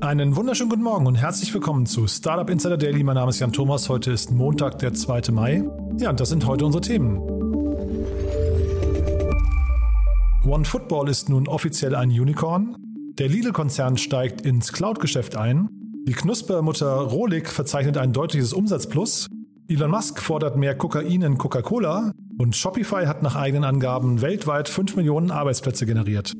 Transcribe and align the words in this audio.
Einen 0.00 0.36
wunderschönen 0.36 0.68
guten 0.68 0.82
Morgen 0.82 1.06
und 1.06 1.14
herzlich 1.14 1.52
willkommen 1.54 1.86
zu 1.86 2.06
Startup 2.06 2.48
Insider 2.50 2.76
Daily. 2.76 3.02
Mein 3.02 3.14
Name 3.14 3.30
ist 3.30 3.38
Jan 3.38 3.52
Thomas. 3.52 3.88
Heute 3.88 4.12
ist 4.12 4.30
Montag, 4.30 4.78
der 4.78 4.92
2. 4.92 5.32
Mai. 5.32 5.64
Ja, 5.96 6.10
und 6.10 6.20
das 6.20 6.28
sind 6.28 6.46
heute 6.46 6.66
unsere 6.66 6.82
Themen. 6.82 7.18
OneFootball 10.44 11.08
ist 11.08 11.30
nun 11.30 11.48
offiziell 11.48 11.94
ein 11.94 12.10
Unicorn. 12.10 12.76
Der 13.18 13.28
Lidl-Konzern 13.28 13.96
steigt 13.96 14.42
ins 14.42 14.72
Cloud-Geschäft 14.72 15.34
ein. 15.34 15.68
Die 16.06 16.12
Knuspermutter 16.12 16.94
Rohlig 16.94 17.48
verzeichnet 17.48 17.96
ein 17.96 18.12
deutliches 18.12 18.52
Umsatzplus. 18.52 19.28
Elon 19.66 19.90
Musk 19.90 20.20
fordert 20.20 20.56
mehr 20.56 20.76
Kokain 20.76 21.22
in 21.22 21.38
Coca-Cola. 21.38 22.12
Und 22.38 22.54
Shopify 22.54 23.06
hat 23.06 23.22
nach 23.22 23.34
eigenen 23.34 23.64
Angaben 23.64 24.20
weltweit 24.20 24.68
5 24.68 24.96
Millionen 24.96 25.30
Arbeitsplätze 25.30 25.86
generiert. 25.86 26.34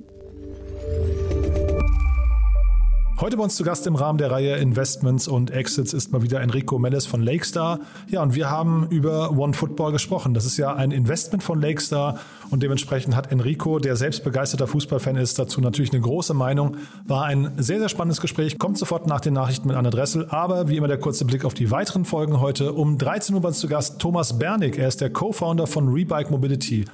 Heute 3.18 3.38
bei 3.38 3.44
uns 3.44 3.56
zu 3.56 3.64
Gast 3.64 3.86
im 3.86 3.94
Rahmen 3.94 4.18
der 4.18 4.30
Reihe 4.30 4.56
Investments 4.56 5.26
und 5.26 5.50
Exits 5.50 5.94
ist 5.94 6.12
mal 6.12 6.20
wieder 6.20 6.42
Enrico 6.42 6.78
Melles 6.78 7.06
von 7.06 7.22
Lakestar. 7.22 7.80
Ja, 8.08 8.22
und 8.22 8.34
wir 8.34 8.50
haben 8.50 8.88
über 8.90 9.30
OneFootball 9.30 9.90
gesprochen. 9.90 10.34
Das 10.34 10.44
ist 10.44 10.58
ja 10.58 10.74
ein 10.74 10.90
Investment 10.90 11.42
von 11.42 11.58
Lakestar 11.58 12.18
und 12.50 12.62
dementsprechend 12.62 13.16
hat 13.16 13.32
Enrico, 13.32 13.78
der 13.78 13.96
selbst 13.96 14.22
begeisterter 14.22 14.66
Fußballfan 14.66 15.16
ist, 15.16 15.38
dazu 15.38 15.62
natürlich 15.62 15.94
eine 15.94 16.02
große 16.02 16.34
Meinung. 16.34 16.76
War 17.06 17.24
ein 17.24 17.52
sehr, 17.56 17.78
sehr 17.78 17.88
spannendes 17.88 18.20
Gespräch. 18.20 18.58
Kommt 18.58 18.76
sofort 18.76 19.06
nach 19.06 19.22
den 19.22 19.32
Nachrichten 19.32 19.68
mit 19.68 19.78
Anna 19.78 19.88
Dressel. 19.88 20.26
Aber 20.28 20.68
wie 20.68 20.76
immer 20.76 20.88
der 20.88 20.98
kurze 20.98 21.24
Blick 21.24 21.46
auf 21.46 21.54
die 21.54 21.70
weiteren 21.70 22.04
Folgen 22.04 22.42
heute. 22.42 22.74
Um 22.74 22.98
13 22.98 23.34
Uhr 23.34 23.40
bei 23.40 23.48
uns 23.48 23.60
zu 23.60 23.66
Gast 23.66 23.98
Thomas 23.98 24.38
Bernig. 24.38 24.76
Er 24.76 24.88
ist 24.88 25.00
der 25.00 25.08
Co-Founder 25.08 25.66
von 25.66 25.88
Rebike 25.88 26.30
Mobility. 26.30 26.84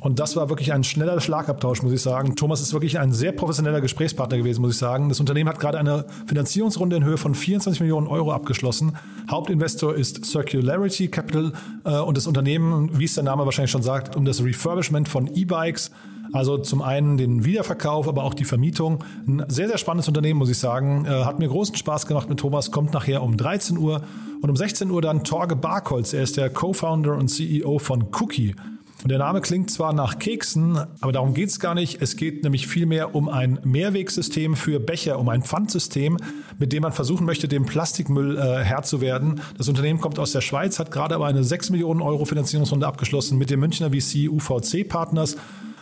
Und 0.00 0.20
das 0.20 0.36
war 0.36 0.48
wirklich 0.48 0.72
ein 0.72 0.84
schneller 0.84 1.20
Schlagabtausch, 1.20 1.82
muss 1.82 1.92
ich 1.92 2.02
sagen. 2.02 2.36
Thomas 2.36 2.60
ist 2.60 2.72
wirklich 2.72 3.00
ein 3.00 3.12
sehr 3.12 3.32
professioneller 3.32 3.80
Gesprächspartner 3.80 4.38
gewesen, 4.38 4.60
muss 4.62 4.72
ich 4.72 4.78
sagen. 4.78 5.08
Das 5.08 5.18
Unternehmen 5.18 5.48
hat 5.48 5.58
gerade 5.58 5.78
eine 5.78 6.04
Finanzierungsrunde 6.26 6.96
in 6.96 7.04
Höhe 7.04 7.16
von 7.16 7.34
24 7.34 7.80
Millionen 7.80 8.06
Euro 8.06 8.32
abgeschlossen. 8.32 8.96
Hauptinvestor 9.28 9.94
ist 9.96 10.24
Circularity 10.24 11.08
Capital 11.08 11.52
äh, 11.84 11.98
und 11.98 12.16
das 12.16 12.28
Unternehmen, 12.28 12.96
wie 12.96 13.06
es 13.06 13.14
der 13.14 13.24
Name 13.24 13.44
wahrscheinlich 13.44 13.72
schon 13.72 13.82
sagt, 13.82 14.14
um 14.14 14.24
das 14.24 14.42
Refurbishment 14.42 15.08
von 15.08 15.34
E-Bikes. 15.34 15.90
Also 16.32 16.58
zum 16.58 16.82
einen 16.82 17.16
den 17.16 17.44
Wiederverkauf, 17.44 18.06
aber 18.06 18.22
auch 18.22 18.34
die 18.34 18.44
Vermietung. 18.44 19.02
Ein 19.26 19.44
sehr, 19.48 19.66
sehr 19.66 19.78
spannendes 19.78 20.08
Unternehmen, 20.08 20.38
muss 20.38 20.50
ich 20.50 20.58
sagen. 20.58 21.06
Äh, 21.06 21.24
hat 21.24 21.40
mir 21.40 21.48
großen 21.48 21.74
Spaß 21.74 22.06
gemacht 22.06 22.28
mit 22.28 22.38
Thomas. 22.38 22.70
Kommt 22.70 22.92
nachher 22.92 23.22
um 23.22 23.36
13 23.36 23.78
Uhr 23.78 24.02
und 24.42 24.50
um 24.50 24.56
16 24.56 24.90
Uhr 24.90 25.02
dann 25.02 25.24
Torge 25.24 25.56
Barkholz. 25.56 26.12
Er 26.12 26.22
ist 26.22 26.36
der 26.36 26.50
Co-Founder 26.50 27.16
und 27.16 27.28
CEO 27.28 27.78
von 27.78 28.08
Cookie. 28.20 28.54
Und 29.02 29.10
der 29.10 29.18
Name 29.18 29.40
klingt 29.40 29.70
zwar 29.70 29.92
nach 29.92 30.18
Keksen, 30.18 30.76
aber 31.00 31.12
darum 31.12 31.32
geht 31.32 31.50
es 31.50 31.60
gar 31.60 31.74
nicht. 31.74 32.02
Es 32.02 32.16
geht 32.16 32.42
nämlich 32.42 32.66
vielmehr 32.66 33.14
um 33.14 33.28
ein 33.28 33.60
Mehrwegsystem 33.62 34.56
für 34.56 34.80
Becher, 34.80 35.20
um 35.20 35.28
ein 35.28 35.42
Pfandsystem, 35.42 36.16
mit 36.58 36.72
dem 36.72 36.82
man 36.82 36.92
versuchen 36.92 37.24
möchte, 37.24 37.46
dem 37.46 37.64
Plastikmüll 37.64 38.36
äh, 38.36 38.64
Herr 38.64 38.82
zu 38.82 39.00
werden. 39.00 39.40
Das 39.56 39.68
Unternehmen 39.68 40.00
kommt 40.00 40.18
aus 40.18 40.32
der 40.32 40.40
Schweiz, 40.40 40.80
hat 40.80 40.90
gerade 40.90 41.14
aber 41.14 41.26
eine 41.26 41.44
6 41.44 41.70
Millionen 41.70 42.02
Euro 42.02 42.24
Finanzierungsrunde 42.24 42.86
abgeschlossen 42.86 43.38
mit 43.38 43.50
dem 43.50 43.60
Münchner 43.60 43.90
VC 43.90 44.28
UVC 44.28 44.88
Partners. 44.88 45.36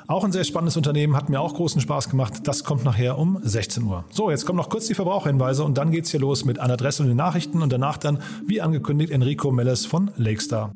Auch 0.09 0.23
ein 0.23 0.31
sehr 0.31 0.45
spannendes 0.45 0.77
Unternehmen, 0.77 1.17
hat 1.17 1.31
mir 1.31 1.41
auch 1.41 1.55
großen 1.55 1.81
Spaß 1.81 2.11
gemacht. 2.11 2.35
Das 2.45 2.63
kommt 2.65 2.85
nachher 2.85 3.19
um 3.19 3.39
16 3.43 3.83
Uhr. 3.83 4.05
So, 4.11 4.31
jetzt 4.31 4.47
kommen 4.47 4.59
noch 4.59 4.69
kurz 4.69 4.87
die 4.87 4.95
Verbraucherhinweise 4.95 5.65
und 5.65 5.79
dann 5.79 5.91
geht's 5.91 6.11
hier 6.11 6.21
los 6.21 6.45
mit 6.45 6.61
Anna 6.61 6.77
Dressel 6.77 7.03
und 7.03 7.09
den 7.09 7.17
Nachrichten 7.17 7.63
und 7.63 7.73
danach 7.73 7.97
dann, 7.97 8.21
wie 8.47 8.61
angekündigt, 8.61 9.11
Enrico 9.11 9.51
Melles 9.51 9.85
von 9.87 10.11
Lakestar. 10.17 10.73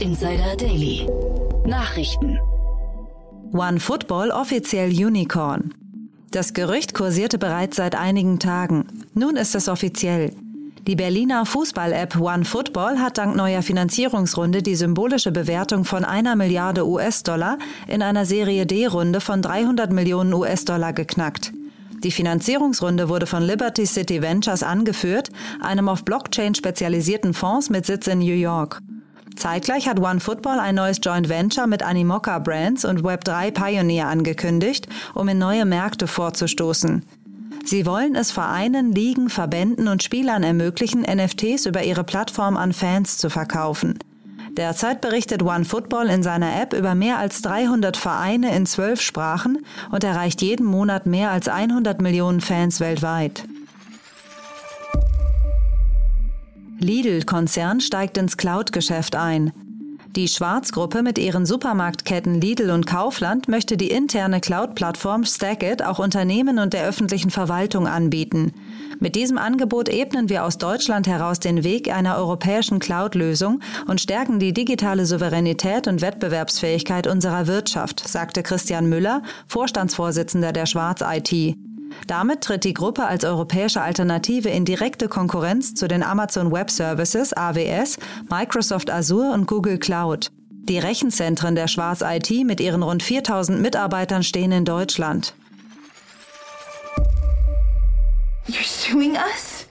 Insider 0.00 0.56
Daily. 0.56 1.06
Nachrichten. 1.66 2.38
OneFootball 3.52 4.30
offiziell 4.30 4.88
Unicorn. 4.88 5.74
Das 6.30 6.54
Gerücht 6.54 6.94
kursierte 6.94 7.36
bereits 7.36 7.76
seit 7.76 7.94
einigen 7.94 8.38
Tagen. 8.38 8.86
Nun 9.12 9.36
ist 9.36 9.54
es 9.54 9.68
offiziell. 9.68 10.34
Die 10.86 10.96
Berliner 10.96 11.44
Fußball-App 11.44 12.18
OneFootball 12.18 12.98
hat 12.98 13.18
dank 13.18 13.36
neuer 13.36 13.60
Finanzierungsrunde 13.60 14.62
die 14.62 14.74
symbolische 14.74 15.32
Bewertung 15.32 15.84
von 15.84 16.06
einer 16.06 16.34
Milliarde 16.34 16.88
US-Dollar 16.88 17.58
in 17.86 18.00
einer 18.00 18.24
Serie 18.24 18.64
D-Runde 18.64 19.20
von 19.20 19.42
300 19.42 19.92
Millionen 19.92 20.32
US-Dollar 20.32 20.94
geknackt. 20.94 21.52
Die 22.02 22.10
Finanzierungsrunde 22.10 23.10
wurde 23.10 23.26
von 23.26 23.42
Liberty 23.42 23.84
City 23.84 24.22
Ventures 24.22 24.62
angeführt, 24.62 25.28
einem 25.60 25.90
auf 25.90 26.06
Blockchain 26.06 26.54
spezialisierten 26.54 27.34
Fonds 27.34 27.68
mit 27.68 27.84
Sitz 27.84 28.06
in 28.06 28.20
New 28.20 28.32
York. 28.32 28.80
Zeitgleich 29.40 29.88
hat 29.88 29.98
OneFootball 29.98 30.60
ein 30.60 30.74
neues 30.74 31.00
Joint 31.02 31.30
Venture 31.30 31.66
mit 31.66 31.82
Animoca 31.82 32.38
Brands 32.40 32.84
und 32.84 33.00
Web3 33.00 33.50
Pioneer 33.50 34.06
angekündigt, 34.06 34.86
um 35.14 35.28
in 35.28 35.38
neue 35.38 35.64
Märkte 35.64 36.06
vorzustoßen. 36.06 37.06
Sie 37.64 37.86
wollen 37.86 38.16
es 38.16 38.30
Vereinen, 38.30 38.92
Ligen, 38.92 39.30
Verbänden 39.30 39.88
und 39.88 40.02
Spielern 40.02 40.42
ermöglichen, 40.42 41.06
NFTs 41.10 41.64
über 41.64 41.82
ihre 41.82 42.04
Plattform 42.04 42.58
an 42.58 42.74
Fans 42.74 43.16
zu 43.16 43.30
verkaufen. 43.30 43.98
Derzeit 44.58 45.00
berichtet 45.00 45.42
OneFootball 45.42 46.10
in 46.10 46.22
seiner 46.22 46.60
App 46.60 46.74
über 46.74 46.94
mehr 46.94 47.16
als 47.16 47.40
300 47.40 47.96
Vereine 47.96 48.54
in 48.54 48.66
zwölf 48.66 49.00
Sprachen 49.00 49.64
und 49.90 50.04
erreicht 50.04 50.42
jeden 50.42 50.66
Monat 50.66 51.06
mehr 51.06 51.30
als 51.30 51.48
100 51.48 52.02
Millionen 52.02 52.42
Fans 52.42 52.78
weltweit. 52.78 53.44
Lidl-Konzern 56.80 57.80
steigt 57.80 58.16
ins 58.16 58.36
Cloud-Geschäft 58.36 59.14
ein. 59.14 59.52
Die 60.16 60.26
Schwarzgruppe 60.26 61.02
mit 61.02 61.18
ihren 61.18 61.46
Supermarktketten 61.46 62.40
Lidl 62.40 62.70
und 62.70 62.84
Kaufland 62.84 63.48
möchte 63.48 63.76
die 63.76 63.90
interne 63.90 64.40
Cloud-Plattform 64.40 65.24
Stackit 65.24 65.84
auch 65.84 66.00
Unternehmen 66.00 66.58
und 66.58 66.72
der 66.72 66.84
öffentlichen 66.84 67.30
Verwaltung 67.30 67.86
anbieten. 67.86 68.52
Mit 68.98 69.14
diesem 69.14 69.38
Angebot 69.38 69.88
ebnen 69.88 70.28
wir 70.28 70.44
aus 70.44 70.58
Deutschland 70.58 71.06
heraus 71.06 71.38
den 71.38 71.62
Weg 71.62 71.94
einer 71.94 72.16
europäischen 72.16 72.80
Cloud-Lösung 72.80 73.60
und 73.86 74.00
stärken 74.00 74.40
die 74.40 74.52
digitale 74.52 75.06
Souveränität 75.06 75.86
und 75.86 76.02
Wettbewerbsfähigkeit 76.02 77.06
unserer 77.06 77.46
Wirtschaft, 77.46 78.08
sagte 78.08 78.42
Christian 78.42 78.88
Müller, 78.88 79.22
Vorstandsvorsitzender 79.46 80.52
der 80.52 80.66
Schwarz 80.66 81.04
IT. 81.06 81.56
Damit 82.06 82.42
tritt 82.42 82.64
die 82.64 82.74
Gruppe 82.74 83.04
als 83.06 83.24
europäische 83.24 83.82
Alternative 83.82 84.48
in 84.48 84.64
direkte 84.64 85.08
Konkurrenz 85.08 85.74
zu 85.74 85.88
den 85.88 86.02
Amazon 86.02 86.52
Web 86.52 86.70
Services 86.70 87.32
AWS, 87.32 87.98
Microsoft 88.30 88.90
Azure 88.90 89.32
und 89.32 89.46
Google 89.46 89.78
Cloud. 89.78 90.30
Die 90.64 90.78
Rechenzentren 90.78 91.54
der 91.54 91.68
Schwarz 91.68 92.02
IT 92.02 92.30
mit 92.44 92.60
ihren 92.60 92.82
rund 92.82 93.02
4000 93.02 93.60
Mitarbeitern 93.60 94.22
stehen 94.22 94.52
in 94.52 94.64
Deutschland. 94.64 95.34
You're 98.46 98.64
suing 98.64 99.12
us? 99.12 99.66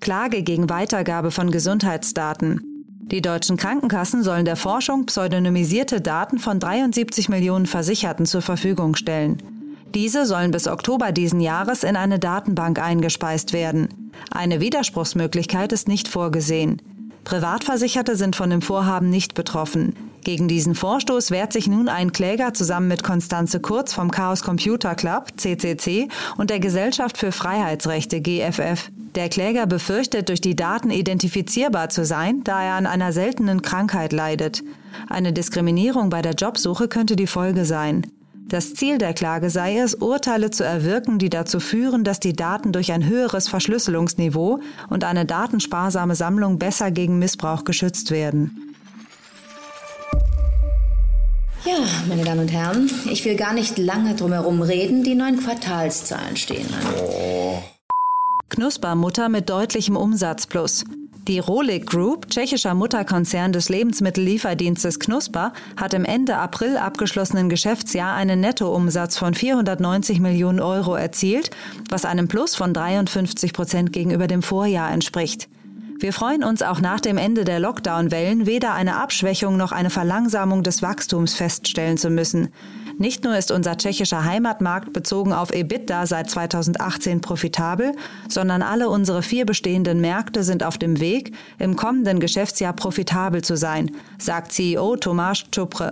Klage 0.00 0.42
gegen 0.42 0.68
Weitergabe 0.68 1.30
von 1.30 1.50
Gesundheitsdaten. 1.50 2.74
Die 3.06 3.22
deutschen 3.22 3.56
Krankenkassen 3.56 4.22
sollen 4.22 4.44
der 4.44 4.56
Forschung 4.56 5.06
pseudonymisierte 5.06 6.00
Daten 6.00 6.38
von 6.38 6.58
73 6.58 7.28
Millionen 7.28 7.66
Versicherten 7.66 8.24
zur 8.24 8.42
Verfügung 8.42 8.96
stellen. 8.96 9.53
Diese 9.94 10.26
sollen 10.26 10.50
bis 10.50 10.66
Oktober 10.66 11.12
diesen 11.12 11.40
Jahres 11.40 11.84
in 11.84 11.94
eine 11.94 12.18
Datenbank 12.18 12.80
eingespeist 12.80 13.52
werden. 13.52 13.88
Eine 14.30 14.60
Widerspruchsmöglichkeit 14.60 15.72
ist 15.72 15.86
nicht 15.86 16.08
vorgesehen. 16.08 16.82
Privatversicherte 17.22 18.16
sind 18.16 18.36
von 18.36 18.50
dem 18.50 18.60
Vorhaben 18.60 19.08
nicht 19.08 19.34
betroffen. 19.34 19.94
Gegen 20.24 20.48
diesen 20.48 20.74
Vorstoß 20.74 21.30
wehrt 21.30 21.52
sich 21.52 21.68
nun 21.68 21.88
ein 21.88 22.12
Kläger 22.12 22.54
zusammen 22.54 22.88
mit 22.88 23.02
Konstanze 23.02 23.60
Kurz 23.60 23.92
vom 23.92 24.10
Chaos 24.10 24.42
Computer 24.42 24.94
Club, 24.94 25.28
CCC, 25.36 26.08
und 26.36 26.50
der 26.50 26.60
Gesellschaft 26.60 27.16
für 27.16 27.30
Freiheitsrechte, 27.30 28.20
GFF. 28.20 28.90
Der 29.14 29.28
Kläger 29.28 29.66
befürchtet, 29.66 30.28
durch 30.28 30.40
die 30.40 30.56
Daten 30.56 30.90
identifizierbar 30.90 31.88
zu 31.88 32.04
sein, 32.04 32.42
da 32.42 32.62
er 32.62 32.74
an 32.74 32.86
einer 32.86 33.12
seltenen 33.12 33.62
Krankheit 33.62 34.12
leidet. 34.12 34.62
Eine 35.08 35.32
Diskriminierung 35.32 36.10
bei 36.10 36.20
der 36.20 36.34
Jobsuche 36.34 36.88
könnte 36.88 37.16
die 37.16 37.26
Folge 37.26 37.64
sein. 37.64 38.06
Das 38.48 38.74
Ziel 38.74 38.98
der 38.98 39.14
Klage 39.14 39.48
sei 39.48 39.78
es, 39.78 39.94
Urteile 39.94 40.50
zu 40.50 40.64
erwirken, 40.64 41.18
die 41.18 41.30
dazu 41.30 41.60
führen, 41.60 42.04
dass 42.04 42.20
die 42.20 42.34
Daten 42.34 42.72
durch 42.72 42.92
ein 42.92 43.06
höheres 43.06 43.48
Verschlüsselungsniveau 43.48 44.60
und 44.90 45.04
eine 45.04 45.24
datensparsame 45.24 46.14
Sammlung 46.14 46.58
besser 46.58 46.90
gegen 46.90 47.18
Missbrauch 47.18 47.64
geschützt 47.64 48.10
werden. 48.10 48.74
Ja, 51.64 51.78
meine 52.06 52.24
Damen 52.24 52.40
und 52.40 52.52
Herren, 52.52 52.90
ich 53.10 53.24
will 53.24 53.36
gar 53.36 53.54
nicht 53.54 53.78
lange 53.78 54.14
drumherum 54.14 54.60
reden. 54.60 55.02
Die 55.02 55.14
neuen 55.14 55.40
Quartalszahlen 55.40 56.36
stehen 56.36 56.66
an. 56.74 57.62
Knuspermutter 58.50 59.30
mit 59.30 59.48
deutlichem 59.48 59.96
Umsatzplus. 59.96 60.84
Die 61.26 61.38
Rolik 61.38 61.86
Group, 61.86 62.28
tschechischer 62.28 62.74
Mutterkonzern 62.74 63.50
des 63.50 63.70
Lebensmittellieferdienstes 63.70 65.00
Knusper, 65.00 65.54
hat 65.74 65.94
im 65.94 66.04
Ende 66.04 66.36
April 66.36 66.76
abgeschlossenen 66.76 67.48
Geschäftsjahr 67.48 68.14
einen 68.14 68.40
Nettoumsatz 68.40 69.16
von 69.16 69.32
490 69.32 70.20
Millionen 70.20 70.60
Euro 70.60 70.96
erzielt, 70.96 71.48
was 71.88 72.04
einem 72.04 72.28
Plus 72.28 72.54
von 72.56 72.74
53 72.74 73.54
Prozent 73.54 73.90
gegenüber 73.90 74.26
dem 74.26 74.42
Vorjahr 74.42 74.90
entspricht. 74.92 75.48
Wir 75.98 76.12
freuen 76.12 76.44
uns 76.44 76.60
auch 76.60 76.82
nach 76.82 77.00
dem 77.00 77.16
Ende 77.16 77.46
der 77.46 77.58
Lockdown-Wellen 77.58 78.44
weder 78.44 78.74
eine 78.74 78.96
Abschwächung 78.96 79.56
noch 79.56 79.72
eine 79.72 79.88
Verlangsamung 79.88 80.62
des 80.62 80.82
Wachstums 80.82 81.32
feststellen 81.32 81.96
zu 81.96 82.10
müssen. 82.10 82.50
Nicht 82.96 83.24
nur 83.24 83.36
ist 83.36 83.50
unser 83.50 83.76
tschechischer 83.76 84.24
Heimatmarkt 84.24 84.92
bezogen 84.92 85.32
auf 85.32 85.52
EBITDA 85.52 86.06
seit 86.06 86.30
2018 86.30 87.20
profitabel, 87.20 87.92
sondern 88.28 88.62
alle 88.62 88.88
unsere 88.88 89.22
vier 89.22 89.46
bestehenden 89.46 90.00
Märkte 90.00 90.44
sind 90.44 90.62
auf 90.62 90.78
dem 90.78 91.00
Weg, 91.00 91.32
im 91.58 91.76
kommenden 91.76 92.20
Geschäftsjahr 92.20 92.72
profitabel 92.72 93.42
zu 93.42 93.56
sein, 93.56 93.90
sagt 94.18 94.52
CEO 94.52 94.96
Tomasz 94.96 95.44
Czupre. 95.50 95.90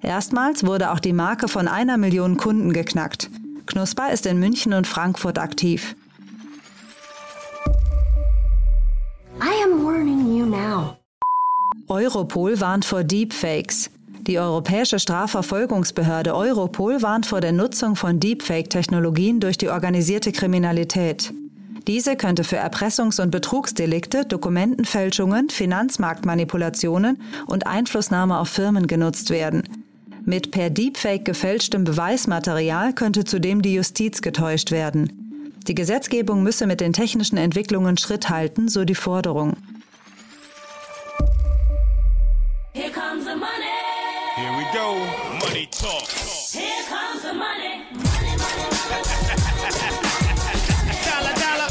Erstmals 0.00 0.64
wurde 0.64 0.92
auch 0.92 1.00
die 1.00 1.12
Marke 1.12 1.48
von 1.48 1.66
einer 1.66 1.96
Million 1.96 2.36
Kunden 2.36 2.72
geknackt. 2.72 3.30
Knusper 3.66 4.12
ist 4.12 4.26
in 4.26 4.38
München 4.38 4.74
und 4.74 4.86
Frankfurt 4.86 5.38
aktiv. 5.38 5.96
I 9.40 9.64
am 9.64 9.84
warning 9.84 10.36
you 10.36 10.46
now. 10.46 10.96
Europol 11.88 12.60
warnt 12.60 12.84
vor 12.84 13.02
Deepfakes. 13.02 13.90
Die 14.26 14.38
Europäische 14.38 14.98
Strafverfolgungsbehörde 14.98 16.34
Europol 16.34 17.02
warnt 17.02 17.26
vor 17.26 17.42
der 17.42 17.52
Nutzung 17.52 17.94
von 17.94 18.20
Deepfake-Technologien 18.20 19.38
durch 19.38 19.58
die 19.58 19.68
organisierte 19.68 20.32
Kriminalität. 20.32 21.34
Diese 21.86 22.16
könnte 22.16 22.42
für 22.42 22.56
Erpressungs- 22.56 23.20
und 23.20 23.30
Betrugsdelikte, 23.30 24.24
Dokumentenfälschungen, 24.24 25.50
Finanzmarktmanipulationen 25.50 27.20
und 27.46 27.66
Einflussnahme 27.66 28.38
auf 28.38 28.48
Firmen 28.48 28.86
genutzt 28.86 29.28
werden. 29.28 29.62
Mit 30.24 30.52
per 30.52 30.70
Deepfake 30.70 31.24
gefälschtem 31.24 31.84
Beweismaterial 31.84 32.94
könnte 32.94 33.24
zudem 33.24 33.60
die 33.60 33.74
Justiz 33.74 34.22
getäuscht 34.22 34.70
werden. 34.70 35.52
Die 35.68 35.74
Gesetzgebung 35.74 36.42
müsse 36.42 36.66
mit 36.66 36.80
den 36.80 36.94
technischen 36.94 37.36
Entwicklungen 37.36 37.98
Schritt 37.98 38.30
halten, 38.30 38.68
so 38.68 38.86
die 38.86 38.94
Forderung. 38.94 39.58
Go. 44.74 44.96
Money 45.38 45.68
talk. 45.70 46.08
Here 46.52 46.82
comes 46.90 47.22
the 47.22 47.32
money. 47.32 47.84
Money, 47.92 48.34
money, 48.36 48.66
money. 48.90 49.04
Dollar, 51.06 51.34
dollar. 51.34 51.68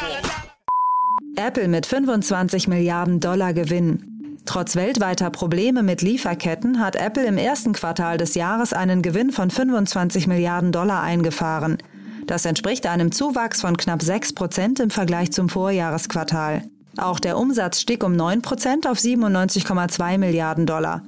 Dollar, 0.00 0.20
dollar. 0.22 1.46
Apple 1.48 1.68
mit 1.68 1.86
25 1.86 2.68
Milliarden 2.68 3.18
Dollar 3.18 3.52
Gewinn. 3.52 4.38
Trotz 4.46 4.76
weltweiter 4.76 5.30
Probleme 5.30 5.82
mit 5.82 6.02
Lieferketten 6.02 6.78
hat 6.80 6.96
Apple 6.96 7.26
im 7.26 7.36
ersten 7.36 7.72
Quartal 7.72 8.16
des 8.16 8.34
Jahres 8.34 8.72
einen 8.72 9.02
Gewinn 9.02 9.32
von 9.32 9.50
25 9.50 10.26
Milliarden 10.28 10.70
Dollar 10.72 11.02
eingefahren. 11.02 11.78
Das 12.26 12.44
entspricht 12.44 12.86
einem 12.86 13.10
Zuwachs 13.10 13.60
von 13.60 13.76
knapp 13.76 14.02
6 14.02 14.34
Prozent 14.34 14.78
im 14.78 14.90
Vergleich 14.90 15.32
zum 15.32 15.48
Vorjahresquartal. 15.48 16.62
Auch 16.96 17.18
der 17.18 17.36
Umsatz 17.36 17.80
stieg 17.80 18.04
um 18.04 18.14
9 18.14 18.42
Prozent 18.42 18.86
auf 18.86 18.98
97,2 18.98 20.18
Milliarden 20.18 20.66
Dollar. 20.66 21.02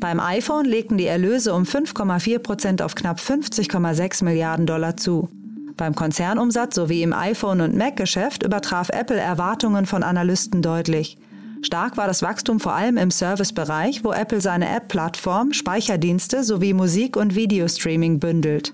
Beim 0.00 0.18
iPhone 0.18 0.64
legten 0.64 0.96
die 0.96 1.06
Erlöse 1.06 1.52
um 1.52 1.64
5,4 1.64 2.38
Prozent 2.38 2.80
auf 2.80 2.94
knapp 2.94 3.18
50,6 3.18 4.24
Milliarden 4.24 4.64
Dollar 4.64 4.96
zu. 4.96 5.28
Beim 5.76 5.94
Konzernumsatz 5.94 6.74
sowie 6.74 7.02
im 7.02 7.12
iPhone- 7.12 7.60
und 7.60 7.76
Mac-Geschäft 7.76 8.42
übertraf 8.42 8.88
Apple 8.88 9.18
Erwartungen 9.18 9.84
von 9.84 10.02
Analysten 10.02 10.62
deutlich. 10.62 11.18
Stark 11.60 11.98
war 11.98 12.06
das 12.06 12.22
Wachstum 12.22 12.60
vor 12.60 12.72
allem 12.72 12.96
im 12.96 13.10
Servicebereich, 13.10 14.02
wo 14.02 14.12
Apple 14.12 14.40
seine 14.40 14.74
App-Plattform, 14.74 15.52
Speicherdienste 15.52 16.44
sowie 16.44 16.72
Musik- 16.72 17.18
und 17.18 17.34
Videostreaming 17.34 18.18
bündelt. 18.18 18.72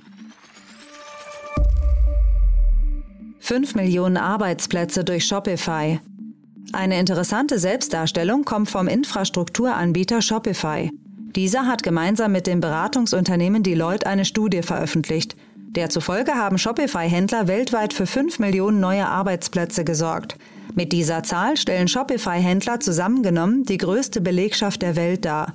5 3.40 3.74
Millionen 3.74 4.16
Arbeitsplätze 4.16 5.02
durch 5.02 5.26
Shopify. 5.26 6.00
Eine 6.72 7.00
interessante 7.00 7.58
Selbstdarstellung 7.58 8.44
kommt 8.44 8.70
vom 8.70 8.86
Infrastrukturanbieter 8.86 10.22
Shopify. 10.22 10.90
Dieser 11.36 11.66
hat 11.66 11.82
gemeinsam 11.82 12.32
mit 12.32 12.46
dem 12.46 12.60
Beratungsunternehmen 12.60 13.62
Deloitte 13.62 14.06
eine 14.06 14.24
Studie 14.24 14.62
veröffentlicht. 14.62 15.36
Der 15.54 15.90
zufolge 15.90 16.34
haben 16.34 16.56
Shopify-Händler 16.56 17.46
weltweit 17.46 17.92
für 17.92 18.06
5 18.06 18.38
Millionen 18.38 18.80
neue 18.80 19.06
Arbeitsplätze 19.06 19.84
gesorgt. 19.84 20.38
Mit 20.74 20.92
dieser 20.92 21.22
Zahl 21.24 21.58
stellen 21.58 21.88
Shopify-Händler 21.88 22.80
zusammengenommen 22.80 23.64
die 23.64 23.76
größte 23.76 24.22
Belegschaft 24.22 24.80
der 24.80 24.96
Welt 24.96 25.26
dar. 25.26 25.52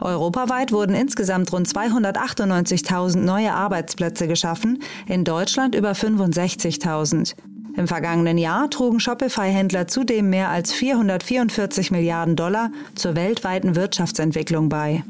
Europaweit 0.00 0.70
wurden 0.70 0.94
insgesamt 0.94 1.52
rund 1.52 1.66
298.000 1.66 3.18
neue 3.18 3.52
Arbeitsplätze 3.52 4.28
geschaffen, 4.28 4.80
in 5.08 5.24
Deutschland 5.24 5.74
über 5.74 5.90
65.000. 5.92 7.34
Im 7.76 7.88
vergangenen 7.88 8.38
Jahr 8.38 8.70
trugen 8.70 9.00
Shopify-Händler 9.00 9.88
zudem 9.88 10.30
mehr 10.30 10.50
als 10.50 10.72
444 10.72 11.90
Milliarden 11.90 12.36
Dollar 12.36 12.70
zur 12.94 13.16
weltweiten 13.16 13.74
Wirtschaftsentwicklung 13.74 14.68
bei. 14.68 15.02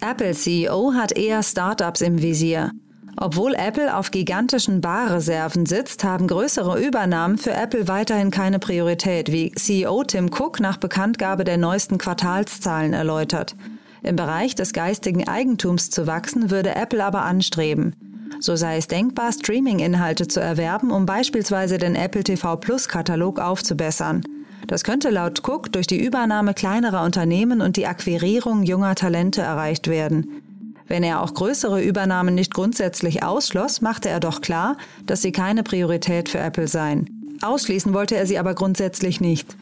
Apple 0.00 0.34
CEO 0.34 0.92
hat 0.94 1.16
eher 1.16 1.42
Startups 1.42 2.00
im 2.00 2.20
Visier. 2.20 2.70
Obwohl 3.18 3.54
Apple 3.54 3.96
auf 3.96 4.10
gigantischen 4.10 4.82
Barreserven 4.82 5.64
sitzt, 5.64 6.04
haben 6.04 6.26
größere 6.26 6.78
Übernahmen 6.78 7.38
für 7.38 7.52
Apple 7.52 7.88
weiterhin 7.88 8.30
keine 8.30 8.58
Priorität, 8.58 9.32
wie 9.32 9.52
CEO 9.52 10.04
Tim 10.04 10.26
Cook 10.26 10.60
nach 10.60 10.76
Bekanntgabe 10.76 11.44
der 11.44 11.56
neuesten 11.56 11.96
Quartalszahlen 11.96 12.92
erläutert. 12.92 13.56
Im 14.02 14.16
Bereich 14.16 14.54
des 14.54 14.74
geistigen 14.74 15.26
Eigentums 15.26 15.88
zu 15.88 16.06
wachsen, 16.06 16.50
würde 16.50 16.76
Apple 16.76 17.02
aber 17.02 17.22
anstreben. 17.22 17.96
So 18.38 18.54
sei 18.54 18.76
es 18.76 18.86
denkbar, 18.86 19.32
Streaming-Inhalte 19.32 20.28
zu 20.28 20.40
erwerben, 20.40 20.90
um 20.90 21.06
beispielsweise 21.06 21.78
den 21.78 21.94
Apple 21.94 22.22
TV 22.22 22.56
Plus 22.56 22.86
Katalog 22.88 23.40
aufzubessern. 23.40 24.22
Das 24.66 24.84
könnte 24.84 25.10
laut 25.10 25.46
Cook 25.46 25.72
durch 25.72 25.86
die 25.86 26.04
Übernahme 26.04 26.54
kleinerer 26.54 27.04
Unternehmen 27.04 27.60
und 27.60 27.76
die 27.76 27.86
Akquirierung 27.86 28.62
junger 28.62 28.94
Talente 28.94 29.42
erreicht 29.42 29.88
werden. 29.88 30.42
Wenn 30.88 31.02
er 31.02 31.22
auch 31.22 31.34
größere 31.34 31.82
Übernahmen 31.82 32.34
nicht 32.34 32.54
grundsätzlich 32.54 33.22
ausschloss, 33.22 33.80
machte 33.80 34.08
er 34.08 34.20
doch 34.20 34.40
klar, 34.40 34.76
dass 35.04 35.22
sie 35.22 35.32
keine 35.32 35.62
Priorität 35.62 36.28
für 36.28 36.38
Apple 36.38 36.68
seien. 36.68 37.38
Ausschließen 37.42 37.92
wollte 37.92 38.16
er 38.16 38.26
sie 38.26 38.38
aber 38.38 38.54
grundsätzlich 38.54 39.20
nicht. 39.20 39.56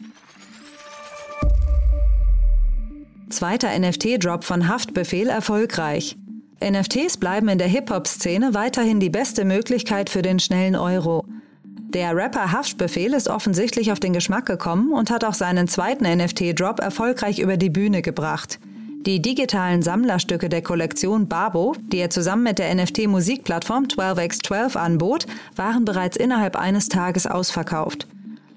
Zweiter 3.29 3.77
NFT-Drop 3.77 4.43
von 4.43 4.67
Haftbefehl 4.67 5.27
erfolgreich. 5.29 6.15
NFTs 6.63 7.17
bleiben 7.17 7.49
in 7.49 7.57
der 7.57 7.67
Hip-Hop-Szene 7.67 8.53
weiterhin 8.53 8.99
die 8.99 9.09
beste 9.09 9.45
Möglichkeit 9.45 10.09
für 10.09 10.21
den 10.21 10.39
schnellen 10.39 10.75
Euro. 10.75 11.25
Der 11.95 12.13
Rapper 12.13 12.51
Haftbefehl 12.51 13.13
ist 13.13 13.29
offensichtlich 13.29 13.89
auf 13.89 14.01
den 14.01 14.11
Geschmack 14.11 14.45
gekommen 14.45 14.91
und 14.91 15.09
hat 15.09 15.23
auch 15.23 15.33
seinen 15.33 15.69
zweiten 15.69 16.03
NFT-Drop 16.03 16.81
erfolgreich 16.81 17.39
über 17.39 17.55
die 17.55 17.69
Bühne 17.69 18.01
gebracht. 18.01 18.59
Die 19.05 19.21
digitalen 19.21 19.81
Sammlerstücke 19.81 20.49
der 20.49 20.61
Kollektion 20.61 21.29
Babo, 21.29 21.73
die 21.93 21.99
er 21.99 22.09
zusammen 22.09 22.43
mit 22.43 22.59
der 22.59 22.75
NFT-Musikplattform 22.75 23.85
12x12 23.85 24.75
anbot, 24.75 25.25
waren 25.55 25.85
bereits 25.85 26.17
innerhalb 26.17 26.57
eines 26.57 26.89
Tages 26.89 27.27
ausverkauft. 27.27 28.09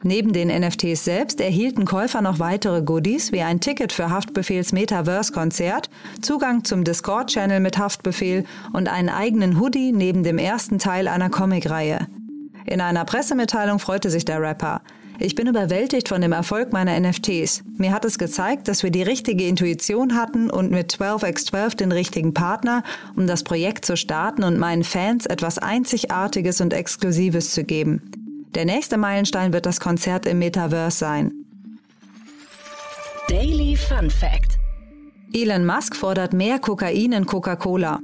Neben 0.03 0.33
den 0.33 0.49
NFTs 0.49 1.05
selbst 1.05 1.41
erhielten 1.41 1.85
Käufer 1.85 2.23
noch 2.23 2.41
weitere 2.41 2.83
Goodies 2.83 3.31
wie 3.31 3.43
ein 3.43 3.61
Ticket 3.61 3.93
für 3.93 4.11
Haftbefehls 4.11 4.73
Metaverse-Konzert, 4.73 5.91
Zugang 6.23 6.65
zum 6.65 6.83
Discord-Channel 6.83 7.61
mit 7.61 7.79
Haftbefehl 7.79 8.45
und 8.73 8.89
einen 8.89 9.11
eigenen 9.11 9.61
Hoodie 9.61 9.93
neben 9.93 10.25
dem 10.25 10.39
ersten 10.39 10.81
Teil 10.81 11.07
einer 11.07 11.31
Comicreihe. 11.31 12.09
In 12.69 12.83
einer 12.83 13.07
Pressemitteilung 13.07 13.79
freute 13.79 14.11
sich 14.11 14.27
der 14.27 14.43
Rapper. 14.43 14.83
Ich 15.19 15.35
bin 15.35 15.47
überwältigt 15.47 16.09
von 16.09 16.21
dem 16.21 16.33
Erfolg 16.33 16.71
meiner 16.71 17.01
NFTs. 17.01 17.65
Mir 17.79 17.93
hat 17.93 18.05
es 18.05 18.19
gezeigt, 18.19 18.69
dass 18.69 18.83
wir 18.83 18.91
die 18.91 19.03
richtige 19.03 19.47
Intuition 19.47 20.15
hatten 20.15 20.51
und 20.51 20.71
mit 20.71 20.93
12x12 20.93 21.77
den 21.77 21.93
richtigen 21.93 22.35
Partner, 22.35 22.83
um 23.17 23.27
das 23.27 23.43
Projekt 23.43 23.87
zu 23.87 23.97
starten 23.97 24.45
und 24.45 24.59
meinen 24.59 24.85
Fans 24.85 25.25
etwas 25.25 25.59
Einzigartiges 25.59 26.61
und 26.61 26.75
Exklusives 26.75 27.55
zu 27.55 27.65
geben. 27.65 28.03
Der 28.55 28.67
nächste 28.67 28.99
Meilenstein 28.99 29.55
wird 29.55 29.65
das 29.65 29.81
Konzert 29.81 30.27
im 30.27 30.39
Metaverse 30.39 30.99
sein. 30.99 31.33
Daily 33.29 33.77
Fun 33.77 34.11
Fact. 34.11 34.59
Elon 35.33 35.65
Musk 35.65 35.97
fordert 35.97 36.35
mehr 36.35 36.59
Kokain 36.59 37.13
in 37.13 37.25
Coca-Cola. 37.25 38.01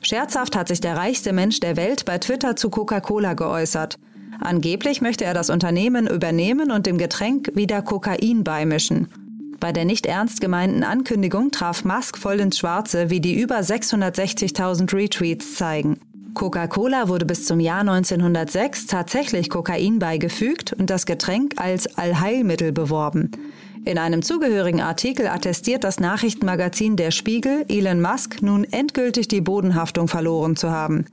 Scherzhaft 0.00 0.56
hat 0.56 0.68
sich 0.68 0.80
der 0.80 0.96
reichste 0.96 1.32
Mensch 1.32 1.60
der 1.60 1.76
Welt 1.76 2.04
bei 2.04 2.18
Twitter 2.18 2.56
zu 2.56 2.68
Coca-Cola 2.68 3.34
geäußert. 3.34 3.98
Angeblich 4.40 5.00
möchte 5.00 5.24
er 5.24 5.34
das 5.34 5.50
Unternehmen 5.50 6.06
übernehmen 6.06 6.70
und 6.70 6.86
dem 6.86 6.98
Getränk 6.98 7.50
wieder 7.54 7.82
Kokain 7.82 8.44
beimischen. 8.44 9.08
Bei 9.60 9.72
der 9.72 9.84
nicht 9.84 10.06
ernst 10.06 10.40
gemeinten 10.40 10.84
Ankündigung 10.84 11.50
traf 11.50 11.84
Musk 11.84 12.16
voll 12.16 12.38
ins 12.38 12.58
Schwarze, 12.58 13.10
wie 13.10 13.20
die 13.20 13.40
über 13.40 13.58
660.000 13.58 14.92
Retweets 14.94 15.56
zeigen. 15.56 15.98
Coca-Cola 16.34 17.08
wurde 17.08 17.26
bis 17.26 17.44
zum 17.44 17.58
Jahr 17.58 17.80
1906 17.80 18.86
tatsächlich 18.86 19.50
Kokain 19.50 19.98
beigefügt 19.98 20.72
und 20.72 20.88
das 20.88 21.04
Getränk 21.04 21.54
als 21.56 21.98
Allheilmittel 21.98 22.70
beworben. 22.70 23.32
In 23.84 23.98
einem 23.98 24.22
zugehörigen 24.22 24.80
Artikel 24.80 25.26
attestiert 25.26 25.82
das 25.82 25.98
Nachrichtenmagazin 25.98 26.96
Der 26.96 27.10
Spiegel 27.10 27.64
Elon 27.68 28.00
Musk 28.00 28.42
nun 28.42 28.64
endgültig 28.64 29.26
die 29.26 29.40
Bodenhaftung 29.40 30.06
verloren 30.06 30.54
zu 30.54 30.70
haben. 30.70 31.06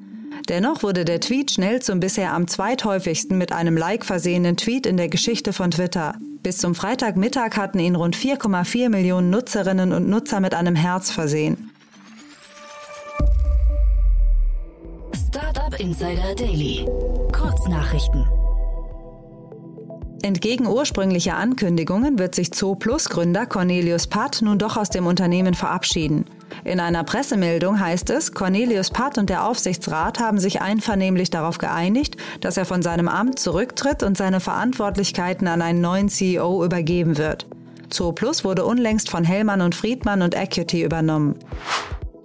Dennoch 0.48 0.84
wurde 0.84 1.06
der 1.06 1.22
Tweet 1.22 1.52
schnell 1.52 1.82
zum 1.82 2.00
bisher 2.00 2.34
am 2.34 2.48
zweithäufigsten 2.48 3.38
mit 3.38 3.52
einem 3.52 3.78
Like 3.78 4.06
versehenen 4.06 4.58
Tweet 4.58 4.86
in 4.86 4.96
der 4.96 5.10
Geschichte 5.10 5.54
von 5.54 5.72
Twitter. 5.72 6.16
Bis 6.44 6.58
zum 6.58 6.76
Freitagmittag 6.76 7.58
hatten 7.58 7.80
ihn 7.80 7.96
rund 7.96 8.16
4,4 8.16 8.90
Millionen 8.90 9.32
Nutzerinnen 9.32 9.92
und 9.92 10.08
Nutzer 10.08 10.40
mit 10.40 10.54
einem 10.54 10.76
Herz 10.76 11.10
versehen. 11.10 11.72
Startup 15.28 15.80
Insider 15.80 16.36
Daily. 16.36 16.86
Kurznachrichten. 17.32 18.28
Entgegen 20.26 20.66
ursprünglicher 20.66 21.38
Ankündigungen 21.38 22.18
wird 22.18 22.34
sich 22.34 22.52
Zooplus 22.52 23.10
Gründer 23.10 23.46
Cornelius 23.46 24.08
Patt 24.08 24.42
nun 24.42 24.58
doch 24.58 24.76
aus 24.76 24.90
dem 24.90 25.06
Unternehmen 25.06 25.54
verabschieden. 25.54 26.26
In 26.64 26.80
einer 26.80 27.04
Pressemeldung 27.04 27.80
heißt 27.80 28.10
es, 28.10 28.32
Cornelius 28.32 28.90
Patt 28.90 29.20
und 29.20 29.30
der 29.30 29.46
Aufsichtsrat 29.46 30.20
haben 30.20 30.40
sich 30.40 30.64
einvernehmlich 30.64 31.30
darauf 31.30 31.60
geeinigt, 31.60 32.18
dass 32.42 32.58
er 32.58 32.66
von 32.66 32.82
seinem 32.82 33.08
Amt 33.08 33.38
zurücktritt 33.38 34.02
und 34.02 34.18
seine 34.18 34.40
Verantwortlichkeiten 34.40 35.48
an 35.48 35.62
einen 35.62 35.82
neuen 35.82 36.10
CEO 36.10 36.66
übergeben 36.66 37.20
wird. 37.20 37.46
Zooplus 37.92 38.44
wurde 38.44 38.66
unlängst 38.66 39.12
von 39.12 39.26
Hellmann 39.26 39.62
und 39.62 39.76
Friedmann 39.76 40.24
und 40.24 40.36
Acuity 40.36 40.82
übernommen. 40.82 41.36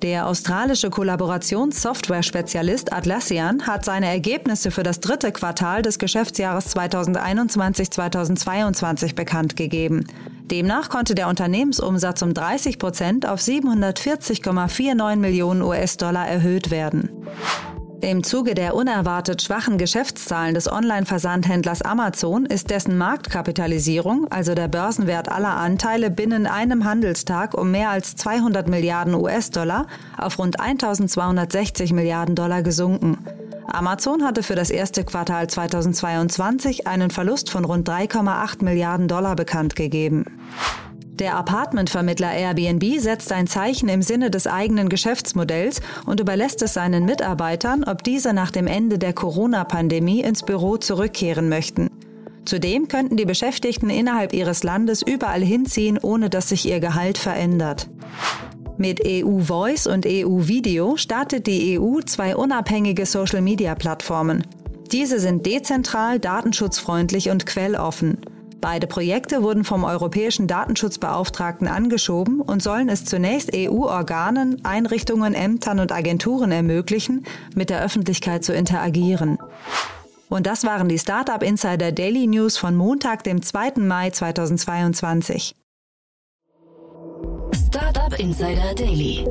Der 0.03 0.27
australische 0.27 0.89
Kollaborationssoftware-Spezialist 0.89 2.91
Atlassian 2.93 3.67
hat 3.67 3.85
seine 3.85 4.07
Ergebnisse 4.07 4.71
für 4.71 4.83
das 4.83 5.01
dritte 5.01 5.31
Quartal 5.31 5.83
des 5.83 5.99
Geschäftsjahres 5.99 6.75
2021-2022 6.75 9.15
bekannt 9.15 9.57
gegeben. 9.57 10.07
Demnach 10.51 10.89
konnte 10.89 11.15
der 11.15 11.29
Unternehmensumsatz 11.29 12.23
um 12.23 12.33
30 12.33 12.79
Prozent 12.79 13.29
auf 13.29 13.41
740,49 13.41 15.17
Millionen 15.17 15.61
US-Dollar 15.61 16.27
erhöht 16.27 16.71
werden. 16.71 17.11
Im 18.03 18.23
Zuge 18.23 18.55
der 18.55 18.75
unerwartet 18.75 19.43
schwachen 19.43 19.77
Geschäftszahlen 19.77 20.55
des 20.55 20.73
Online-Versandhändlers 20.73 21.83
Amazon 21.83 22.47
ist 22.47 22.71
dessen 22.71 22.97
Marktkapitalisierung, 22.97 24.27
also 24.31 24.55
der 24.55 24.69
Börsenwert 24.69 25.31
aller 25.31 25.57
Anteile, 25.57 26.11
binnen 26.11 26.47
einem 26.47 26.85
Handelstag 26.85 27.53
um 27.53 27.71
mehr 27.71 27.91
als 27.91 28.17
200 28.17 28.69
Milliarden 28.69 29.15
US-Dollar 29.15 29.87
auf 30.17 30.39
rund 30.39 30.59
1260 30.59 31.93
Milliarden 31.93 32.35
Dollar 32.35 32.63
gesunken. 32.63 33.19
Amazon 33.67 34.25
hatte 34.25 34.43
für 34.43 34.55
das 34.55 34.71
erste 34.71 35.05
Quartal 35.05 35.49
2022 35.49 36.87
einen 36.87 37.11
Verlust 37.11 37.51
von 37.51 37.67
rund 37.67 37.89
3,8 37.89 38.65
Milliarden 38.65 39.09
Dollar 39.09 39.37
bekannt 39.37 39.77
gegeben. 39.77 40.25
Der 41.21 41.37
Apartmentvermittler 41.37 42.33
Airbnb 42.33 42.99
setzt 42.99 43.31
ein 43.31 43.47
Zeichen 43.47 43.91
im 43.91 44.01
Sinne 44.01 44.31
des 44.31 44.47
eigenen 44.47 44.89
Geschäftsmodells 44.89 45.83
und 46.07 46.19
überlässt 46.19 46.63
es 46.63 46.73
seinen 46.73 47.05
Mitarbeitern, 47.05 47.85
ob 47.85 48.03
diese 48.03 48.33
nach 48.33 48.51
dem 48.51 48.67
Ende 48.67 48.99
der 48.99 49.13
Corona-Pandemie 49.13 50.23
ins 50.23 50.43
Büro 50.43 50.79
zurückkehren 50.79 51.51
möchten. 51.51 51.91
Zudem 52.47 52.89
könnten 52.89 53.19
die 53.19 53.27
Beschäftigten 53.27 53.91
innerhalb 53.91 54.33
ihres 54.33 54.63
Landes 54.63 55.03
überall 55.03 55.43
hinziehen, 55.43 55.99
ohne 56.01 56.31
dass 56.31 56.49
sich 56.49 56.67
ihr 56.67 56.81
Gehalt 56.81 57.19
verändert. 57.19 57.91
Mit 58.79 59.03
EU 59.07 59.41
Voice 59.41 59.87
und 59.87 60.07
EU 60.07 60.49
Video 60.49 60.97
startet 60.97 61.47
die 61.47 61.79
EU 61.79 62.01
zwei 62.01 62.35
unabhängige 62.35 63.05
Social-Media-Plattformen. 63.05 64.47
Diese 64.91 65.21
sind 65.21 65.45
dezentral, 65.45 66.19
datenschutzfreundlich 66.19 67.29
und 67.29 67.45
quelloffen. 67.45 68.17
Beide 68.61 68.87
Projekte 68.87 69.43
wurden 69.43 69.65
vom 69.65 69.85
europäischen 69.85 70.47
Datenschutzbeauftragten 70.47 71.67
angeschoben 71.67 72.41
und 72.41 72.63
sollen 72.63 72.89
es 72.89 73.05
zunächst 73.05 73.51
EU-Organen, 73.55 74.65
Einrichtungen, 74.65 75.35
Ämtern 75.35 75.81
und 75.81 75.93
Agenturen 75.93 76.53
ermöglichen, 76.53 77.25
mit 77.55 77.71
der 77.71 77.83
Öffentlichkeit 77.83 78.45
zu 78.45 78.53
interagieren. 78.53 79.39
Und 80.29 80.47
das 80.47 80.65
waren 80.65 80.89
die 80.89 80.99
Startup 80.99 81.43
Insider 81.43 81.91
Daily 81.91 82.27
News 82.27 82.57
von 82.57 82.77
Montag, 82.77 83.25
dem 83.25 83.43
2. 83.43 83.73
Mai 83.79 84.11
2022. 84.11 85.57
Startup 87.53 88.19
Insider 88.19 88.75
Daily. 88.75 89.25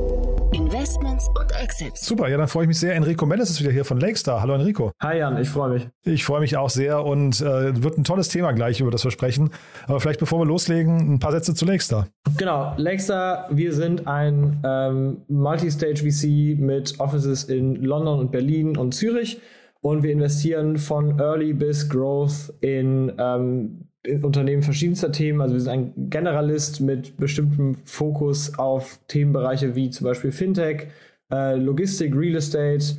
Investments 0.54 1.30
und 1.30 1.52
Exits. 1.62 2.06
Super, 2.06 2.28
ja, 2.28 2.38
dann 2.38 2.48
freue 2.48 2.64
ich 2.64 2.68
mich 2.70 2.80
sehr. 2.80 2.96
Enrico 2.96 3.26
Mendes 3.26 3.50
ist 3.52 3.62
wieder 3.62 3.72
hier 3.72 3.86
von 3.86 4.00
Lakestar. 4.00 4.42
Hallo 4.42 4.56
Enrico. 4.56 4.92
Hi 5.02 5.20
Jan, 5.20 5.40
ich 5.40 5.50
freue 5.50 5.70
mich. 5.70 5.88
Ich 6.04 6.26
freue 6.26 6.40
mich 6.40 6.58
auch 6.58 6.70
sehr 6.70 7.06
und 7.06 7.40
äh, 7.42 7.84
wird 7.84 7.98
ein 7.98 8.04
tolles 8.04 8.30
Thema 8.30 8.52
gleich, 8.54 8.80
über 8.82 8.90
das 8.90 9.04
wir 9.04 9.12
sprechen. 9.12 9.52
Aber 9.88 10.00
vielleicht 10.00 10.20
bevor 10.20 10.40
wir 10.40 10.46
loslegen, 10.46 11.14
ein 11.14 11.20
paar 11.20 11.32
Sätze 11.32 11.54
zu 11.54 11.66
Lakestar. 11.66 12.08
Genau, 12.38 12.74
Lakestar, 12.78 13.48
wir 13.52 13.74
sind 13.74 14.08
ein 14.08 14.60
ähm, 14.66 15.22
Multistage 15.28 15.98
VC 15.98 16.60
mit 16.60 17.00
Offices 17.00 17.44
in 17.44 17.76
London 17.76 18.20
und 18.20 18.32
Berlin 18.32 18.76
und 18.76 18.94
Zürich 18.94 19.40
und 19.82 20.04
wir 20.04 20.12
investieren 20.12 20.78
von 20.78 21.20
Early 21.20 21.54
bis 21.54 21.88
Growth 21.88 22.54
in 22.62 23.14
ähm, 23.20 23.89
Unternehmen 24.22 24.62
verschiedenster 24.62 25.12
Themen. 25.12 25.42
Also 25.42 25.56
wir 25.56 25.62
sind 25.62 25.72
ein 25.72 26.10
Generalist 26.10 26.82
mit 26.82 27.18
bestimmtem 27.18 27.76
Fokus 27.84 28.58
auf 28.58 29.00
Themenbereiche 29.08 29.76
wie 29.76 29.90
zum 29.90 30.06
Beispiel 30.06 30.32
Fintech, 30.32 30.88
äh, 31.32 31.56
Logistik, 31.56 32.16
Real 32.16 32.36
Estate 32.36 32.98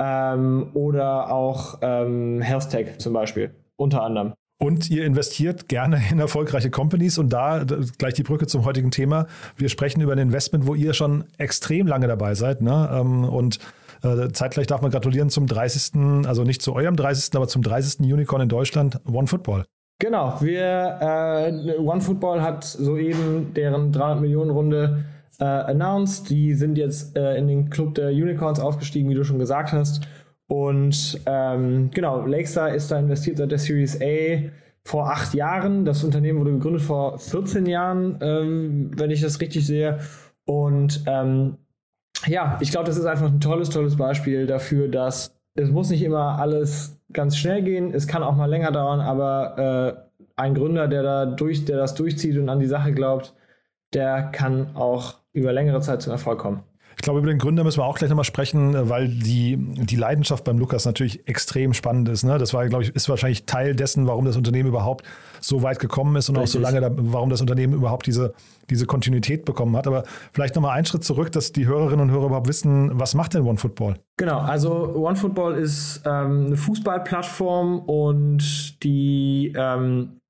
ähm, 0.00 0.70
oder 0.74 1.32
auch 1.32 1.78
ähm, 1.82 2.40
Health 2.40 2.70
Tech 2.70 2.98
zum 2.98 3.12
Beispiel, 3.12 3.50
unter 3.76 4.02
anderem. 4.02 4.34
Und 4.58 4.90
ihr 4.90 5.04
investiert 5.04 5.68
gerne 5.68 6.00
in 6.10 6.20
erfolgreiche 6.20 6.70
Companies 6.70 7.18
und 7.18 7.32
da 7.32 7.64
gleich 7.98 8.14
die 8.14 8.22
Brücke 8.22 8.46
zum 8.46 8.64
heutigen 8.64 8.92
Thema. 8.92 9.26
Wir 9.56 9.68
sprechen 9.68 10.00
über 10.00 10.12
ein 10.12 10.18
Investment, 10.18 10.68
wo 10.68 10.76
ihr 10.76 10.92
schon 10.92 11.24
extrem 11.38 11.88
lange 11.88 12.06
dabei 12.06 12.34
seid. 12.34 12.62
Ne? 12.62 12.88
Ähm, 12.92 13.24
und 13.24 13.58
äh, 14.04 14.28
zeitgleich 14.32 14.68
darf 14.68 14.80
man 14.80 14.92
gratulieren 14.92 15.30
zum 15.30 15.48
30., 15.48 16.26
also 16.26 16.44
nicht 16.44 16.62
zu 16.62 16.74
eurem 16.74 16.94
30., 16.94 17.34
aber 17.34 17.48
zum 17.48 17.62
30. 17.62 18.12
Unicorn 18.12 18.42
in 18.42 18.48
Deutschland, 18.48 19.00
One 19.04 19.26
Football. 19.26 19.64
Genau, 20.02 20.36
wir 20.40 20.98
äh, 21.00 21.78
OneFootball 21.78 22.42
hat 22.42 22.64
soeben 22.64 23.54
deren 23.54 23.92
300 23.92 24.20
Millionen 24.20 24.50
Runde 24.50 25.04
äh, 25.38 25.44
announced. 25.44 26.28
Die 26.28 26.54
sind 26.54 26.76
jetzt 26.76 27.16
äh, 27.16 27.36
in 27.36 27.46
den 27.46 27.70
Club 27.70 27.94
der 27.94 28.08
Unicorns 28.08 28.58
aufgestiegen, 28.58 29.08
wie 29.10 29.14
du 29.14 29.22
schon 29.22 29.38
gesagt 29.38 29.70
hast. 29.70 30.08
Und 30.48 31.20
ähm, 31.26 31.92
genau, 31.94 32.26
Lakestar 32.26 32.74
ist 32.74 32.90
da 32.90 32.98
investiert 32.98 33.36
seit 33.36 33.52
der 33.52 33.60
Series 33.60 34.00
A 34.02 34.50
vor 34.84 35.08
acht 35.08 35.34
Jahren. 35.34 35.84
Das 35.84 36.02
Unternehmen 36.02 36.40
wurde 36.40 36.50
gegründet 36.50 36.82
vor 36.82 37.20
14 37.20 37.66
Jahren, 37.66 38.18
ähm, 38.22 38.90
wenn 38.96 39.12
ich 39.12 39.20
das 39.20 39.40
richtig 39.40 39.64
sehe. 39.64 40.00
Und 40.46 41.04
ähm, 41.06 41.58
ja, 42.26 42.58
ich 42.60 42.72
glaube, 42.72 42.86
das 42.86 42.96
ist 42.96 43.06
einfach 43.06 43.28
ein 43.28 43.40
tolles, 43.40 43.70
tolles 43.70 43.96
Beispiel 43.96 44.46
dafür, 44.46 44.88
dass 44.88 45.40
es 45.54 45.70
muss 45.70 45.90
nicht 45.90 46.02
immer 46.02 46.38
alles 46.38 47.00
ganz 47.12 47.36
schnell 47.36 47.62
gehen. 47.62 47.92
Es 47.92 48.06
kann 48.06 48.22
auch 48.22 48.36
mal 48.36 48.46
länger 48.46 48.72
dauern, 48.72 49.00
aber 49.00 50.08
äh, 50.18 50.22
ein 50.36 50.54
Gründer, 50.54 50.88
der 50.88 51.02
da 51.02 51.26
durch, 51.26 51.64
der 51.64 51.76
das 51.76 51.94
durchzieht 51.94 52.38
und 52.38 52.48
an 52.48 52.60
die 52.60 52.66
Sache 52.66 52.92
glaubt, 52.92 53.34
der 53.92 54.22
kann 54.22 54.74
auch 54.76 55.18
über 55.32 55.52
längere 55.52 55.80
Zeit 55.80 56.02
zum 56.02 56.12
Erfolg 56.12 56.38
kommen. 56.38 56.62
Ich 57.02 57.04
glaube, 57.04 57.18
über 57.18 57.30
den 57.30 57.38
Gründer 57.38 57.64
müssen 57.64 57.80
wir 57.80 57.84
auch 57.84 57.98
gleich 57.98 58.10
nochmal 58.10 58.24
sprechen, 58.24 58.88
weil 58.88 59.08
die, 59.08 59.56
die 59.58 59.96
Leidenschaft 59.96 60.44
beim 60.44 60.56
Lukas 60.56 60.84
natürlich 60.84 61.26
extrem 61.26 61.74
spannend 61.74 62.08
ist. 62.08 62.22
Ne? 62.22 62.38
Das 62.38 62.54
war, 62.54 62.64
glaube 62.68 62.84
ich, 62.84 62.94
ist 62.94 63.08
wahrscheinlich 63.08 63.44
Teil 63.44 63.74
dessen, 63.74 64.06
warum 64.06 64.24
das 64.24 64.36
Unternehmen 64.36 64.68
überhaupt 64.68 65.04
so 65.40 65.64
weit 65.64 65.80
gekommen 65.80 66.14
ist 66.14 66.28
und 66.28 66.36
Richtig. 66.36 66.50
auch 66.50 66.52
so 66.52 66.58
lange, 66.60 66.80
da, 66.80 66.92
warum 66.96 67.28
das 67.28 67.40
Unternehmen 67.40 67.72
überhaupt 67.72 68.06
diese, 68.06 68.34
diese 68.70 68.86
Kontinuität 68.86 69.44
bekommen 69.44 69.76
hat. 69.76 69.88
Aber 69.88 70.04
vielleicht 70.32 70.54
nochmal 70.54 70.76
einen 70.76 70.86
Schritt 70.86 71.02
zurück, 71.02 71.32
dass 71.32 71.50
die 71.50 71.66
Hörerinnen 71.66 72.02
und 72.02 72.10
Hörer 72.12 72.26
überhaupt 72.26 72.46
wissen, 72.46 72.92
was 72.94 73.16
macht 73.16 73.34
denn 73.34 73.42
OneFootball? 73.42 73.96
Genau, 74.16 74.38
also 74.38 74.94
OneFootball 74.94 75.54
ist 75.54 76.02
ähm, 76.06 76.46
eine 76.46 76.56
Fußballplattform 76.56 77.80
und 77.80 78.80
die 78.84 79.52
ähm, 79.56 80.20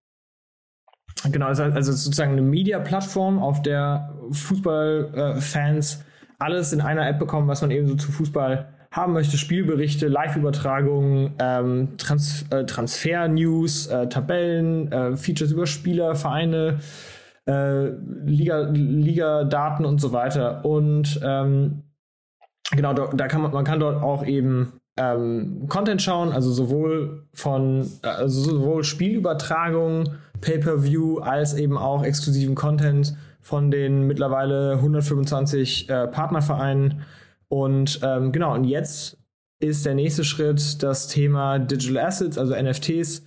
Genau, 1.31 1.49
also, 1.49 1.65
also 1.65 1.93
sozusagen 1.93 2.33
eine 2.33 2.41
Media-Plattform, 2.41 3.39
auf 3.39 3.61
der 3.61 4.15
Fußballfans 4.31 5.97
äh, 5.97 6.12
alles 6.43 6.73
in 6.73 6.81
einer 6.81 7.09
App 7.09 7.19
bekommen, 7.19 7.49
was 7.49 7.63
man 7.63 7.71
eben 7.71 7.87
so 7.87 7.95
zu 7.95 8.13
Fußball 8.13 8.69
haben 8.91 9.13
möchte. 9.15 9.39
Spielberichte, 9.39 10.09
Live-Übertragungen, 10.09 11.35
ähm, 11.39 11.97
Trans 11.97 12.45
äh, 12.51 12.65
Transfer-News, 12.65 13.87
äh, 13.87 14.09
Tabellen, 14.09 14.93
äh, 14.93 15.17
Features 15.17 15.53
über 15.53 15.67
Spieler, 15.67 16.15
Vereine, 16.15 16.81
äh, 17.47 17.87
Liga, 18.25 18.69
Liga-Daten 18.71 19.85
und 19.85 20.01
so 20.01 20.13
weiter. 20.13 20.65
Und 20.65 21.21
ähm, 21.23 21.83
genau, 22.71 22.93
da, 22.93 23.07
da, 23.15 23.29
kann 23.29 23.43
man, 23.43 23.53
man 23.53 23.65
kann 23.65 23.81
dort 23.81 24.03
auch 24.03 24.27
eben 24.27 24.75
ähm, 24.99 25.67
Content 25.69 26.03
schauen, 26.03 26.33
also 26.33 26.53
sowohl 26.53 27.27
von 27.33 27.89
also 28.03 28.43
sowohl 28.43 28.85
Spielübertragungen, 28.85 30.19
Pay-per-View 30.43 31.19
als 31.21 31.55
eben 31.55 31.79
auch 31.79 32.05
exklusiven 32.05 32.55
Content 32.55 33.17
von 33.43 33.71
den 33.71 34.07
mittlerweile 34.07 34.75
125 34.75 35.91
äh, 35.91 36.07
Partnervereinen. 36.07 37.03
Und 37.49 38.01
ähm, 38.03 38.33
genau, 38.33 38.55
und 38.55 38.65
jetzt 38.65 39.19
ist 39.59 39.85
der 39.85 39.95
nächste 39.95 40.25
Schritt 40.25 40.83
das 40.83 41.09
Thema 41.09 41.59
Digital 41.59 42.07
Assets, 42.07 42.39
also 42.39 42.55
NFTs, 42.55 43.25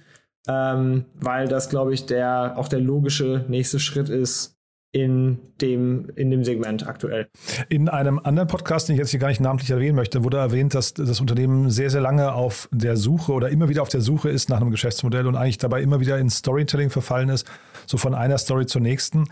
ähm, 0.47 1.05
weil 1.15 1.47
das, 1.47 1.69
glaube 1.69 1.93
ich, 1.93 2.05
der 2.05 2.57
auch 2.57 2.67
der 2.67 2.79
logische 2.79 3.45
nächste 3.47 3.79
Schritt 3.79 4.09
ist, 4.09 4.55
in 4.95 5.39
dem, 5.59 6.09
in 6.15 6.31
dem 6.31 6.45
Segment 6.45 6.87
aktuell. 6.87 7.27
In 7.67 7.89
einem 7.89 8.17
anderen 8.17 8.47
Podcast, 8.47 8.87
den 8.87 8.93
ich 8.93 8.99
jetzt 8.99 9.11
hier 9.11 9.19
gar 9.19 9.27
nicht 9.27 9.41
namentlich 9.41 9.69
erwähnen 9.69 9.93
möchte, 9.97 10.23
wurde 10.23 10.37
erwähnt, 10.37 10.73
dass 10.73 10.93
das 10.93 11.19
Unternehmen 11.19 11.69
sehr, 11.69 11.89
sehr 11.89 11.99
lange 11.99 12.31
auf 12.31 12.69
der 12.71 12.95
Suche 12.95 13.33
oder 13.33 13.49
immer 13.49 13.67
wieder 13.67 13.81
auf 13.81 13.89
der 13.89 13.99
Suche 13.99 14.29
ist 14.29 14.47
nach 14.47 14.61
einem 14.61 14.71
Geschäftsmodell 14.71 15.27
und 15.27 15.35
eigentlich 15.35 15.57
dabei 15.57 15.81
immer 15.81 15.99
wieder 15.99 16.17
in 16.17 16.29
Storytelling 16.29 16.91
verfallen 16.91 17.27
ist, 17.27 17.45
so 17.85 17.97
von 17.97 18.13
einer 18.13 18.37
Story 18.37 18.67
zur 18.67 18.79
nächsten. 18.79 19.25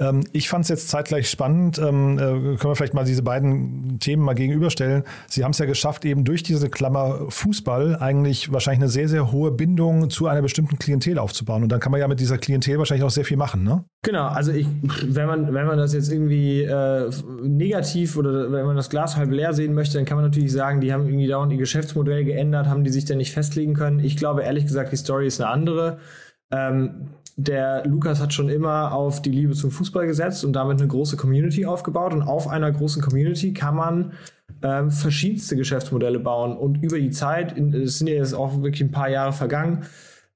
Ähm, 0.00 0.24
ich 0.32 0.48
fand 0.48 0.64
es 0.64 0.68
jetzt 0.68 0.88
zeitgleich 0.88 1.28
spannend. 1.28 1.78
Ähm, 1.78 2.18
äh, 2.18 2.18
können 2.20 2.58
wir 2.62 2.76
vielleicht 2.76 2.94
mal 2.94 3.04
diese 3.04 3.22
beiden 3.22 3.98
Themen 4.00 4.22
mal 4.22 4.34
gegenüberstellen. 4.34 5.04
Sie 5.28 5.44
haben 5.44 5.50
es 5.50 5.58
ja 5.58 5.66
geschafft, 5.66 6.04
eben 6.04 6.24
durch 6.24 6.42
diese 6.42 6.70
Klammer 6.70 7.26
Fußball 7.28 7.96
eigentlich 7.96 8.50
wahrscheinlich 8.52 8.80
eine 8.80 8.88
sehr, 8.88 9.08
sehr 9.08 9.30
hohe 9.30 9.50
Bindung 9.50 10.08
zu 10.08 10.26
einer 10.26 10.42
bestimmten 10.42 10.78
Klientel 10.78 11.18
aufzubauen. 11.18 11.62
Und 11.62 11.70
dann 11.70 11.80
kann 11.80 11.92
man 11.92 12.00
ja 12.00 12.08
mit 12.08 12.18
dieser 12.18 12.38
Klientel 12.38 12.78
wahrscheinlich 12.78 13.04
auch 13.04 13.10
sehr 13.10 13.24
viel 13.24 13.36
machen, 13.36 13.62
ne? 13.62 13.84
Genau, 14.02 14.28
also 14.28 14.50
ich, 14.50 14.66
wenn 14.82 15.26
man, 15.26 15.52
wenn 15.52 15.66
man 15.66 15.76
das 15.76 15.92
jetzt 15.92 16.10
irgendwie 16.10 16.62
äh, 16.62 17.10
negativ 17.42 18.16
oder 18.16 18.50
wenn 18.50 18.64
man 18.64 18.76
das 18.76 18.88
Glas 18.88 19.16
halb 19.16 19.30
leer 19.30 19.52
sehen 19.52 19.74
möchte, 19.74 19.98
dann 19.98 20.06
kann 20.06 20.16
man 20.16 20.24
natürlich 20.24 20.52
sagen, 20.52 20.80
die 20.80 20.92
haben 20.92 21.06
irgendwie 21.06 21.26
dauernd 21.26 21.52
ihr 21.52 21.58
Geschäftsmodell 21.58 22.24
geändert, 22.24 22.66
haben 22.66 22.82
die 22.82 22.90
sich 22.90 23.04
denn 23.04 23.18
nicht 23.18 23.32
festlegen 23.32 23.74
können. 23.74 24.00
Ich 24.00 24.16
glaube 24.16 24.42
ehrlich 24.42 24.64
gesagt, 24.64 24.92
die 24.92 24.96
Story 24.96 25.26
ist 25.26 25.40
eine 25.40 25.50
andere. 25.50 25.98
Ähm, 26.50 27.06
der 27.36 27.86
Lukas 27.86 28.20
hat 28.20 28.34
schon 28.34 28.48
immer 28.48 28.92
auf 28.92 29.22
die 29.22 29.30
Liebe 29.30 29.54
zum 29.54 29.70
Fußball 29.70 30.06
gesetzt 30.06 30.44
und 30.44 30.52
damit 30.52 30.78
eine 30.78 30.88
große 30.88 31.16
Community 31.16 31.64
aufgebaut. 31.64 32.12
Und 32.12 32.22
auf 32.22 32.48
einer 32.48 32.70
großen 32.70 33.00
Community 33.00 33.54
kann 33.54 33.76
man 33.76 34.12
ähm, 34.62 34.90
verschiedenste 34.90 35.56
Geschäftsmodelle 35.56 36.18
bauen. 36.18 36.56
Und 36.56 36.82
über 36.82 36.98
die 36.98 37.10
Zeit, 37.10 37.56
es 37.56 37.98
sind 37.98 38.08
ja 38.08 38.16
jetzt 38.16 38.34
auch 38.34 38.62
wirklich 38.62 38.82
ein 38.82 38.90
paar 38.90 39.08
Jahre 39.08 39.32
vergangen, 39.32 39.84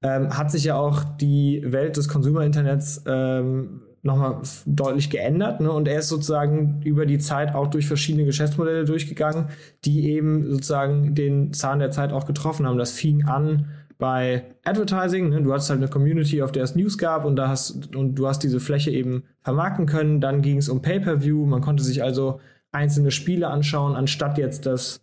ähm, 0.01 0.35
hat 0.35 0.51
sich 0.51 0.63
ja 0.63 0.75
auch 0.75 1.03
die 1.03 1.63
Welt 1.65 1.97
des 1.97 2.07
Consumer-Internets 2.07 3.03
ähm, 3.05 3.81
nochmal 4.01 4.41
deutlich 4.65 5.09
geändert. 5.09 5.61
Ne? 5.61 5.71
Und 5.71 5.87
er 5.87 5.99
ist 5.99 6.09
sozusagen 6.09 6.81
über 6.83 7.05
die 7.05 7.17
Zeit 7.17 7.53
auch 7.55 7.67
durch 7.67 7.87
verschiedene 7.87 8.25
Geschäftsmodelle 8.25 8.85
durchgegangen, 8.85 9.47
die 9.83 10.09
eben 10.11 10.51
sozusagen 10.51 11.15
den 11.15 11.53
Zahn 11.53 11.79
der 11.79 11.91
Zeit 11.91 12.13
auch 12.13 12.25
getroffen 12.25 12.67
haben. 12.67 12.77
Das 12.77 12.91
fing 12.91 13.25
an 13.25 13.67
bei 13.97 14.43
Advertising, 14.63 15.29
ne, 15.29 15.41
du 15.41 15.53
hast 15.53 15.69
halt 15.69 15.79
eine 15.79 15.87
Community, 15.87 16.41
auf 16.41 16.51
der 16.51 16.63
es 16.63 16.75
News 16.75 16.97
gab 16.97 17.25
und 17.25 17.35
da 17.35 17.47
hast 17.47 17.95
und 17.95 18.15
du 18.15 18.27
hast 18.27 18.39
diese 18.39 18.59
Fläche 18.59 18.91
eben 18.91 19.23
vermarkten 19.41 19.85
können. 19.85 20.21
Dann 20.21 20.41
ging 20.41 20.57
es 20.57 20.69
um 20.69 20.81
Pay-per-View. 20.81 21.45
Man 21.45 21.61
konnte 21.61 21.83
sich 21.83 22.03
also 22.03 22.39
einzelne 22.71 23.11
Spiele 23.11 23.47
anschauen, 23.47 23.95
anstatt 23.95 24.37
jetzt 24.37 24.65
das 24.65 25.01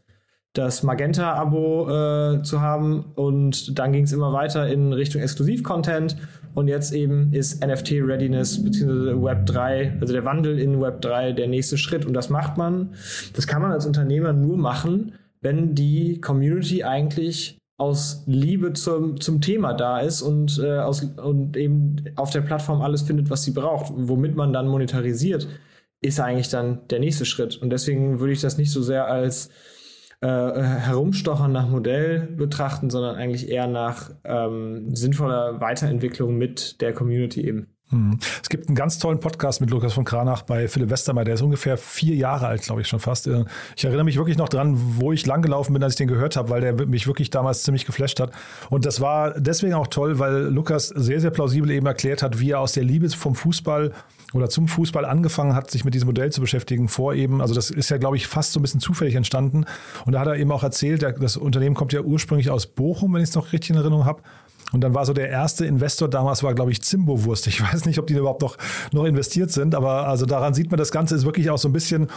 das 0.53 0.83
Magenta-Abo 0.83 1.89
äh, 1.89 2.43
zu 2.43 2.61
haben. 2.61 3.13
Und 3.15 3.79
dann 3.79 3.93
ging 3.93 4.05
es 4.05 4.13
immer 4.13 4.33
weiter 4.33 4.69
in 4.69 4.93
Richtung 4.93 5.23
Exklusiv-Content. 5.23 6.17
Und 6.55 6.69
jetzt 6.69 6.93
eben 6.93 7.33
ist 7.33 7.65
NFT-Readiness 7.65 8.63
bzw. 8.63 9.23
Web 9.23 9.47
3, 9.47 9.97
also 10.01 10.13
der 10.13 10.27
Wandel 10.27 10.59
in 10.59 10.83
Web 10.83 11.01
3 11.01 11.33
der 11.33 11.49
nächste 11.49 11.79
Schritt. 11.79 12.05
Und 12.05 12.13
das 12.13 12.29
macht 12.29 12.59
man, 12.59 12.91
das 13.35 13.47
kann 13.47 13.63
man 13.63 13.73
als 13.73 13.87
Unternehmer 13.87 14.35
nur 14.35 14.59
machen, 14.59 15.15
wenn 15.41 15.75
die 15.75 16.21
Community 16.21 16.85
eigentlich 16.85 17.59
aus 17.77 18.23
Liebe 18.27 18.73
zum, 18.75 19.21
zum 19.21 19.41
Thema 19.41 19.73
da 19.75 20.01
ist 20.01 20.23
und, 20.23 20.59
äh, 20.63 20.79
aus, 20.79 21.03
und 21.03 21.57
eben 21.57 21.97
auf 22.17 22.31
der 22.31 22.43
Plattform 22.43 22.81
alles 22.81 23.03
findet, 23.03 23.31
was 23.31 23.43
sie 23.43 23.51
braucht, 23.53 23.93
womit 23.97 24.37
man 24.37 24.53
dann 24.53 24.69
monetarisiert, 24.69 25.49
ist 26.01 26.21
eigentlich 26.21 26.49
dann 26.49 26.87
der 26.89 27.01
nächste 27.01 27.25
Schritt. 27.25 27.57
Und 27.57 27.71
deswegen 27.71 28.21
würde 28.21 28.33
ich 28.33 28.41
das 28.41 28.59
nicht 28.59 28.71
so 28.71 28.83
sehr 28.83 29.07
als 29.07 29.51
äh, 30.21 30.27
Herumstochern 30.29 31.51
nach 31.51 31.69
Modell 31.69 32.29
betrachten, 32.37 32.91
sondern 32.91 33.17
eigentlich 33.17 33.49
eher 33.49 33.67
nach 33.67 34.11
ähm, 34.25 34.95
sinnvoller 34.95 35.61
Weiterentwicklung 35.61 36.37
mit 36.37 36.81
der 36.81 36.93
Community 36.93 37.47
eben. 37.47 37.72
Hm. 37.93 38.19
Es 38.43 38.49
gibt 38.49 38.69
einen 38.69 38.75
ganz 38.75 38.99
tollen 38.99 39.21
Podcast 39.21 39.61
mit 39.61 39.71
Lukas 39.71 39.93
von 39.93 40.05
Kranach 40.05 40.43
bei 40.43 40.67
Philipp 40.67 40.89
Westermeier, 40.89 41.25
der 41.25 41.35
ist 41.35 41.43
ungefähr 41.43 41.77
vier 41.77 42.17
Jahre 42.17 42.47
alt, 42.47 42.63
glaube 42.63 42.81
ich 42.81 42.89
schon 42.89 43.01
fast. 43.01 43.27
Äh, 43.27 43.45
ich 43.77 43.85
erinnere 43.85 44.05
mich 44.05 44.17
wirklich 44.17 44.39
noch 44.39 44.49
dran, 44.49 44.77
wo 44.97 45.13
ich 45.13 45.27
langgelaufen 45.27 45.75
bin, 45.75 45.83
als 45.83 45.93
ich 45.93 45.99
den 45.99 46.09
gehört 46.09 46.37
habe, 46.37 46.49
weil 46.49 46.63
der 46.63 46.87
mich 46.87 47.07
wirklich 47.07 47.29
damals 47.29 47.63
ziemlich 47.63 47.85
geflasht 47.85 48.19
hat. 48.19 48.33
Und 48.71 48.87
das 48.87 49.01
war 49.03 49.39
deswegen 49.39 49.75
auch 49.75 49.89
toll, 49.89 50.19
weil 50.19 50.45
Lukas 50.45 50.89
sehr, 50.89 51.21
sehr 51.21 51.31
plausibel 51.31 51.71
eben 51.71 51.87
erklärt 51.87 52.23
hat, 52.23 52.41
wie 52.41 52.53
er 52.53 52.61
aus 52.61 52.73
der 52.73 52.85
Liebe 52.85 53.09
vom 53.11 53.35
Fußball 53.35 53.93
oder 54.33 54.49
zum 54.49 54.69
Fußball 54.69 55.05
angefangen 55.05 55.55
hat, 55.55 55.71
sich 55.71 55.85
mit 55.85 55.93
diesem 55.95 56.07
Modell 56.07 56.33
zu 56.33 56.41
beschäftigen, 56.41 56.89
vor 56.89 57.15
eben, 57.15 57.41
also 57.41 57.55
das 57.55 57.71
ist 57.71 57.91
ja, 57.91 57.99
glaube 57.99 58.17
ich, 58.17 58.27
fast 58.27 58.53
so 58.53 58.61
ein 58.61 58.63
bisschen 58.63 58.81
zufällig 58.81 59.15
entstanden. 59.15 59.67
Und 60.07 60.13
da 60.13 60.21
hat 60.21 60.29
er 60.29 60.37
eben 60.37 60.51
auch 60.53 60.63
erzählt, 60.63 61.03
das 61.03 61.37
Unternehmen 61.37 61.75
kommt 61.75 61.93
ja 61.93 62.01
ursprünglich 62.01 62.51
aus 62.51 62.67
Bochum, 62.67 63.13
wenn 63.13 63.23
ich 63.23 63.29
es 63.29 63.35
noch 63.35 63.53
richtig 63.53 63.71
in 63.71 63.77
Erinnerung 63.77 64.07
habe. 64.07 64.23
Und 64.73 64.81
dann 64.81 64.95
war 64.95 65.05
so 65.05 65.13
der 65.13 65.29
erste 65.29 65.67
Investor 65.67 66.09
damals, 66.09 66.43
war 66.43 66.55
glaube 66.55 66.73
ich 66.73 66.83
Zimbo-Wurst. 66.83 67.47
Ich 67.47 67.63
weiß 67.63 67.85
nicht, 67.85 67.99
ob 67.99 68.07
die 68.07 68.15
überhaupt 68.15 68.43
noch, 68.43 68.57
noch 68.93 69.05
investiert 69.05 69.51
sind, 69.51 69.75
aber 69.75 70.09
also 70.09 70.27
daran 70.27 70.55
sieht 70.55 70.71
man, 70.71 70.79
das 70.79 70.91
Ganze 70.91 71.15
ist 71.15 71.25
wirklich 71.25 71.51
auch 71.51 71.59
so 71.59 71.69
ein 71.69 71.73
bisschen, 71.73 72.09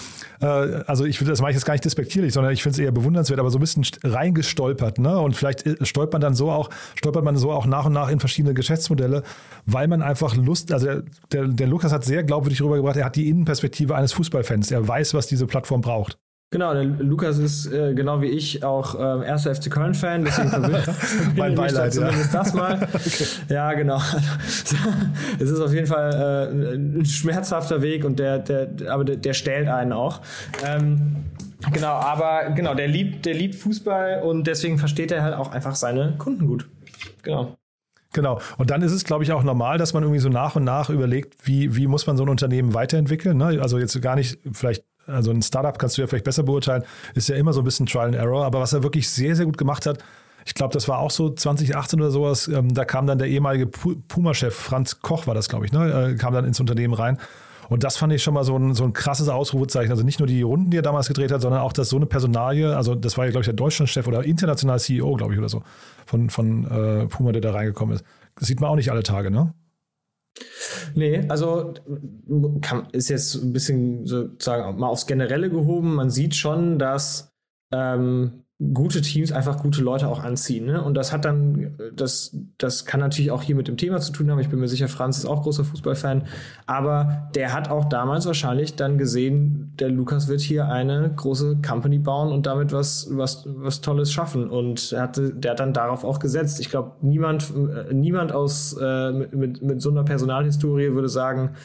äh, 0.42 0.46
also 0.46 1.06
ich 1.06 1.18
finde, 1.18 1.32
das 1.32 1.42
mache 1.42 1.52
ich 1.52 1.56
jetzt 1.56 1.66
gar 1.66 1.74
nicht 1.74 1.86
despektierlich, 1.86 2.34
sondern 2.34 2.54
ich 2.54 2.64
finde 2.64 2.76
es 2.76 2.80
eher 2.80 2.92
bewundernswert, 2.92 3.40
aber 3.40 3.50
so 3.50 3.58
ein 3.58 3.62
bisschen 3.62 3.86
reingestolpert. 4.04 5.00
Ne? 5.00 5.20
Und 5.20 5.36
vielleicht 5.36 5.66
äh, 5.66 5.86
stolpert 5.86 6.14
man 6.14 6.22
dann 6.22 6.36
so 6.36 6.50
auch, 6.52 6.70
stolpert 6.96 7.24
man 7.24 7.36
so 7.36 7.52
auch 7.52 7.66
nach 7.66 7.86
und 7.86 7.94
nach 7.94 8.10
in 8.10 8.20
verschiedene 8.20 8.54
Geschäftsmodelle, 8.54 9.24
weil 9.66 9.88
man 9.88 10.02
einfach 10.02 10.36
Lust, 10.36 10.72
also 10.72 10.86
der, 10.86 11.04
der, 11.32 11.48
der 11.48 11.68
Lukas 11.68 11.92
hat 11.92 12.06
sehr 12.06 12.24
glaubwürdig 12.24 12.62
rübergebracht, 12.62 12.98
er 12.98 13.06
hat 13.06 13.16
die 13.16 13.30
Innenperspektive 13.30 13.96
eines 13.96 14.14
Fußballfans. 14.14 14.72
Er 14.72 14.88
weiß, 14.88 15.14
was 15.14 15.28
diese 15.28 15.46
Plattform 15.48 15.82
braucht. 15.82 16.18
Genau, 16.56 16.74
der 16.74 16.86
Lukas 16.86 17.38
ist 17.38 17.66
äh, 17.66 17.94
genau 17.94 18.22
wie 18.22 18.28
ich 18.28 18.64
auch 18.64 18.96
ähm, 18.98 19.24
erster 19.24 19.54
FC 19.54 19.70
Köln-Fan, 19.70 20.24
deswegen 20.24 20.48
verbinde 20.48 20.84
mein 21.36 21.54
Beileid, 21.54 21.94
ja. 21.94 22.00
zumindest 22.00 22.34
das 22.34 22.54
mal. 22.54 22.76
okay. 22.94 23.26
Ja, 23.50 23.74
genau. 23.74 23.98
es 25.40 25.50
ist 25.52 25.60
auf 25.60 25.74
jeden 25.74 25.88
Fall 25.88 26.14
äh, 26.14 26.76
ein 26.76 27.06
schmerzhafter 27.06 27.82
Weg 27.82 28.06
und 28.06 28.20
der, 28.20 28.40
der, 28.40 28.70
aber 28.88 29.04
der, 29.04 29.18
der 29.18 29.34
stellt 29.34 29.68
einen 29.68 29.92
auch. 29.92 30.22
Ähm, 30.66 31.26
genau, 31.74 31.92
aber 31.92 32.52
genau, 32.52 32.74
der 32.74 32.88
liebt, 32.88 33.26
der 33.26 33.34
liebt 33.34 33.56
Fußball 33.56 34.22
und 34.24 34.48
deswegen 34.48 34.78
versteht 34.78 35.12
er 35.12 35.24
halt 35.24 35.36
auch 35.36 35.52
einfach 35.52 35.76
seine 35.76 36.14
Kunden 36.18 36.48
gut. 36.48 36.70
Genau. 37.24 37.58
Genau. 38.14 38.40
Und 38.58 38.70
dann 38.70 38.82
ist 38.82 38.94
es, 38.94 39.04
glaube 39.04 39.26
ich, 39.26 39.34
auch 39.34 39.44
normal, 39.44 39.78
dass 39.78 39.94
man 39.94 40.04
irgendwie 40.04 40.22
so 40.22 40.30
nach 40.30 40.56
und 40.56 40.64
nach 40.64 40.90
überlegt, 40.90 41.36
wie, 41.46 41.76
wie 41.76 41.86
muss 41.86 42.08
man 42.08 42.16
so 42.16 42.24
ein 42.24 42.30
Unternehmen 42.30 42.74
weiterentwickeln. 42.74 43.36
Ne? 43.36 43.60
Also 43.62 43.78
jetzt 43.78 44.02
gar 44.02 44.16
nicht 44.16 44.40
vielleicht 44.54 44.86
also 45.08 45.32
ein 45.32 45.42
Startup 45.42 45.78
kannst 45.78 45.98
du 45.98 46.02
ja 46.02 46.08
vielleicht 46.08 46.26
besser 46.26 46.44
beurteilen, 46.44 46.84
ist 47.14 47.30
ja 47.30 47.36
immer 47.36 47.54
so 47.54 47.62
ein 47.62 47.64
bisschen 47.64 47.86
Trial 47.86 48.08
and 48.08 48.16
Error. 48.16 48.46
Aber 48.46 48.60
was 48.60 48.74
er 48.74 48.84
wirklich 48.84 49.10
sehr, 49.10 49.36
sehr 49.36 49.46
gut 49.46 49.58
gemacht 49.58 49.86
hat, 49.86 50.00
ich 50.46 50.54
glaube, 50.54 50.74
das 50.74 50.88
war 50.88 51.00
auch 51.00 51.12
so 51.12 51.32
2018 51.32 52.00
oder 52.00 52.12
sowas, 52.12 52.48
ähm, 52.48 52.74
da 52.74 52.86
kam 52.86 53.08
dann 53.08 53.18
der 53.18 53.28
ehemalige 53.28 53.66
Puma-Chef, 53.68 54.54
Franz 54.54 55.02
Koch 55.02 55.26
war 55.26 55.34
das, 55.34 55.50
glaube 55.50 55.66
ich, 55.66 55.72
ne? 55.72 56.12
Äh, 56.12 56.16
kam 56.16 56.34
dann 56.34 56.46
ins 56.46 56.60
Unternehmen 56.60 56.94
rein. 56.94 57.18
Und 57.68 57.84
das 57.84 57.98
fand 57.98 58.14
ich 58.14 58.22
schon 58.22 58.36
mal 58.36 58.44
so 58.44 58.56
ein, 58.56 58.76
so 58.76 58.84
ein 58.84 58.94
krasses 58.94 59.28
Ausrufezeichen. 59.28 59.92
Also 59.92 60.04
nicht 60.04 60.20
nur 60.20 60.28
die 60.28 60.44
Runden, 60.44 60.70
die 60.70 60.78
er 60.78 60.84
damals 60.84 61.08
gedreht 61.08 61.32
hat, 61.32 61.42
sondern 61.42 61.62
auch, 61.62 61.74
dass 61.74 61.90
so 61.90 61.96
eine 61.96 62.06
Personalie, 62.06 62.76
also 62.76 62.94
das 62.94 63.18
war 63.18 63.26
ja, 63.26 63.32
glaube 63.32 63.42
ich, 63.42 63.48
der 63.48 63.56
Deutschlandchef 63.56 64.08
oder 64.08 64.24
international 64.24 64.80
CEO, 64.80 65.16
glaube 65.16 65.34
ich, 65.34 65.40
oder 65.40 65.50
so, 65.50 65.64
von, 66.06 66.30
von 66.30 66.66
äh, 66.66 67.08
Puma, 67.08 67.32
der 67.32 67.42
da 67.42 67.52
reingekommen 67.52 67.96
ist. 67.96 68.06
Das 68.36 68.48
sieht 68.48 68.60
man 68.60 68.70
auch 68.70 68.76
nicht 68.76 68.92
alle 68.92 69.02
Tage, 69.02 69.32
ne? 69.32 69.54
Nee, 70.96 71.26
also 71.30 71.74
kann, 72.62 72.88
ist 72.92 73.10
jetzt 73.10 73.36
ein 73.36 73.54
bisschen 73.54 74.06
sozusagen 74.06 74.80
mal 74.80 74.88
aufs 74.88 75.08
Generelle 75.08 75.50
gehoben. 75.50 75.96
Man 75.96 76.10
sieht 76.10 76.36
schon, 76.36 76.80
dass 76.80 77.34
ähm, 77.72 78.45
gute 78.74 79.02
Teams 79.02 79.34
einfach 79.34 79.62
gute 79.62 79.82
Leute 79.82 80.08
auch 80.08 80.24
anziehen. 80.24 80.66
Ne? 80.66 80.82
Und 80.82 80.94
das 80.94 81.12
hat 81.12 81.26
dann, 81.26 81.78
das, 81.94 82.38
das 82.58 82.86
kann 82.86 83.02
natürlich 83.02 83.32
auch 83.32 83.42
hier 83.44 83.56
mit 83.56 83.68
dem 83.68 83.76
Thema 83.76 84.00
zu 84.00 84.14
tun 84.14 84.32
haben. 84.32 84.40
Ich 84.40 84.48
bin 84.48 84.60
mir 84.60 84.70
sicher, 84.70 84.88
Franz 84.88 85.18
ist 85.18 85.26
auch 85.26 85.44
großer 85.44 85.66
Fußballfan. 85.66 86.24
Aber 86.66 87.30
der 87.36 87.52
hat 87.52 87.70
auch 87.70 87.86
damals 87.86 88.26
wahrscheinlich 88.26 88.76
dann 88.76 88.98
gesehen, 88.98 89.74
der 89.78 89.90
Lukas 89.90 90.30
wird 90.30 90.40
hier 90.40 90.70
eine 90.70 91.12
große 91.14 91.58
Company 91.68 92.00
bauen 92.00 92.32
und 92.32 92.46
damit 92.46 92.72
was, 92.72 93.10
was, 93.12 93.44
was 93.46 93.82
Tolles 93.82 94.14
schaffen. 94.14 94.50
Und 94.50 94.94
er 94.94 95.02
hatte, 95.02 95.34
der 95.34 95.52
hat 95.52 95.60
dann 95.60 95.74
darauf 95.74 96.06
auch 96.06 96.20
gesetzt. 96.20 96.62
Ich 96.62 96.70
glaube, 96.70 96.94
niemand, 97.02 97.52
äh, 97.52 97.94
niemand 97.94 98.32
aus, 98.32 98.78
äh, 98.82 99.12
mit, 99.12 99.62
mit 99.62 99.82
so 99.82 99.90
einer 99.90 100.06
Personalhistorie 100.06 100.94
würde 100.94 101.10
sagen, 101.10 101.56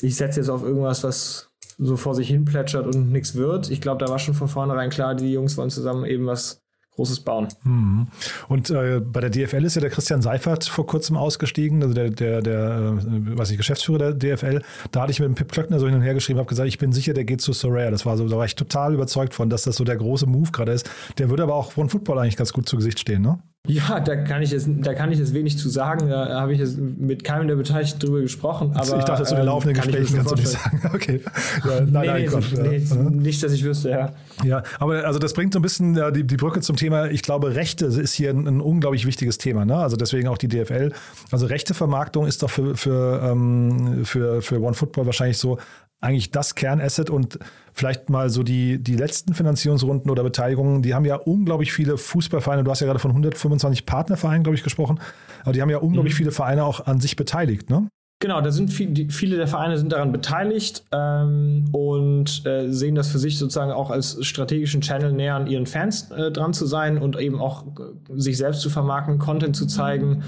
ich 0.00 0.14
setze 0.14 0.40
jetzt 0.40 0.48
auf 0.48 0.62
irgendwas, 0.62 1.02
was 1.02 1.55
so 1.78 1.96
vor 1.96 2.14
sich 2.14 2.28
hin 2.28 2.44
plätschert 2.44 2.86
und 2.86 3.10
nichts 3.12 3.34
wird. 3.34 3.70
Ich 3.70 3.80
glaube, 3.80 4.04
da 4.04 4.10
war 4.10 4.18
schon 4.18 4.34
von 4.34 4.48
vornherein 4.48 4.90
klar, 4.90 5.14
die 5.14 5.32
Jungs 5.32 5.56
wollen 5.56 5.70
zusammen 5.70 6.04
eben 6.04 6.26
was 6.26 6.62
Großes 6.96 7.20
bauen. 7.20 7.48
Mhm. 7.62 8.08
Und 8.48 8.70
äh, 8.70 9.00
bei 9.00 9.20
der 9.20 9.28
DFL 9.28 9.64
ist 9.64 9.74
ja 9.74 9.82
der 9.82 9.90
Christian 9.90 10.22
Seifert 10.22 10.64
vor 10.64 10.86
kurzem 10.86 11.18
ausgestiegen, 11.18 11.82
also 11.82 11.94
der, 11.94 12.08
der, 12.08 12.40
der 12.40 12.96
äh, 12.98 13.38
weiß 13.38 13.50
ich, 13.50 13.58
Geschäftsführer 13.58 14.14
der 14.14 14.36
DFL. 14.36 14.62
Da 14.92 15.02
hatte 15.02 15.12
ich 15.12 15.20
mit 15.20 15.28
dem 15.28 15.34
Pip 15.34 15.52
Klöckner 15.52 15.78
so 15.78 15.86
hin 15.86 15.94
und 15.94 16.00
her 16.00 16.14
geschrieben, 16.14 16.38
habe 16.38 16.48
gesagt, 16.48 16.68
ich 16.68 16.78
bin 16.78 16.92
sicher, 16.92 17.12
der 17.12 17.24
geht 17.24 17.42
zu 17.42 17.52
Soraya. 17.52 17.90
Das 17.90 18.06
war 18.06 18.16
so, 18.16 18.26
da 18.26 18.38
war 18.38 18.46
ich 18.46 18.54
total 18.54 18.94
überzeugt 18.94 19.34
von, 19.34 19.50
dass 19.50 19.64
das 19.64 19.76
so 19.76 19.84
der 19.84 19.96
große 19.96 20.26
Move 20.26 20.50
gerade 20.52 20.72
ist. 20.72 20.90
Der 21.18 21.28
würde 21.28 21.42
aber 21.42 21.54
auch 21.54 21.72
von 21.72 21.90
Football 21.90 22.18
eigentlich 22.18 22.38
ganz 22.38 22.54
gut 22.54 22.66
zu 22.66 22.76
Gesicht 22.76 22.98
stehen, 22.98 23.20
ne? 23.20 23.40
Ja, 23.66 24.00
da 24.00 24.16
kann 24.16 24.42
ich 24.42 24.50
jetzt, 24.50 24.68
da 24.82 24.94
kann 24.94 25.12
ich 25.12 25.18
jetzt 25.18 25.34
wenig 25.34 25.58
zu 25.58 25.68
sagen. 25.68 26.08
Da 26.08 26.40
habe 26.40 26.52
ich 26.52 26.58
jetzt 26.60 26.78
mit 26.78 27.24
keinem 27.24 27.48
der 27.48 27.56
Beteiligten 27.56 27.98
drüber 27.98 28.20
gesprochen. 28.20 28.72
Aber, 28.74 28.98
ich 28.98 29.04
dachte, 29.04 29.24
zu 29.24 29.34
den 29.34 29.40
ähm, 29.40 29.46
laufenden 29.46 29.76
kann 29.76 29.90
Gesprächen 29.90 30.16
kannst 30.16 30.32
du 30.32 30.36
nicht 30.36 30.48
sagen. 30.48 30.80
Okay. 30.94 31.20
Ja, 31.64 31.80
nein, 31.80 31.86
Nee, 31.86 32.06
nein, 32.06 32.22
nee, 32.22 32.26
Gott. 32.28 32.44
nee, 32.62 32.76
ja. 32.76 32.94
Mhm. 32.94 33.16
nicht, 33.18 33.42
dass 33.42 33.52
ich 33.52 33.64
wüsste, 33.64 33.90
ja. 33.90 34.12
Ja, 34.44 34.62
aber 34.78 35.04
also 35.04 35.18
das 35.18 35.32
bringt 35.34 35.52
so 35.52 35.58
ein 35.58 35.62
bisschen 35.62 35.94
die, 36.14 36.24
die 36.24 36.36
Brücke 36.36 36.60
zum 36.60 36.76
Thema, 36.76 37.10
ich 37.10 37.22
glaube, 37.22 37.54
Rechte 37.54 37.86
ist 37.86 38.14
hier 38.14 38.30
ein, 38.30 38.46
ein 38.46 38.60
unglaublich 38.60 39.06
wichtiges 39.06 39.38
Thema. 39.38 39.64
Ne? 39.64 39.76
Also 39.76 39.96
deswegen 39.96 40.28
auch 40.28 40.38
die 40.38 40.48
DFL. 40.48 40.92
Also 41.30 41.46
Rechtevermarktung 41.46 42.26
ist 42.26 42.42
doch 42.42 42.50
für, 42.50 42.76
für, 42.76 43.20
ähm, 43.22 44.04
für, 44.04 44.42
für 44.42 44.60
OneFootball 44.60 45.06
wahrscheinlich 45.06 45.38
so 45.38 45.58
eigentlich 46.00 46.30
das 46.30 46.54
Kernasset 46.54 47.10
und 47.10 47.38
vielleicht 47.72 48.10
mal 48.10 48.30
so 48.30 48.42
die, 48.42 48.82
die 48.82 48.96
letzten 48.96 49.34
Finanzierungsrunden 49.34 50.10
oder 50.10 50.22
Beteiligungen, 50.22 50.82
die 50.82 50.94
haben 50.94 51.04
ja 51.04 51.16
unglaublich 51.16 51.72
viele 51.72 51.96
Fußballvereine, 51.98 52.64
du 52.64 52.70
hast 52.70 52.80
ja 52.80 52.86
gerade 52.86 52.98
von 52.98 53.10
125 53.10 53.86
Partnervereinen, 53.86 54.42
glaube 54.42 54.56
ich, 54.56 54.62
gesprochen, 54.62 55.00
aber 55.42 55.52
die 55.52 55.62
haben 55.62 55.70
ja 55.70 55.78
unglaublich 55.78 56.14
Mhm. 56.14 56.18
viele 56.18 56.32
Vereine 56.32 56.64
auch 56.64 56.86
an 56.86 57.00
sich 57.00 57.16
beteiligt, 57.16 57.70
ne? 57.70 57.88
Genau, 58.18 58.40
da 58.40 58.50
sind 58.50 58.72
viel, 58.72 58.92
die, 58.92 59.10
viele 59.10 59.36
der 59.36 59.46
Vereine 59.46 59.76
sind 59.76 59.92
daran 59.92 60.10
beteiligt 60.10 60.84
ähm, 60.90 61.66
und 61.72 62.46
äh, 62.46 62.72
sehen 62.72 62.94
das 62.94 63.08
für 63.08 63.18
sich 63.18 63.36
sozusagen 63.38 63.72
auch 63.72 63.90
als 63.90 64.24
strategischen 64.24 64.80
Channel 64.80 65.12
näher 65.12 65.34
an 65.34 65.46
ihren 65.46 65.66
Fans 65.66 66.10
äh, 66.12 66.32
dran 66.32 66.54
zu 66.54 66.64
sein 66.64 66.96
und 66.96 67.18
eben 67.18 67.38
auch 67.38 67.66
äh, 67.66 68.18
sich 68.18 68.38
selbst 68.38 68.62
zu 68.62 68.70
vermarkten, 68.70 69.18
Content 69.18 69.54
zu 69.54 69.66
zeigen. 69.66 70.24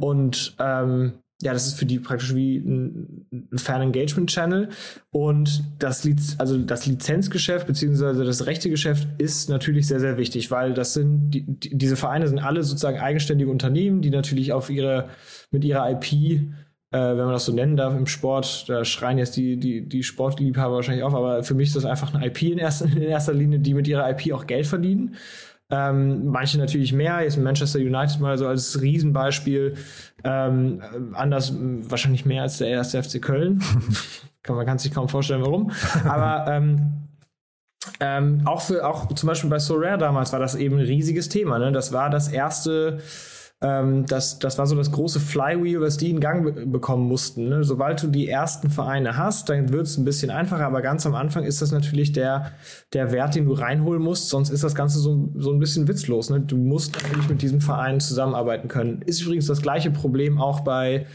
Und 0.00 0.56
ähm, 0.58 1.12
ja, 1.40 1.52
das 1.52 1.66
ist 1.68 1.78
für 1.78 1.86
die 1.86 2.00
praktisch 2.00 2.34
wie 2.34 2.56
ein, 2.58 3.26
ein 3.32 3.58
Fan-Engagement-Channel. 3.58 4.70
Und 5.10 5.64
das, 5.78 6.04
Liz 6.04 6.34
also 6.38 6.58
das 6.58 6.86
Lizenzgeschäft 6.86 7.66
beziehungsweise 7.66 8.24
das 8.24 8.46
Rechtegeschäft 8.46 9.06
ist 9.18 9.48
natürlich 9.48 9.86
sehr, 9.86 10.00
sehr 10.00 10.18
wichtig, 10.18 10.50
weil 10.50 10.74
das 10.74 10.94
sind, 10.94 11.30
die, 11.30 11.44
die, 11.46 11.78
diese 11.78 11.96
Vereine 11.96 12.26
sind 12.26 12.40
alle 12.40 12.62
sozusagen 12.64 12.98
eigenständige 12.98 13.50
Unternehmen, 13.50 14.00
die 14.00 14.10
natürlich 14.10 14.52
auf 14.52 14.68
ihre, 14.68 15.10
mit 15.50 15.64
ihrer 15.64 15.88
IP 15.90 16.42
äh, 16.90 16.98
wenn 16.98 17.18
man 17.18 17.32
das 17.32 17.44
so 17.44 17.52
nennen 17.52 17.76
darf 17.76 17.94
im 17.94 18.06
Sport, 18.06 18.68
da 18.68 18.84
schreien 18.84 19.18
jetzt 19.18 19.36
die, 19.36 19.58
die, 19.58 19.86
die 19.86 20.02
Sportliebhaber 20.02 20.76
wahrscheinlich 20.76 21.04
auf, 21.04 21.14
aber 21.14 21.42
für 21.42 21.54
mich 21.54 21.68
ist 21.68 21.76
das 21.76 21.84
einfach 21.84 22.14
eine 22.14 22.26
IP 22.26 22.42
in 22.42 22.58
erster, 22.58 22.86
in 22.86 23.02
erster 23.02 23.34
Linie, 23.34 23.58
die 23.58 23.74
mit 23.74 23.86
ihrer 23.86 24.08
IP 24.10 24.32
auch 24.32 24.46
Geld 24.46 24.66
verdienen. 24.66 25.16
Ähm, 25.70 26.26
manche 26.28 26.58
natürlich 26.58 26.94
mehr, 26.94 27.20
jetzt 27.20 27.36
Manchester 27.36 27.78
United 27.78 28.20
mal 28.20 28.38
so 28.38 28.46
als 28.46 28.80
Riesenbeispiel, 28.80 29.76
ähm, 30.24 30.82
anders 31.12 31.52
wahrscheinlich 31.58 32.24
mehr 32.24 32.42
als 32.42 32.58
der 32.58 32.68
erste 32.68 33.02
FC 33.02 33.20
Köln. 33.20 33.62
kann, 34.42 34.56
man 34.56 34.64
kann 34.64 34.78
sich 34.78 34.92
kaum 34.92 35.08
vorstellen, 35.08 35.42
warum. 35.42 35.70
Aber 36.04 36.50
ähm, 36.50 37.08
ähm, 38.00 38.42
auch 38.44 38.62
für 38.62 38.86
auch 38.86 39.12
zum 39.12 39.26
Beispiel 39.26 39.50
bei 39.50 39.58
So 39.58 39.76
Rare 39.76 39.98
damals 39.98 40.32
war 40.32 40.40
das 40.40 40.54
eben 40.54 40.78
ein 40.78 40.84
riesiges 40.84 41.28
Thema. 41.28 41.58
Ne? 41.58 41.72
Das 41.72 41.92
war 41.92 42.10
das 42.10 42.28
erste, 42.28 42.98
ähm, 43.60 44.06
das, 44.06 44.38
das 44.38 44.56
war 44.56 44.68
so 44.68 44.76
das 44.76 44.92
große 44.92 45.18
Flywheel, 45.18 45.80
was 45.80 45.96
die 45.96 46.10
in 46.10 46.20
Gang 46.20 46.44
be 46.44 46.66
bekommen 46.66 47.08
mussten. 47.08 47.48
Ne? 47.48 47.64
Sobald 47.64 48.00
du 48.02 48.06
die 48.06 48.28
ersten 48.28 48.70
Vereine 48.70 49.16
hast, 49.16 49.48
dann 49.48 49.72
wird 49.72 49.86
es 49.86 49.98
ein 49.98 50.04
bisschen 50.04 50.30
einfacher, 50.30 50.64
aber 50.64 50.80
ganz 50.80 51.04
am 51.06 51.16
Anfang 51.16 51.42
ist 51.42 51.60
das 51.60 51.72
natürlich 51.72 52.12
der, 52.12 52.52
der 52.92 53.10
Wert, 53.10 53.34
den 53.34 53.46
du 53.46 53.54
reinholen 53.54 54.00
musst, 54.00 54.28
sonst 54.28 54.50
ist 54.50 54.62
das 54.62 54.76
Ganze 54.76 55.00
so, 55.00 55.32
so 55.34 55.50
ein 55.50 55.58
bisschen 55.58 55.88
witzlos. 55.88 56.30
Ne? 56.30 56.40
Du 56.40 56.56
musst 56.56 57.02
natürlich 57.02 57.28
mit 57.28 57.42
diesem 57.42 57.60
Verein 57.60 57.98
zusammenarbeiten 57.98 58.68
können. 58.68 59.02
Ist 59.02 59.22
übrigens 59.22 59.46
das 59.46 59.60
gleiche 59.60 59.90
Problem 59.90 60.40
auch 60.40 60.60
bei 60.60 61.06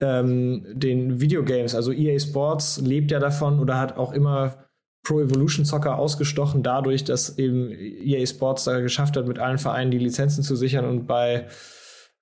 ähm, 0.00 0.66
den 0.72 1.20
Videogames. 1.20 1.76
Also 1.76 1.92
EA 1.92 2.18
Sports 2.18 2.80
lebt 2.80 3.12
ja 3.12 3.20
davon 3.20 3.60
oder 3.60 3.78
hat 3.78 3.96
auch 3.96 4.12
immer 4.12 4.56
Pro 5.04 5.20
Evolution 5.20 5.64
Soccer 5.64 5.98
ausgestochen 5.98 6.64
dadurch, 6.64 7.04
dass 7.04 7.38
eben 7.38 7.70
EA 7.70 8.26
Sports 8.26 8.64
da 8.64 8.80
geschafft 8.80 9.16
hat, 9.16 9.28
mit 9.28 9.38
allen 9.38 9.58
Vereinen 9.58 9.92
die 9.92 9.98
Lizenzen 9.98 10.42
zu 10.42 10.56
sichern 10.56 10.84
und 10.84 11.06
bei 11.06 11.46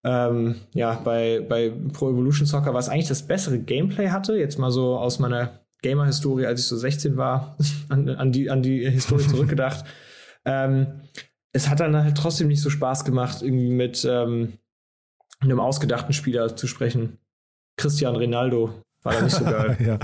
ähm, 0.04 0.56
ja, 0.72 0.94
bei, 1.04 1.44
bei 1.46 1.72
Pro 1.92 2.10
Evolution 2.10 2.46
Soccer, 2.46 2.72
was 2.72 2.88
eigentlich 2.88 3.08
das 3.08 3.22
bessere 3.22 3.58
Gameplay 3.58 4.08
hatte, 4.08 4.36
jetzt 4.36 4.58
mal 4.58 4.70
so 4.70 4.96
aus 4.96 5.18
meiner 5.18 5.60
Gamer-Historie, 5.82 6.46
als 6.46 6.60
ich 6.60 6.66
so 6.66 6.76
16 6.76 7.16
war, 7.16 7.56
an, 7.88 8.08
an, 8.08 8.32
die, 8.32 8.50
an 8.50 8.62
die 8.62 8.88
Historie 8.88 9.26
zurückgedacht. 9.26 9.84
ähm, 10.44 11.02
es 11.52 11.68
hat 11.68 11.80
dann 11.80 11.96
halt 11.96 12.16
trotzdem 12.16 12.48
nicht 12.48 12.62
so 12.62 12.70
Spaß 12.70 13.04
gemacht, 13.04 13.42
irgendwie 13.42 13.70
mit 13.70 14.06
ähm, 14.08 14.54
einem 15.40 15.60
ausgedachten 15.60 16.12
Spieler 16.12 16.54
zu 16.56 16.66
sprechen. 16.66 17.18
Cristian 17.76 18.14
Ronaldo 18.14 18.82
war 19.02 19.14
da 19.14 19.22
nicht 19.22 19.36
so 19.36 19.44
geil. 19.44 19.76
ja. 19.84 19.98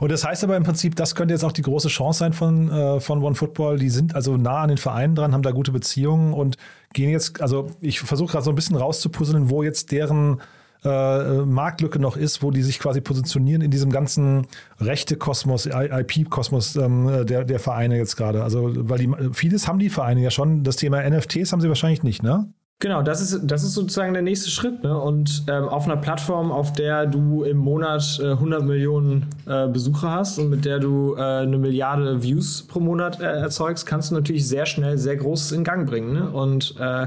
Und 0.00 0.10
das 0.10 0.24
heißt 0.24 0.42
aber 0.44 0.56
im 0.56 0.64
Prinzip, 0.64 0.96
das 0.96 1.14
könnte 1.14 1.34
jetzt 1.34 1.44
auch 1.44 1.52
die 1.52 1.62
große 1.62 1.88
Chance 1.88 2.18
sein 2.18 2.32
von, 2.32 2.70
äh, 2.70 3.00
von 3.00 3.22
OneFootball. 3.22 3.78
Die 3.78 3.90
sind 3.90 4.14
also 4.14 4.36
nah 4.36 4.62
an 4.62 4.68
den 4.68 4.78
Vereinen 4.78 5.14
dran, 5.14 5.32
haben 5.32 5.42
da 5.42 5.52
gute 5.52 5.70
Beziehungen 5.70 6.32
und 6.32 6.56
gehen 6.94 7.10
jetzt, 7.10 7.42
also 7.42 7.66
ich 7.80 8.00
versuche 8.00 8.32
gerade 8.32 8.44
so 8.44 8.50
ein 8.50 8.54
bisschen 8.54 8.76
rauszupuzzeln, 8.76 9.50
wo 9.50 9.62
jetzt 9.62 9.92
deren 9.92 10.40
äh, 10.84 11.44
Marktlücke 11.44 11.98
noch 11.98 12.16
ist, 12.16 12.42
wo 12.42 12.50
die 12.50 12.62
sich 12.62 12.78
quasi 12.78 13.00
positionieren 13.00 13.62
in 13.62 13.70
diesem 13.70 13.90
ganzen 13.90 14.46
Rechte-Kosmos, 14.80 15.66
IP-Kosmos 15.66 16.76
ähm, 16.76 17.26
der, 17.26 17.44
der 17.44 17.58
Vereine 17.58 17.96
jetzt 17.96 18.16
gerade. 18.16 18.42
Also, 18.42 18.70
weil 18.88 18.98
die, 18.98 19.10
vieles 19.32 19.68
haben 19.68 19.78
die 19.78 19.90
Vereine 19.90 20.22
ja 20.22 20.30
schon. 20.30 20.62
Das 20.62 20.76
Thema 20.76 21.08
NFTs 21.08 21.52
haben 21.52 21.60
sie 21.60 21.68
wahrscheinlich 21.68 22.02
nicht, 22.02 22.22
ne? 22.22 22.52
Genau, 22.84 23.00
das 23.00 23.22
ist, 23.22 23.40
das 23.44 23.64
ist 23.64 23.72
sozusagen 23.72 24.12
der 24.12 24.20
nächste 24.20 24.50
Schritt. 24.50 24.82
Ne? 24.82 24.94
Und 25.00 25.44
ähm, 25.48 25.70
auf 25.70 25.86
einer 25.86 25.96
Plattform, 25.96 26.52
auf 26.52 26.74
der 26.74 27.06
du 27.06 27.42
im 27.42 27.56
Monat 27.56 28.20
äh, 28.22 28.32
100 28.32 28.62
Millionen 28.62 29.24
äh, 29.46 29.68
Besucher 29.68 30.10
hast 30.10 30.38
und 30.38 30.50
mit 30.50 30.66
der 30.66 30.80
du 30.80 31.14
äh, 31.16 31.22
eine 31.22 31.56
Milliarde 31.56 32.22
Views 32.22 32.66
pro 32.66 32.80
Monat 32.80 33.20
äh, 33.20 33.24
erzeugst, 33.24 33.86
kannst 33.86 34.10
du 34.10 34.16
natürlich 34.16 34.46
sehr 34.46 34.66
schnell 34.66 34.98
sehr 34.98 35.16
Großes 35.16 35.52
in 35.52 35.64
Gang 35.64 35.88
bringen. 35.88 36.12
Ne? 36.12 36.28
Und 36.28 36.74
äh, 36.78 37.06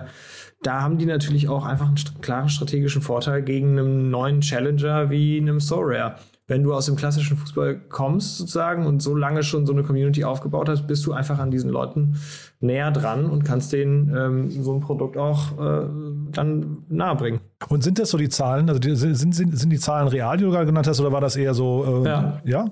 da 0.63 0.81
haben 0.81 0.97
die 0.97 1.05
natürlich 1.05 1.47
auch 1.47 1.63
einfach 1.63 1.85
einen 1.85 1.97
st 1.97 2.23
klaren 2.23 2.49
strategischen 2.49 3.03
Vorteil 3.03 3.43
gegen 3.43 3.77
einen 3.77 4.09
neuen 4.09 4.41
Challenger 4.41 5.11
wie 5.11 5.37
einem 5.37 5.59
SoRare. 5.59 6.15
Wenn 6.49 6.63
du 6.63 6.73
aus 6.73 6.85
dem 6.85 6.95
klassischen 6.95 7.35
Fußball 7.35 7.75
kommst 7.89 8.37
sozusagen 8.37 8.85
und 8.85 9.01
so 9.01 9.13
lange 9.15 9.43
schon 9.43 9.65
so 9.65 9.73
eine 9.73 9.83
Community 9.83 10.23
aufgebaut 10.23 10.69
hast, 10.69 10.87
bist 10.87 11.05
du 11.05 11.11
einfach 11.11 11.39
an 11.39 11.51
diesen 11.51 11.69
Leuten 11.69 12.15
näher 12.61 12.89
dran 12.91 13.25
und 13.25 13.43
kannst 13.43 13.73
denen 13.73 14.15
ähm, 14.15 14.63
so 14.63 14.73
ein 14.73 14.79
Produkt 14.79 15.17
auch 15.17 15.59
äh, 15.59 15.87
dann 16.31 16.77
nahebringen. 16.87 17.41
Und 17.67 17.83
sind 17.83 17.99
das 17.99 18.11
so 18.11 18.17
die 18.17 18.29
Zahlen? 18.29 18.69
Also 18.69 18.79
die, 18.79 18.95
sind, 18.95 19.15
sind, 19.15 19.57
sind 19.57 19.69
die 19.69 19.79
Zahlen 19.79 20.07
real, 20.07 20.37
die 20.37 20.45
du 20.45 20.51
gerade 20.51 20.65
genannt 20.65 20.87
hast, 20.87 21.01
oder 21.01 21.11
war 21.11 21.19
das 21.19 21.35
eher 21.35 21.53
so? 21.53 22.03
Äh, 22.05 22.07
Ja. 22.07 22.41
ja? 22.45 22.65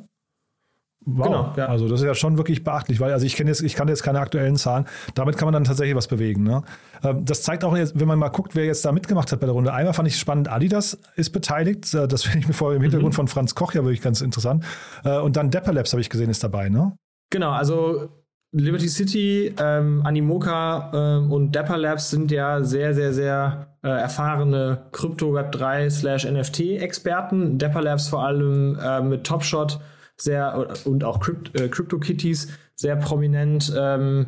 Wow. 1.05 1.25
Genau, 1.25 1.53
ja. 1.57 1.65
Also 1.67 1.87
das 1.87 2.01
ist 2.01 2.05
ja 2.07 2.15
schon 2.15 2.37
wirklich 2.37 2.63
beachtlich, 2.63 2.99
weil 2.99 3.13
also 3.13 3.25
ich 3.25 3.35
kenne 3.35 3.51
jetzt, 3.51 3.61
ich 3.61 3.75
kann 3.75 3.87
jetzt 3.87 4.01
keine 4.03 4.19
aktuellen 4.19 4.55
Zahlen. 4.55 4.85
Damit 5.13 5.37
kann 5.37 5.45
man 5.45 5.53
dann 5.53 5.63
tatsächlich 5.63 5.95
was 5.95 6.07
bewegen. 6.07 6.43
Ne? 6.43 6.63
Ähm, 7.03 7.23
Das 7.25 7.43
zeigt 7.43 7.63
auch, 7.63 7.77
jetzt, 7.77 7.99
wenn 7.99 8.07
man 8.07 8.17
mal 8.17 8.29
guckt, 8.29 8.55
wer 8.55 8.65
jetzt 8.65 8.83
da 8.85 8.91
mitgemacht 8.91 9.31
hat 9.31 9.39
bei 9.39 9.45
der 9.45 9.53
Runde. 9.53 9.71
Einmal 9.71 9.93
fand 9.93 10.07
ich 10.07 10.17
spannend, 10.17 10.51
Adidas 10.51 10.97
ist 11.15 11.29
beteiligt. 11.29 11.93
Äh, 11.93 12.07
Das 12.07 12.23
finde 12.25 12.39
ich 12.39 12.47
mir 12.47 12.53
vorher 12.53 12.77
im 12.77 12.81
Hintergrund 12.81 13.13
Mhm. 13.13 13.15
von 13.17 13.27
Franz 13.27 13.53
Koch 13.53 13.73
ja 13.73 13.83
wirklich 13.83 14.01
ganz 14.01 14.21
interessant. 14.21 14.63
Äh, 15.03 15.19
Und 15.19 15.35
dann 15.37 15.51
Dapper 15.51 15.73
Labs 15.73 15.91
habe 15.93 16.01
ich 16.01 16.09
gesehen, 16.09 16.29
ist 16.31 16.43
dabei. 16.43 16.69
Ne? 16.69 16.93
Genau, 17.29 17.51
also 17.51 18.09
Liberty 18.51 18.87
City, 18.87 19.53
ähm, 19.59 20.01
Animoca 20.05 20.91
ähm, 20.93 21.31
und 21.31 21.51
Dapper 21.55 21.77
Labs 21.77 22.09
sind 22.09 22.31
ja 22.31 22.63
sehr, 22.63 22.93
sehr, 22.93 23.13
sehr 23.13 23.67
äh, 23.83 23.89
erfahrene 23.89 24.85
Krypto 24.93 25.33
Web 25.33 25.51
3 25.51 25.89
slash 25.89 26.25
NFT-Experten. 26.25 27.57
Dapper 27.57 27.81
Labs 27.81 28.07
vor 28.07 28.23
allem 28.25 28.77
äh, 28.79 29.01
mit 29.01 29.23
Topshot 29.25 29.79
sehr 30.19 30.67
und 30.85 31.03
auch 31.03 31.19
Crypt, 31.19 31.59
äh, 31.59 31.67
CryptoKitties 31.67 32.49
sehr 32.75 32.95
prominent, 32.97 33.73
ähm, 33.77 34.27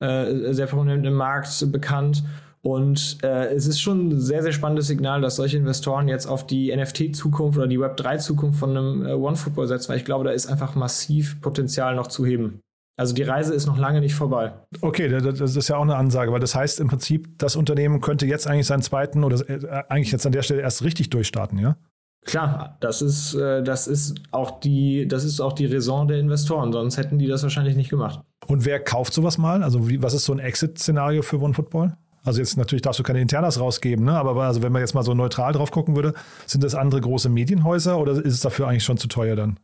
äh, 0.00 0.52
sehr 0.52 0.66
prominent 0.66 1.06
im 1.06 1.14
Markt 1.14 1.70
bekannt. 1.72 2.24
Und 2.62 3.18
äh, 3.22 3.52
es 3.52 3.66
ist 3.66 3.78
schon 3.80 4.08
ein 4.08 4.20
sehr, 4.20 4.42
sehr 4.42 4.52
spannendes 4.52 4.86
Signal, 4.86 5.20
dass 5.20 5.36
solche 5.36 5.58
Investoren 5.58 6.08
jetzt 6.08 6.26
auf 6.26 6.46
die 6.46 6.74
NFT-Zukunft 6.74 7.58
oder 7.58 7.66
die 7.66 7.78
Web3-Zukunft 7.78 8.58
von 8.58 8.70
einem 8.70 9.06
äh, 9.06 9.12
OneFootball 9.12 9.66
setzen, 9.68 9.90
weil 9.90 9.98
ich 9.98 10.06
glaube, 10.06 10.24
da 10.24 10.30
ist 10.30 10.46
einfach 10.46 10.74
massiv 10.74 11.40
Potenzial 11.42 11.94
noch 11.94 12.06
zu 12.06 12.24
heben. 12.24 12.60
Also 12.96 13.12
die 13.14 13.22
Reise 13.24 13.52
ist 13.52 13.66
noch 13.66 13.76
lange 13.76 14.00
nicht 14.00 14.14
vorbei. 14.14 14.54
Okay, 14.80 15.08
da- 15.08 15.20
das 15.32 15.56
ist 15.56 15.68
ja 15.68 15.76
auch 15.76 15.82
eine 15.82 15.96
Ansage, 15.96 16.32
weil 16.32 16.40
das 16.40 16.54
heißt 16.54 16.80
im 16.80 16.88
Prinzip, 16.88 17.38
das 17.38 17.54
Unternehmen 17.56 18.00
könnte 18.00 18.24
jetzt 18.24 18.46
eigentlich 18.46 18.66
seinen 18.66 18.82
zweiten 18.82 19.24
oder 19.24 19.46
äh, 19.50 19.82
eigentlich 19.90 20.12
jetzt 20.12 20.24
an 20.24 20.32
der 20.32 20.42
Stelle 20.42 20.62
erst 20.62 20.82
richtig 20.84 21.10
durchstarten, 21.10 21.58
ja? 21.58 21.76
Klar, 22.24 22.78
das 22.80 23.02
ist, 23.02 23.34
äh, 23.34 23.62
das 23.62 23.86
ist 23.86 24.20
auch 24.30 24.60
die, 24.60 25.06
das 25.06 25.24
ist 25.24 25.40
auch 25.40 25.52
die 25.52 25.66
Raison 25.66 26.08
der 26.08 26.18
Investoren, 26.18 26.72
sonst 26.72 26.96
hätten 26.96 27.18
die 27.18 27.26
das 27.26 27.42
wahrscheinlich 27.42 27.76
nicht 27.76 27.90
gemacht. 27.90 28.20
Und 28.46 28.64
wer 28.64 28.80
kauft 28.80 29.12
sowas 29.12 29.36
mal? 29.36 29.62
Also 29.62 29.88
wie, 29.88 30.02
was 30.02 30.14
ist 30.14 30.24
so 30.24 30.32
ein 30.32 30.38
Exit-Szenario 30.38 31.22
für 31.22 31.40
OneFootball? 31.40 31.96
Also 32.24 32.40
jetzt 32.40 32.56
natürlich 32.56 32.80
darfst 32.80 32.98
du 32.98 33.02
keine 33.02 33.20
Internas 33.20 33.60
rausgeben, 33.60 34.06
ne? 34.06 34.12
aber 34.12 34.42
also 34.42 34.62
wenn 34.62 34.72
man 34.72 34.80
jetzt 34.80 34.94
mal 34.94 35.02
so 35.02 35.12
neutral 35.12 35.52
drauf 35.52 35.70
gucken 35.70 35.94
würde, 35.94 36.14
sind 36.46 36.64
das 36.64 36.74
andere 36.74 37.02
große 37.02 37.28
Medienhäuser 37.28 37.98
oder 37.98 38.12
ist 38.12 38.32
es 38.32 38.40
dafür 38.40 38.66
eigentlich 38.66 38.84
schon 38.84 38.96
zu 38.96 39.08
teuer 39.08 39.36
dann? 39.36 39.58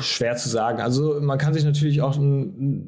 Schwer 0.00 0.34
zu 0.36 0.48
sagen. 0.48 0.80
Also 0.80 1.20
man 1.20 1.36
kann 1.36 1.52
sich 1.52 1.64
natürlich 1.64 2.00
auch, 2.00 2.18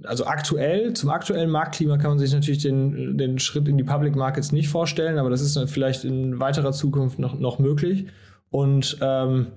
also 0.04 0.24
aktuell, 0.24 0.94
zum 0.94 1.10
aktuellen 1.10 1.50
Marktklima 1.50 1.98
kann 1.98 2.12
man 2.12 2.18
sich 2.18 2.32
natürlich 2.32 2.62
den, 2.62 3.18
den 3.18 3.38
Schritt 3.38 3.68
in 3.68 3.76
die 3.76 3.84
Public 3.84 4.16
Markets 4.16 4.52
nicht 4.52 4.68
vorstellen, 4.68 5.18
aber 5.18 5.28
das 5.28 5.42
ist 5.42 5.54
dann 5.54 5.68
vielleicht 5.68 6.04
in 6.04 6.40
weiterer 6.40 6.72
Zukunft 6.72 7.18
noch, 7.18 7.38
noch 7.38 7.58
möglich. 7.58 8.06
Und 8.50 8.98
ähm, 9.00 9.48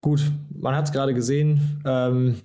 gut, 0.00 0.22
man 0.54 0.76
hat 0.76 0.86
es 0.86 0.92
gerade 0.92 1.14
gesehen, 1.14 1.82
ähm, 1.84 2.36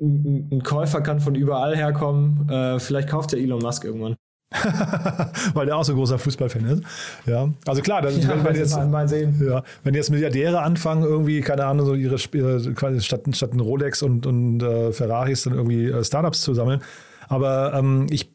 ein, 0.00 0.48
ein 0.52 0.62
Käufer 0.62 1.00
kann 1.00 1.20
von 1.20 1.34
überall 1.34 1.76
herkommen. 1.76 2.48
Äh, 2.48 2.78
vielleicht 2.78 3.08
kauft 3.08 3.32
ja 3.32 3.38
Elon 3.38 3.62
Musk 3.62 3.84
irgendwann. 3.84 4.16
Weil 5.54 5.66
der 5.66 5.76
auch 5.76 5.84
so 5.84 5.92
ein 5.92 5.96
großer 5.96 6.18
Fußballfan 6.18 6.64
ist. 6.66 6.82
Ja, 7.26 7.48
also 7.66 7.80
klar, 7.80 8.02
dann, 8.02 8.20
Ja, 8.20 8.28
wenn, 8.28 8.44
wenn, 8.44 8.56
jetzt, 8.56 8.76
mal, 8.76 9.08
sehen. 9.08 9.40
ja, 9.42 9.62
wenn 9.82 9.94
jetzt 9.94 10.10
Milliardäre 10.10 10.60
anfangen, 10.60 11.04
irgendwie, 11.04 11.40
keine 11.40 11.64
Ahnung, 11.64 11.86
so 11.86 11.94
ihre 11.94 12.16
äh, 12.16 12.72
quasi 12.74 13.00
statt, 13.00 13.22
statt 13.32 13.54
ein 13.54 13.60
Rolex 13.60 14.02
und, 14.02 14.26
und 14.26 14.62
äh, 14.62 14.92
Ferraris 14.92 15.44
dann 15.44 15.54
irgendwie 15.54 15.86
äh, 15.86 16.04
Startups 16.04 16.42
zu 16.42 16.54
sammeln. 16.54 16.82
Aber 17.32 17.72
ähm, 17.74 18.06
ich 18.10 18.30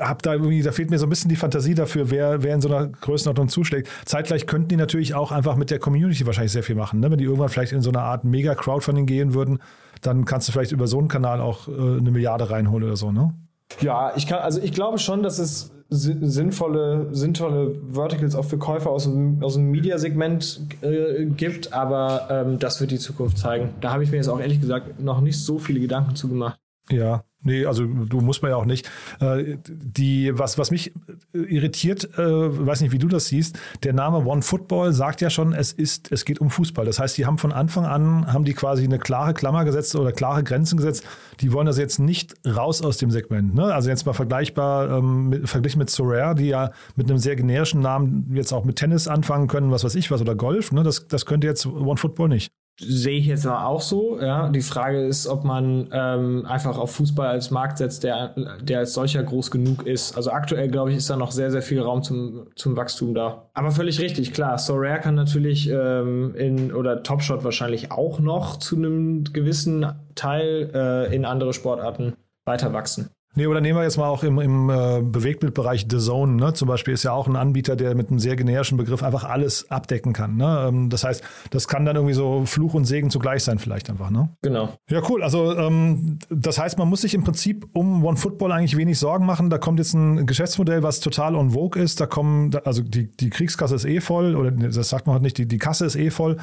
habe 0.00 0.20
da 0.22 0.34
irgendwie, 0.34 0.62
da 0.62 0.72
fehlt 0.72 0.90
mir 0.90 0.98
so 0.98 1.06
ein 1.06 1.10
bisschen 1.10 1.30
die 1.30 1.36
Fantasie 1.36 1.74
dafür, 1.74 2.10
wer, 2.10 2.42
wer 2.42 2.54
in 2.54 2.60
so 2.60 2.68
einer 2.68 2.86
Größenordnung 2.86 3.48
zuschlägt. 3.48 3.88
Zeitgleich 4.04 4.46
könnten 4.46 4.68
die 4.68 4.76
natürlich 4.76 5.14
auch 5.14 5.32
einfach 5.32 5.56
mit 5.56 5.70
der 5.70 5.78
Community 5.78 6.26
wahrscheinlich 6.26 6.52
sehr 6.52 6.62
viel 6.62 6.76
machen. 6.76 7.00
Ne? 7.00 7.10
Wenn 7.10 7.18
die 7.18 7.24
irgendwann 7.24 7.48
vielleicht 7.48 7.72
in 7.72 7.80
so 7.80 7.90
eine 7.90 8.02
Art 8.02 8.24
Mega-Crowdfunding 8.24 9.06
gehen 9.06 9.32
würden, 9.32 9.58
dann 10.02 10.24
kannst 10.26 10.48
du 10.48 10.52
vielleicht 10.52 10.72
über 10.72 10.86
so 10.86 10.98
einen 10.98 11.08
Kanal 11.08 11.40
auch 11.40 11.68
äh, 11.68 11.72
eine 11.72 12.10
Milliarde 12.10 12.50
reinholen 12.50 12.84
oder 12.84 12.96
so, 12.96 13.10
ne? 13.10 13.34
Ja, 13.80 14.12
ich 14.16 14.26
kann, 14.26 14.40
also 14.40 14.60
ich 14.60 14.72
glaube 14.72 14.98
schon, 14.98 15.22
dass 15.22 15.38
es 15.38 15.72
si- 15.88 16.18
sinnvolle, 16.20 17.08
sinnvolle 17.12 17.74
Verticals 17.90 18.34
auch 18.34 18.44
für 18.44 18.58
Käufer 18.58 18.90
aus 18.90 19.04
dem, 19.04 19.42
aus 19.42 19.54
dem 19.54 19.70
Media-Segment 19.70 20.60
äh, 20.82 21.24
gibt, 21.24 21.72
aber 21.72 22.26
ähm, 22.30 22.58
das 22.58 22.80
wird 22.82 22.90
die 22.90 22.98
Zukunft 22.98 23.38
zeigen. 23.38 23.70
Da 23.80 23.92
habe 23.92 24.04
ich 24.04 24.10
mir 24.10 24.18
jetzt 24.18 24.28
auch 24.28 24.40
ehrlich 24.40 24.60
gesagt 24.60 25.00
noch 25.00 25.22
nicht 25.22 25.38
so 25.42 25.58
viele 25.58 25.80
Gedanken 25.80 26.16
zu 26.16 26.28
gemacht. 26.28 26.58
Ja, 26.90 27.24
nee, 27.42 27.64
also 27.64 27.84
du 27.86 28.20
musst 28.20 28.42
man 28.42 28.50
ja 28.50 28.56
auch 28.56 28.64
nicht. 28.64 28.90
Äh, 29.20 29.56
die, 29.66 30.36
was, 30.36 30.58
was 30.58 30.72
mich 30.72 30.92
äh, 31.32 31.38
irritiert, 31.38 32.18
äh, 32.18 32.66
weiß 32.66 32.80
nicht, 32.80 32.92
wie 32.92 32.98
du 32.98 33.06
das 33.06 33.26
siehst, 33.26 33.58
der 33.84 33.92
Name 33.92 34.26
One 34.26 34.42
Football 34.42 34.92
sagt 34.92 35.20
ja 35.20 35.30
schon, 35.30 35.52
es 35.52 35.72
ist, 35.72 36.10
es 36.10 36.24
geht 36.24 36.40
um 36.40 36.50
Fußball. 36.50 36.84
Das 36.84 36.98
heißt, 36.98 37.16
die 37.16 37.24
haben 37.24 37.38
von 37.38 37.52
Anfang 37.52 37.86
an, 37.86 38.32
haben 38.32 38.44
die 38.44 38.54
quasi 38.54 38.84
eine 38.84 38.98
klare 38.98 39.32
Klammer 39.32 39.64
gesetzt 39.64 39.94
oder 39.94 40.10
klare 40.10 40.42
Grenzen 40.42 40.76
gesetzt. 40.76 41.04
Die 41.40 41.52
wollen 41.52 41.66
das 41.66 41.78
jetzt 41.78 42.00
nicht 42.00 42.34
raus 42.46 42.82
aus 42.82 42.98
dem 42.98 43.12
Segment. 43.12 43.54
Ne? 43.54 43.72
Also 43.72 43.88
jetzt 43.88 44.04
mal 44.04 44.12
vergleichbar, 44.12 44.98
ähm, 44.98 45.28
mit, 45.28 45.48
verglichen 45.48 45.78
mit 45.78 45.88
Sorare, 45.88 46.34
die 46.34 46.48
ja 46.48 46.72
mit 46.96 47.08
einem 47.08 47.18
sehr 47.18 47.36
generischen 47.36 47.80
Namen 47.80 48.34
jetzt 48.34 48.52
auch 48.52 48.64
mit 48.64 48.76
Tennis 48.76 49.06
anfangen 49.06 49.46
können, 49.46 49.70
was 49.70 49.84
weiß 49.84 49.94
ich 49.94 50.10
was, 50.10 50.20
oder 50.20 50.34
Golf. 50.34 50.72
Ne? 50.72 50.82
Das, 50.82 51.06
das 51.06 51.26
könnte 51.26 51.46
jetzt 51.46 51.64
One 51.64 51.96
Football 51.96 52.28
nicht. 52.28 52.50
Sehe 52.80 53.18
ich 53.18 53.26
jetzt 53.26 53.46
auch 53.46 53.80
so. 53.80 54.18
Ja. 54.20 54.48
Die 54.48 54.62
Frage 54.62 55.04
ist, 55.04 55.26
ob 55.26 55.44
man 55.44 55.88
ähm, 55.92 56.46
einfach 56.46 56.78
auf 56.78 56.92
Fußball 56.92 57.28
als 57.28 57.50
Markt 57.50 57.78
setzt, 57.78 58.02
der, 58.02 58.34
der 58.62 58.80
als 58.80 58.94
solcher 58.94 59.22
groß 59.22 59.50
genug 59.50 59.86
ist. 59.86 60.16
Also 60.16 60.30
aktuell, 60.30 60.68
glaube 60.68 60.90
ich, 60.90 60.96
ist 60.96 61.10
da 61.10 61.16
noch 61.16 61.32
sehr, 61.32 61.50
sehr 61.50 61.62
viel 61.62 61.80
Raum 61.80 62.02
zum, 62.02 62.48
zum 62.56 62.76
Wachstum 62.76 63.14
da. 63.14 63.50
Aber 63.52 63.70
völlig 63.70 64.00
richtig, 64.00 64.32
klar. 64.32 64.58
Sorare 64.58 65.00
kann 65.00 65.14
natürlich 65.14 65.68
ähm, 65.68 66.34
in, 66.34 66.72
oder 66.72 67.02
Topshot 67.02 67.44
wahrscheinlich 67.44 67.92
auch 67.92 68.20
noch 68.20 68.58
zu 68.58 68.76
einem 68.76 69.24
gewissen 69.24 69.86
Teil 70.14 70.70
äh, 70.74 71.14
in 71.14 71.24
andere 71.24 71.52
Sportarten 71.52 72.14
weiter 72.44 72.72
wachsen. 72.72 73.10
Nee, 73.34 73.46
oder 73.46 73.62
nehmen 73.62 73.78
wir 73.78 73.82
jetzt 73.82 73.96
mal 73.96 74.08
auch 74.08 74.24
im, 74.24 74.38
im 74.38 74.68
äh, 74.68 75.00
Bewegtbildbereich 75.02 75.86
The 75.90 75.98
Zone, 75.98 76.34
ne? 76.34 76.52
Zum 76.52 76.68
Beispiel 76.68 76.92
ist 76.92 77.02
ja 77.02 77.12
auch 77.12 77.26
ein 77.26 77.36
Anbieter, 77.36 77.76
der 77.76 77.94
mit 77.94 78.10
einem 78.10 78.18
sehr 78.18 78.36
generischen 78.36 78.76
Begriff 78.76 79.02
einfach 79.02 79.24
alles 79.24 79.70
abdecken 79.70 80.12
kann. 80.12 80.36
Ne? 80.36 80.66
Ähm, 80.68 80.90
das 80.90 81.04
heißt, 81.04 81.22
das 81.50 81.66
kann 81.66 81.86
dann 81.86 81.96
irgendwie 81.96 82.14
so 82.14 82.44
Fluch 82.44 82.74
und 82.74 82.84
Segen 82.84 83.08
zugleich 83.08 83.42
sein, 83.42 83.58
vielleicht 83.58 83.88
einfach, 83.88 84.10
ne? 84.10 84.36
Genau. 84.42 84.74
Ja, 84.90 85.00
cool. 85.08 85.22
Also 85.22 85.56
ähm, 85.56 86.18
das 86.28 86.58
heißt, 86.58 86.76
man 86.76 86.88
muss 86.88 87.00
sich 87.00 87.14
im 87.14 87.24
Prinzip 87.24 87.66
um 87.72 88.04
One 88.04 88.18
Football 88.18 88.52
eigentlich 88.52 88.76
wenig 88.76 88.98
Sorgen 88.98 89.24
machen. 89.24 89.48
Da 89.48 89.56
kommt 89.56 89.78
jetzt 89.78 89.94
ein 89.94 90.26
Geschäftsmodell, 90.26 90.82
was 90.82 91.00
total 91.00 91.34
on 91.34 91.52
vogue 91.52 91.80
ist. 91.80 92.02
Da 92.02 92.06
kommen, 92.06 92.50
also 92.64 92.82
die, 92.82 93.10
die 93.16 93.30
Kriegskasse 93.30 93.76
ist 93.76 93.86
eh 93.86 94.00
voll, 94.00 94.36
oder 94.36 94.50
das 94.50 94.90
sagt 94.90 95.06
man 95.06 95.14
halt 95.14 95.22
nicht, 95.22 95.38
die, 95.38 95.48
die 95.48 95.58
Kasse 95.58 95.86
ist 95.86 95.96
eh 95.96 96.10
voll. 96.10 96.36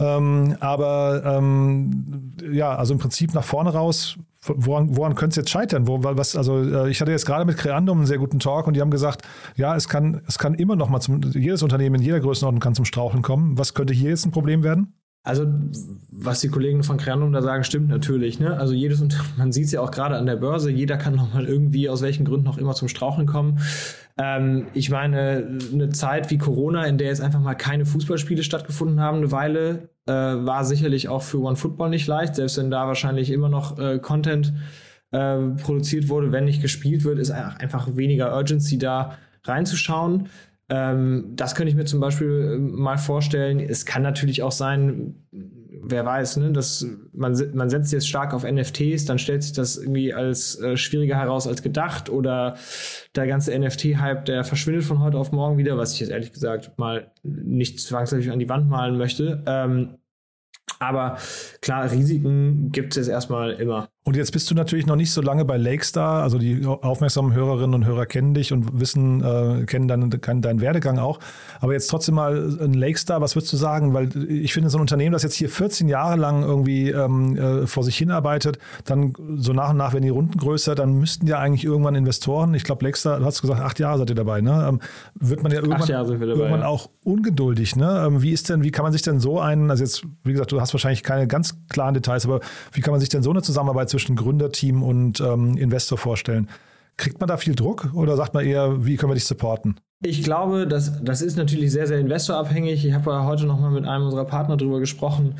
Ähm, 0.00 0.56
aber 0.58 1.22
ähm, 1.24 2.32
ja, 2.50 2.74
also 2.74 2.94
im 2.94 2.98
Prinzip 2.98 3.32
nach 3.34 3.44
vorne 3.44 3.72
raus, 3.72 4.18
woran, 4.46 4.96
woran 4.96 5.14
könnte 5.14 5.32
es 5.34 5.36
jetzt 5.36 5.50
scheitern? 5.50 5.86
Wo, 5.86 6.02
was, 6.02 6.36
also 6.36 6.62
äh, 6.62 6.90
ich 6.90 7.00
hatte 7.00 7.10
jetzt 7.10 7.26
gerade 7.26 7.44
mit 7.44 7.56
Creandum 7.56 7.98
einen 7.98 8.06
sehr 8.06 8.18
guten 8.18 8.38
Talk 8.38 8.66
und 8.66 8.74
die 8.74 8.80
haben 8.80 8.90
gesagt, 8.90 9.22
ja, 9.56 9.76
es 9.76 9.88
kann, 9.88 10.22
es 10.26 10.38
kann 10.38 10.54
immer 10.54 10.76
noch 10.76 10.88
mal 10.88 11.00
zum, 11.00 11.20
jedes 11.32 11.62
Unternehmen 11.62 11.96
in 11.96 12.02
jeder 12.02 12.20
Größenordnung 12.20 12.60
kann 12.60 12.74
zum 12.74 12.84
Straucheln 12.84 13.22
kommen. 13.22 13.58
Was 13.58 13.74
könnte 13.74 13.94
hier 13.94 14.10
jetzt 14.10 14.26
ein 14.26 14.32
Problem 14.32 14.62
werden? 14.62 14.94
Also, 15.24 15.46
was 16.10 16.40
die 16.40 16.48
Kollegen 16.48 16.82
von 16.82 16.96
Creandum 16.96 17.32
da 17.32 17.42
sagen, 17.42 17.62
stimmt 17.62 17.88
natürlich. 17.88 18.40
Ne? 18.40 18.56
Also 18.58 18.74
jedes 18.74 19.00
Unter- 19.00 19.24
man 19.36 19.52
sieht 19.52 19.66
es 19.66 19.72
ja 19.72 19.80
auch 19.80 19.92
gerade 19.92 20.16
an 20.16 20.26
der 20.26 20.36
Börse, 20.36 20.70
jeder 20.70 20.96
kann 20.96 21.14
noch 21.14 21.32
mal 21.32 21.46
irgendwie 21.46 21.88
aus 21.88 22.02
welchen 22.02 22.24
Gründen 22.24 22.44
noch 22.44 22.58
immer 22.58 22.74
zum 22.74 22.88
Straucheln 22.88 23.26
kommen. 23.26 23.60
Ähm, 24.18 24.66
ich 24.74 24.90
meine, 24.90 25.58
eine 25.72 25.90
Zeit 25.90 26.30
wie 26.30 26.38
Corona, 26.38 26.84
in 26.86 26.98
der 26.98 27.08
jetzt 27.08 27.20
einfach 27.20 27.40
mal 27.40 27.54
keine 27.54 27.86
Fußballspiele 27.86 28.42
stattgefunden 28.42 29.00
haben, 29.00 29.18
eine 29.18 29.30
Weile, 29.30 29.90
äh, 30.06 30.12
war 30.12 30.64
sicherlich 30.64 31.08
auch 31.08 31.22
für 31.22 31.40
OneFootball 31.40 31.90
nicht 31.90 32.06
leicht, 32.06 32.34
selbst 32.34 32.58
wenn 32.58 32.70
da 32.70 32.86
wahrscheinlich 32.86 33.30
immer 33.30 33.48
noch 33.48 33.78
äh, 33.78 33.98
Content 33.98 34.52
äh, 35.12 35.38
produziert 35.62 36.08
wurde, 36.08 36.32
wenn 36.32 36.44
nicht 36.44 36.62
gespielt 36.62 37.04
wird, 37.04 37.18
ist 37.18 37.30
einfach 37.30 37.96
weniger 37.96 38.36
Urgency 38.36 38.78
da 38.78 39.18
reinzuschauen. 39.44 40.28
Ähm, 40.68 41.32
das 41.36 41.54
könnte 41.54 41.70
ich 41.70 41.76
mir 41.76 41.84
zum 41.84 42.00
Beispiel 42.00 42.54
äh, 42.54 42.58
mal 42.58 42.98
vorstellen. 42.98 43.60
Es 43.60 43.84
kann 43.84 44.02
natürlich 44.02 44.42
auch 44.42 44.52
sein, 44.52 45.26
wer 45.84 46.04
weiß, 46.06 46.36
ne, 46.38 46.52
dass 46.52 46.86
man, 47.12 47.36
man 47.54 47.68
setzt 47.68 47.92
jetzt 47.92 48.08
stark 48.08 48.32
auf 48.34 48.44
NFTs, 48.44 49.04
dann 49.04 49.18
stellt 49.18 49.42
sich 49.42 49.52
das 49.52 49.76
irgendwie 49.76 50.14
als 50.14 50.58
äh, 50.60 50.76
schwieriger 50.76 51.16
heraus 51.16 51.46
als 51.46 51.62
gedacht 51.62 52.08
oder 52.08 52.56
der 53.16 53.26
ganze 53.26 53.58
NFT-Hype, 53.58 54.24
der 54.24 54.44
verschwindet 54.44 54.84
von 54.84 55.00
heute 55.00 55.18
auf 55.18 55.32
morgen 55.32 55.58
wieder, 55.58 55.76
was 55.76 55.94
ich 55.94 56.00
jetzt 56.00 56.10
ehrlich 56.10 56.32
gesagt 56.32 56.78
mal 56.78 57.10
nicht 57.22 57.80
zwangsläufig 57.80 58.30
an 58.30 58.38
die 58.38 58.48
Wand 58.48 58.68
malen 58.68 58.96
möchte. 58.96 59.42
Ähm, 59.46 59.98
aber 60.78 61.18
klar, 61.60 61.90
Risiken 61.90 62.70
gibt 62.72 62.92
es 62.92 62.96
jetzt 62.96 63.08
erstmal 63.08 63.52
immer. 63.52 63.88
Und 64.04 64.16
jetzt 64.16 64.32
bist 64.32 64.50
du 64.50 64.56
natürlich 64.56 64.86
noch 64.86 64.96
nicht 64.96 65.12
so 65.12 65.22
lange 65.22 65.44
bei 65.44 65.56
Lakestar. 65.56 66.24
Also 66.24 66.36
die 66.36 66.66
aufmerksamen 66.66 67.34
Hörerinnen 67.34 67.72
und 67.72 67.84
Hörer 67.84 68.04
kennen 68.04 68.34
dich 68.34 68.52
und 68.52 68.80
wissen, 68.80 69.22
äh, 69.22 69.64
kennen 69.64 69.86
deinen, 69.86 70.10
deinen 70.10 70.60
Werdegang 70.60 70.98
auch. 70.98 71.20
Aber 71.60 71.72
jetzt 71.72 71.86
trotzdem 71.86 72.16
mal 72.16 72.58
ein 72.60 72.74
Lakestar, 72.74 73.20
was 73.20 73.36
würdest 73.36 73.52
du 73.52 73.56
sagen? 73.56 73.94
Weil 73.94 74.08
ich 74.28 74.54
finde, 74.54 74.70
so 74.70 74.78
ein 74.78 74.80
Unternehmen, 74.80 75.12
das 75.12 75.22
jetzt 75.22 75.36
hier 75.36 75.48
14 75.48 75.86
Jahre 75.86 76.16
lang 76.16 76.42
irgendwie 76.42 76.90
ähm, 76.90 77.36
äh, 77.36 77.66
vor 77.68 77.84
sich 77.84 77.96
hinarbeitet, 77.96 78.58
dann 78.86 79.12
so 79.36 79.52
nach 79.52 79.70
und 79.70 79.76
nach 79.76 79.92
werden 79.92 80.02
die 80.02 80.08
Runden 80.08 80.36
größer, 80.36 80.74
dann 80.74 80.98
müssten 80.98 81.28
ja 81.28 81.38
eigentlich 81.38 81.64
irgendwann 81.64 81.94
Investoren, 81.94 82.54
ich 82.54 82.64
glaube, 82.64 82.84
Lakestar, 82.84 83.20
du 83.20 83.24
hast 83.24 83.40
gesagt, 83.40 83.60
acht 83.60 83.78
Jahre 83.78 83.98
seid 83.98 84.10
ihr 84.10 84.16
dabei, 84.16 84.40
ne? 84.40 84.66
Ähm, 84.68 84.80
wird 85.14 85.44
man 85.44 85.52
ja 85.52 85.60
irgendwann, 85.60 85.86
dabei, 85.86 86.24
irgendwann 86.24 86.60
ja. 86.60 86.66
auch 86.66 86.90
ungeduldig, 87.04 87.76
ne? 87.76 88.04
Ähm, 88.04 88.20
wie 88.20 88.32
ist 88.32 88.48
denn, 88.48 88.64
wie 88.64 88.72
kann 88.72 88.82
man 88.82 88.92
sich 88.92 89.02
denn 89.02 89.20
so 89.20 89.38
einen, 89.38 89.70
also 89.70 89.84
jetzt, 89.84 90.02
wie 90.24 90.32
gesagt, 90.32 90.50
du 90.50 90.60
hast 90.60 90.74
wahrscheinlich 90.74 91.04
keine 91.04 91.28
ganz 91.28 91.54
klaren 91.68 91.94
Details, 91.94 92.24
aber 92.24 92.40
wie 92.72 92.80
kann 92.80 92.90
man 92.90 92.98
sich 92.98 93.08
denn 93.08 93.22
so 93.22 93.30
eine 93.30 93.42
Zusammenarbeit 93.42 93.91
zwischen 93.92 94.16
Gründerteam 94.16 94.82
und 94.82 95.20
ähm, 95.20 95.56
Investor 95.56 95.98
vorstellen? 95.98 96.48
Kriegt 96.96 97.20
man 97.20 97.28
da 97.28 97.36
viel 97.36 97.54
Druck 97.54 97.90
oder 97.94 98.16
sagt 98.16 98.34
man 98.34 98.44
eher, 98.44 98.84
wie 98.84 98.96
können 98.96 99.10
wir 99.10 99.14
dich 99.14 99.24
supporten? 99.24 99.76
Ich 100.04 100.24
glaube, 100.24 100.66
das, 100.66 101.00
das 101.04 101.22
ist 101.22 101.36
natürlich 101.36 101.70
sehr, 101.70 101.86
sehr 101.86 102.00
investorabhängig. 102.00 102.84
Ich 102.84 102.92
habe 102.92 103.10
ja 103.12 103.24
heute 103.24 103.46
noch 103.46 103.60
mal 103.60 103.70
mit 103.70 103.86
einem 103.86 104.04
unserer 104.06 104.24
Partner 104.24 104.56
drüber 104.56 104.80
gesprochen. 104.80 105.36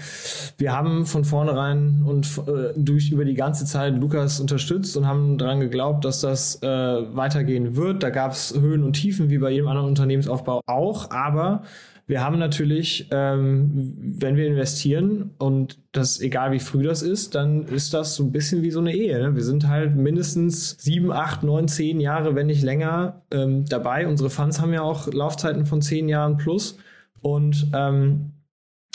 Wir 0.57 0.73
haben 0.73 1.05
von 1.05 1.25
vornherein 1.25 2.05
und 2.07 2.27
äh, 2.47 2.73
durch 2.77 3.11
über 3.11 3.25
die 3.25 3.35
ganze 3.35 3.65
Zeit 3.65 3.97
Lukas 3.99 4.39
unterstützt 4.39 4.97
und 4.97 5.07
haben 5.07 5.37
daran 5.37 5.59
geglaubt, 5.59 6.05
dass 6.05 6.21
das 6.21 6.63
äh, 6.63 6.69
weitergehen 6.69 7.75
wird. 7.75 8.05
Da 8.05 8.11
gab 8.11 8.33
es 8.33 8.55
Höhen 8.57 8.85
und 8.85 8.93
Tiefen, 8.93 9.31
wie 9.31 9.39
bei 9.39 9.51
jedem 9.51 9.67
anderen 9.67 9.89
Unternehmensaufbau 9.89 10.61
auch. 10.67 11.11
Aber 11.11 11.65
wir 12.13 12.23
haben 12.23 12.39
natürlich, 12.39 13.09
ähm, 13.11 13.97
wenn 13.97 14.37
wir 14.37 14.47
investieren 14.47 15.31
und 15.39 15.79
das 15.93 16.21
egal 16.21 16.53
wie 16.53 16.59
früh 16.59 16.83
das 16.83 17.01
ist, 17.01 17.35
dann 17.35 17.65
ist 17.65 17.95
das 17.95 18.17
so 18.17 18.23
ein 18.23 18.33
bisschen 18.33 18.61
wie 18.61 18.71
so 18.71 18.81
eine 18.81 18.95
Ehe. 18.95 19.19
Ne? 19.19 19.35
Wir 19.35 19.43
sind 19.43 19.67
halt 19.67 19.97
mindestens 19.97 20.77
sieben, 20.79 21.11
acht, 21.11 21.43
neun, 21.43 21.69
zehn 21.69 22.01
Jahre, 22.01 22.35
wenn 22.35 22.49
nicht 22.49 22.63
länger, 22.63 23.23
ähm, 23.31 23.65
dabei. 23.65 24.07
Unsere 24.07 24.29
Funds 24.29 24.61
haben 24.61 24.75
ja 24.75 24.83
auch 24.83 25.11
Laufzeiten 25.11 25.65
von 25.65 25.81
zehn 25.81 26.07
Jahren 26.07 26.37
plus. 26.37 26.77
Und 27.23 27.69
ähm, 27.73 28.32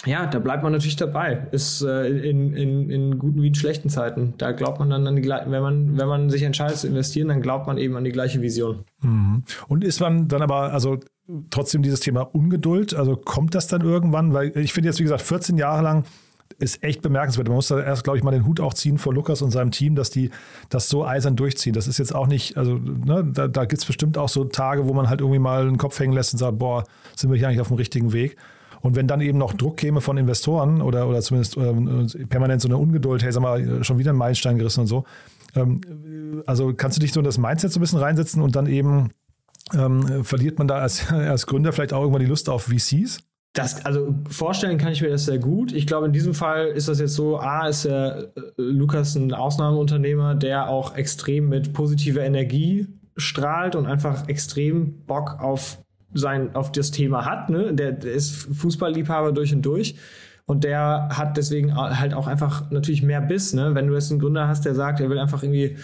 ja, 0.07 0.25
da 0.25 0.39
bleibt 0.39 0.63
man 0.63 0.71
natürlich 0.71 0.95
dabei. 0.95 1.47
Ist 1.51 1.81
äh, 1.81 2.07
in, 2.07 2.53
in, 2.53 2.89
in 2.89 3.19
guten 3.19 3.41
wie 3.41 3.47
in 3.47 3.55
schlechten 3.55 3.89
Zeiten. 3.89 4.33
Da 4.37 4.51
glaubt 4.51 4.79
man 4.79 4.89
dann 4.89 5.05
an 5.05 5.15
die 5.15 5.21
gleiche, 5.21 5.51
wenn 5.51 5.61
man, 5.61 5.97
wenn 5.97 6.07
man 6.07 6.29
sich 6.29 6.43
entscheidet 6.43 6.77
zu 6.77 6.87
investieren, 6.87 7.27
dann 7.27 7.41
glaubt 7.41 7.67
man 7.67 7.77
eben 7.77 7.95
an 7.95 8.03
die 8.03 8.11
gleiche 8.11 8.41
Vision. 8.41 8.85
Mhm. 9.01 9.43
Und 9.67 9.83
ist 9.83 9.99
man 9.99 10.27
dann 10.27 10.41
aber, 10.41 10.73
also 10.73 10.99
trotzdem 11.49 11.81
dieses 11.81 11.99
Thema 11.99 12.21
Ungeduld, 12.21 12.93
also 12.95 13.15
kommt 13.15 13.53
das 13.53 13.67
dann 13.67 13.81
irgendwann? 13.81 14.33
Weil 14.33 14.57
ich 14.57 14.73
finde 14.73 14.89
jetzt, 14.89 14.99
wie 14.99 15.03
gesagt, 15.03 15.21
14 15.21 15.57
Jahre 15.57 15.83
lang 15.83 16.05
ist 16.59 16.83
echt 16.83 17.01
bemerkenswert. 17.01 17.47
Man 17.47 17.55
muss 17.55 17.67
da 17.67 17.79
erst, 17.79 18.03
glaube 18.03 18.17
ich, 18.17 18.23
mal 18.23 18.31
den 18.31 18.45
Hut 18.45 18.59
auch 18.59 18.73
ziehen 18.73 18.97
vor 18.97 19.13
Lukas 19.13 19.41
und 19.41 19.51
seinem 19.51 19.71
Team, 19.71 19.95
dass 19.95 20.09
die 20.09 20.31
das 20.69 20.89
so 20.89 21.05
eisern 21.05 21.35
durchziehen. 21.35 21.73
Das 21.73 21.87
ist 21.87 21.97
jetzt 21.97 22.15
auch 22.15 22.27
nicht, 22.27 22.57
also 22.57 22.77
ne, 22.77 23.29
da, 23.31 23.47
da 23.47 23.65
gibt 23.65 23.81
es 23.81 23.85
bestimmt 23.85 24.17
auch 24.17 24.29
so 24.29 24.45
Tage, 24.45 24.87
wo 24.87 24.93
man 24.93 25.09
halt 25.09 25.21
irgendwie 25.21 25.39
mal 25.39 25.65
den 25.65 25.77
Kopf 25.77 25.99
hängen 25.99 26.13
lässt 26.13 26.33
und 26.33 26.39
sagt, 26.39 26.57
boah, 26.57 26.85
sind 27.15 27.29
wir 27.29 27.37
hier 27.37 27.47
eigentlich 27.47 27.61
auf 27.61 27.67
dem 27.67 27.77
richtigen 27.77 28.13
Weg? 28.13 28.37
Und 28.87 28.95
wenn 28.95 29.05
dann 29.05 29.19
eben 29.19 29.37
noch 29.37 29.53
Druck 29.53 29.75
käme 29.75 29.99
von 29.99 30.17
Investoren 30.17 30.81
oder, 30.81 31.09
oder 31.09 31.19
zumindest 31.21 31.57
ähm, 31.57 32.07
permanent 32.29 32.61
so 32.61 32.69
eine 32.69 32.77
Ungeduld, 32.77 33.21
hey, 33.21 33.33
sag 33.33 33.41
mal, 33.41 33.83
schon 33.83 33.99
wieder 33.99 34.13
ein 34.13 34.15
Meilenstein 34.15 34.57
gerissen 34.57 34.79
und 34.79 34.87
so. 34.87 35.03
Ähm, 35.57 35.81
also 36.45 36.73
kannst 36.73 36.95
du 36.95 37.01
dich 37.01 37.11
so 37.11 37.19
in 37.19 37.25
das 37.25 37.37
Mindset 37.37 37.73
so 37.73 37.79
ein 37.79 37.81
bisschen 37.81 37.99
reinsetzen 37.99 38.41
und 38.41 38.55
dann 38.55 38.65
eben 38.65 39.09
ähm, 39.73 40.23
verliert 40.23 40.57
man 40.57 40.69
da 40.69 40.77
als, 40.77 41.11
als 41.11 41.47
Gründer 41.47 41.73
vielleicht 41.73 41.91
auch 41.91 41.99
irgendwann 41.99 42.21
die 42.21 42.29
Lust 42.29 42.47
auf 42.47 42.63
VCs? 42.63 43.19
Das, 43.51 43.85
also 43.85 44.15
vorstellen 44.29 44.77
kann 44.77 44.93
ich 44.93 45.01
mir 45.01 45.09
das 45.09 45.25
sehr 45.25 45.39
gut. 45.39 45.73
Ich 45.73 45.85
glaube, 45.85 46.05
in 46.05 46.13
diesem 46.13 46.33
Fall 46.33 46.67
ist 46.67 46.87
das 46.87 47.01
jetzt 47.01 47.15
so, 47.15 47.41
A, 47.41 47.67
ist 47.67 47.83
der 47.83 48.31
äh, 48.37 48.41
Lukas 48.55 49.15
ein 49.15 49.33
Ausnahmeunternehmer, 49.33 50.35
der 50.35 50.69
auch 50.69 50.95
extrem 50.95 51.49
mit 51.49 51.73
positiver 51.73 52.21
Energie 52.21 52.87
strahlt 53.17 53.75
und 53.75 53.85
einfach 53.85 54.29
extrem 54.29 55.03
Bock 55.05 55.41
auf 55.41 55.79
sein, 56.19 56.55
auf 56.55 56.71
das 56.71 56.91
Thema 56.91 57.25
hat. 57.25 57.49
Ne? 57.49 57.73
Der, 57.73 57.91
der 57.91 58.13
ist 58.13 58.31
Fußballliebhaber 58.31 59.31
durch 59.31 59.53
und 59.53 59.61
durch. 59.65 59.95
Und 60.45 60.63
der 60.63 61.09
hat 61.11 61.35
deswegen 61.35 61.75
halt 61.75 62.13
auch 62.13 62.25
einfach 62.25 62.71
natürlich 62.71 63.03
mehr 63.03 63.19
Biss, 63.19 63.53
ne? 63.53 63.75
Wenn 63.75 63.87
du 63.87 63.93
jetzt 63.93 64.11
einen 64.11 64.21
Gründer 64.21 64.47
hast, 64.47 64.63
der 64.63 64.75
sagt, 64.75 65.01
er 65.01 65.09
will 65.09 65.19
einfach 65.19 65.43
irgendwie 65.43 65.75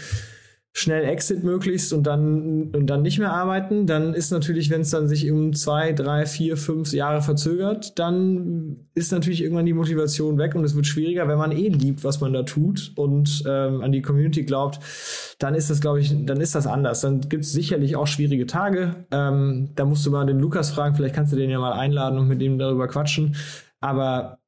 schnell 0.75 1.05
Exit 1.05 1.43
möglichst 1.43 1.93
und 1.93 2.03
dann, 2.03 2.71
und 2.73 2.87
dann 2.87 3.03
nicht 3.03 3.19
mehr 3.19 3.31
arbeiten, 3.31 3.85
dann 3.85 4.15
ist 4.15 4.31
natürlich, 4.31 4.71
wenn 4.71 4.81
es 4.81 4.89
dann 4.89 5.07
sich 5.07 5.29
um 5.29 5.53
zwei, 5.53 5.93
drei, 5.93 6.25
vier, 6.25 6.57
fünf 6.57 6.91
Jahre 6.93 7.21
verzögert, 7.21 7.99
dann 7.99 8.87
ist 8.95 9.11
natürlich 9.11 9.43
irgendwann 9.43 9.67
die 9.67 9.73
Motivation 9.73 10.39
weg 10.39 10.55
und 10.55 10.63
es 10.63 10.75
wird 10.75 10.87
schwieriger, 10.87 11.27
wenn 11.27 11.37
man 11.37 11.51
eh 11.51 11.67
liebt, 11.67 12.03
was 12.03 12.21
man 12.21 12.33
da 12.33 12.41
tut 12.41 12.91
und 12.95 13.43
ähm, 13.47 13.81
an 13.81 13.91
die 13.91 14.01
Community 14.01 14.43
glaubt, 14.43 14.79
dann 15.37 15.53
ist 15.53 15.69
das, 15.69 15.79
glaube 15.79 15.99
ich, 15.99 16.25
dann 16.25 16.41
ist 16.41 16.55
das 16.55 16.65
anders. 16.65 17.01
Dann 17.01 17.21
gibt 17.21 17.43
es 17.43 17.51
sicherlich 17.51 17.95
auch 17.95 18.07
schwierige 18.07 18.47
Tage. 18.47 19.05
Ähm, 19.11 19.69
da 19.75 19.85
musst 19.85 20.03
du 20.07 20.11
mal 20.11 20.25
den 20.25 20.39
Lukas 20.39 20.71
fragen, 20.71 20.95
vielleicht 20.95 21.13
kannst 21.13 21.31
du 21.33 21.37
den 21.37 21.51
ja 21.51 21.59
mal 21.59 21.73
einladen 21.73 22.17
und 22.17 22.27
mit 22.27 22.41
ihm 22.41 22.57
darüber 22.57 22.87
quatschen. 22.87 23.35
Aber 23.79 24.39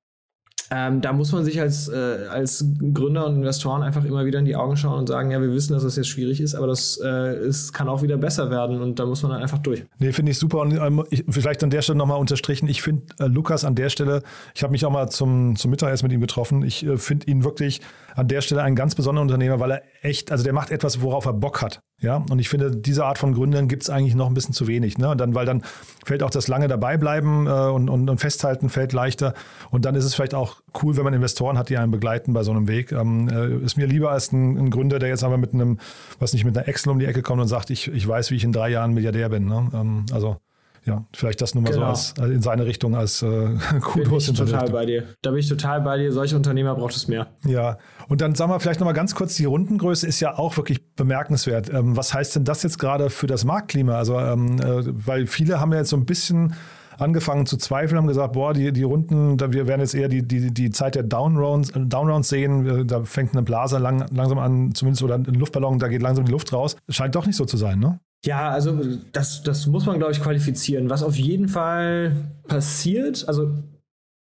ähm, 0.72 1.02
da 1.02 1.14
muss 1.14 1.32
man 1.32 1.46
sich 1.46 1.60
als, 1.62 1.88
äh, 1.88 2.28
als 2.30 2.66
Gründer 2.94 3.28
und 3.28 3.36
Investoren 3.36 3.84
einfach 3.84 4.04
immer 4.04 4.26
wieder 4.26 4.40
in 4.40 4.46
die 4.46 4.56
Augen 4.56 4.78
schauen 4.78 5.00
und 5.00 5.08
sagen, 5.08 5.30
ja, 5.32 5.40
wir 5.40 5.52
wissen, 5.52 5.74
dass 5.74 5.84
das 5.84 5.96
jetzt 5.96 6.08
schwierig 6.08 6.42
ist, 6.42 6.56
aber 6.56 6.68
das 6.68 7.00
äh, 7.04 7.08
es 7.08 7.72
kann 7.72 7.88
auch 7.88 8.02
wieder 8.02 8.18
besser 8.18 8.50
werden 8.50 8.82
und 8.82 8.98
da 8.98 9.06
muss 9.06 9.22
man 9.22 9.34
dann 9.34 9.42
einfach 9.42 9.60
durch. 9.60 9.84
Nee, 10.00 10.12
finde 10.12 10.32
ich 10.32 10.40
super 10.40 10.60
und 10.62 10.74
ähm, 10.74 11.04
ich, 11.10 11.24
vielleicht 11.30 11.64
an 11.64 11.70
der 11.70 11.82
Stelle 11.82 11.98
nochmal 11.98 12.20
unterstrichen, 12.20 12.68
ich 12.68 12.82
finde 12.82 13.04
äh, 13.20 13.26
Lukas 13.26 13.64
an 13.64 13.76
der 13.76 13.90
Stelle, 13.90 14.24
ich 14.56 14.64
habe 14.64 14.72
mich 14.72 14.86
auch 14.86 14.92
mal 14.92 15.10
zum, 15.10 15.56
zum 15.56 15.72
Mittagessen 15.72 16.06
mit 16.06 16.14
ihm 16.14 16.22
getroffen, 16.22 16.64
ich 16.64 16.86
äh, 16.86 16.98
finde 16.98 17.28
ihn 17.28 17.44
wirklich 17.44 17.82
an 18.16 18.28
der 18.28 18.42
Stelle 18.42 18.64
ein 18.64 18.76
ganz 18.76 18.96
besonderer 18.96 19.24
Unternehmer, 19.24 19.60
weil 19.60 19.72
er 19.72 19.84
echt, 20.02 20.32
also 20.32 20.44
der 20.44 20.54
macht 20.54 20.72
etwas, 20.72 21.02
worauf 21.02 21.26
er 21.26 21.34
Bock 21.34 21.62
hat. 21.62 21.82
Ja, 22.02 22.18
und 22.30 22.40
ich 22.40 22.50
finde, 22.50 22.72
diese 22.72 23.06
Art 23.06 23.18
von 23.18 23.34
Gründern 23.34 23.68
gibt 23.68 23.84
es 23.84 23.90
eigentlich 23.90 24.16
noch 24.16 24.28
ein 24.28 24.34
bisschen 24.34 24.54
zu 24.54 24.68
wenig. 24.68 24.98
Ne? 24.98 25.10
Und 25.10 25.18
dann, 25.20 25.34
weil 25.34 25.46
dann 25.46 25.64
fällt 26.06 26.24
auch 26.24 26.30
das 26.30 26.48
lange 26.48 26.68
dabei 26.68 26.98
bleiben 26.98 27.48
äh, 27.48 27.50
und, 27.50 27.90
und, 27.90 28.10
und, 28.10 28.18
festhalten 28.20 28.70
fällt 28.70 28.92
leichter. 28.92 29.34
Und 29.72 29.86
dann 29.86 29.96
ist 29.96 30.04
es 30.04 30.14
vielleicht 30.14 30.34
auch 30.34 30.62
cool, 30.84 30.98
wenn 30.98 31.04
man 31.04 31.14
Investoren 31.14 31.58
hat, 31.58 31.70
die 31.70 31.78
einen 31.78 31.92
begleiten 31.92 32.34
bei 32.34 32.44
so 32.44 32.52
einem 32.52 32.68
Weg. 32.68 32.92
Ähm, 32.92 33.30
äh, 33.30 33.64
ist 33.64 33.78
mir 33.78 33.88
lieber 33.88 34.12
als 34.12 34.32
ein, 34.32 34.58
ein, 34.58 34.70
Gründer, 34.72 35.00
der 35.00 35.10
jetzt 35.10 35.24
aber 35.24 35.38
mit 35.38 35.54
einem, 35.54 35.80
was 36.20 36.34
nicht, 36.34 36.44
mit 36.44 36.58
einer 36.58 36.68
Excel 36.68 36.92
um 36.92 37.00
die 37.00 37.06
Ecke 37.06 37.22
kommt 37.22 37.42
und 37.42 37.48
sagt, 37.48 37.70
ich, 37.70 37.88
ich 37.88 38.08
weiß, 38.08 38.30
wie 38.32 38.36
ich 38.36 38.44
in 38.44 38.52
drei 38.52 38.70
Jahren 38.70 38.94
Milliardär 38.94 39.30
bin. 39.30 39.46
Ne? 39.46 39.70
Ähm, 39.74 40.06
also 40.12 40.38
ja, 40.86 41.04
vielleicht 41.14 41.42
das 41.42 41.56
nur 41.56 41.64
mal 41.64 41.72
genau. 41.72 41.94
so 41.96 42.14
als, 42.22 42.30
äh, 42.30 42.34
in 42.34 42.42
seine 42.42 42.66
Richtung 42.66 42.96
als 42.96 43.22
äh, 43.24 43.50
Kudos. 43.82 44.26
Bin 44.26 44.36
ich 44.36 44.40
total 44.40 44.70
bei 44.70 44.86
dir. 44.86 45.04
Da 45.22 45.32
bin 45.32 45.40
ich 45.40 45.50
total 45.50 45.82
bei 45.82 45.98
dir. 45.98 46.12
Solche 46.12 46.36
Unternehmer 46.36 46.76
braucht 46.76 46.96
es 46.96 47.08
mehr. 47.08 47.28
Ja, 47.46 47.78
und 48.08 48.22
dann 48.22 48.36
sagen 48.36 48.52
wir 48.52 48.60
vielleicht 48.60 48.80
noch 48.80 48.86
mal 48.86 48.94
ganz 48.94 49.16
kurz, 49.16 49.36
die 49.36 49.46
Rundengröße 49.46 50.08
ist 50.08 50.20
ja 50.20 50.38
auch 50.38 50.58
wirklich 50.58 50.96
bemerkenswert. 50.96 51.74
Ähm, 51.74 51.98
was 51.98 52.14
heißt 52.14 52.36
denn 52.36 52.44
das 52.44 52.62
jetzt 52.62 52.78
gerade 52.78 53.10
für 53.10 53.26
das 53.26 53.46
Marktklima? 53.46 53.98
Also, 53.98 54.20
ähm, 54.20 54.60
äh, 54.60 54.84
weil 54.86 55.26
viele 55.26 55.60
haben 55.60 55.72
ja 55.72 55.80
jetzt 55.80 55.90
so 55.90 55.98
ein 55.98 56.06
bisschen 56.06 56.54
angefangen 56.98 57.46
zu 57.46 57.58
zweifeln, 57.58 57.98
haben 57.98 58.08
gesagt, 58.08 58.34
boah, 58.34 58.54
die, 58.54 58.72
die 58.72 58.84
Runden, 58.84 59.38
da, 59.38 59.52
wir 59.52 59.68
werden 59.68 59.82
jetzt 59.82 59.96
eher 59.96 60.08
die, 60.08 60.26
die, 60.26 60.54
die 60.54 60.70
Zeit 60.70 60.96
der 60.96 61.04
Downrounds, 61.04 61.72
Downrounds 61.76 62.30
sehen. 62.30 62.88
Da 62.88 63.04
fängt 63.04 63.34
eine 63.34 63.44
Blase 63.44 63.80
lang, 63.80 64.06
langsam 64.14 64.40
an, 64.40 64.74
zumindest 64.74 65.04
oder 65.04 65.16
ein 65.16 65.26
Luftballon, 65.26 65.80
da 65.80 65.88
geht 65.88 66.02
langsam 66.02 66.26
die 66.26 66.32
Luft 66.32 66.54
raus. 66.54 66.78
Scheint 66.90 67.16
doch 67.16 67.26
nicht 67.26 67.36
so 67.36 67.46
zu 67.46 67.58
sein, 67.58 67.80
ne? 67.80 68.00
Ja, 68.26 68.50
also 68.50 68.80
das, 69.12 69.44
das 69.44 69.68
muss 69.68 69.86
man, 69.86 70.00
glaube 70.00 70.12
ich, 70.12 70.22
qualifizieren. 70.22 70.90
Was 70.90 71.04
auf 71.04 71.16
jeden 71.16 71.48
Fall 71.48 72.16
passiert, 72.48 73.28
also 73.28 73.52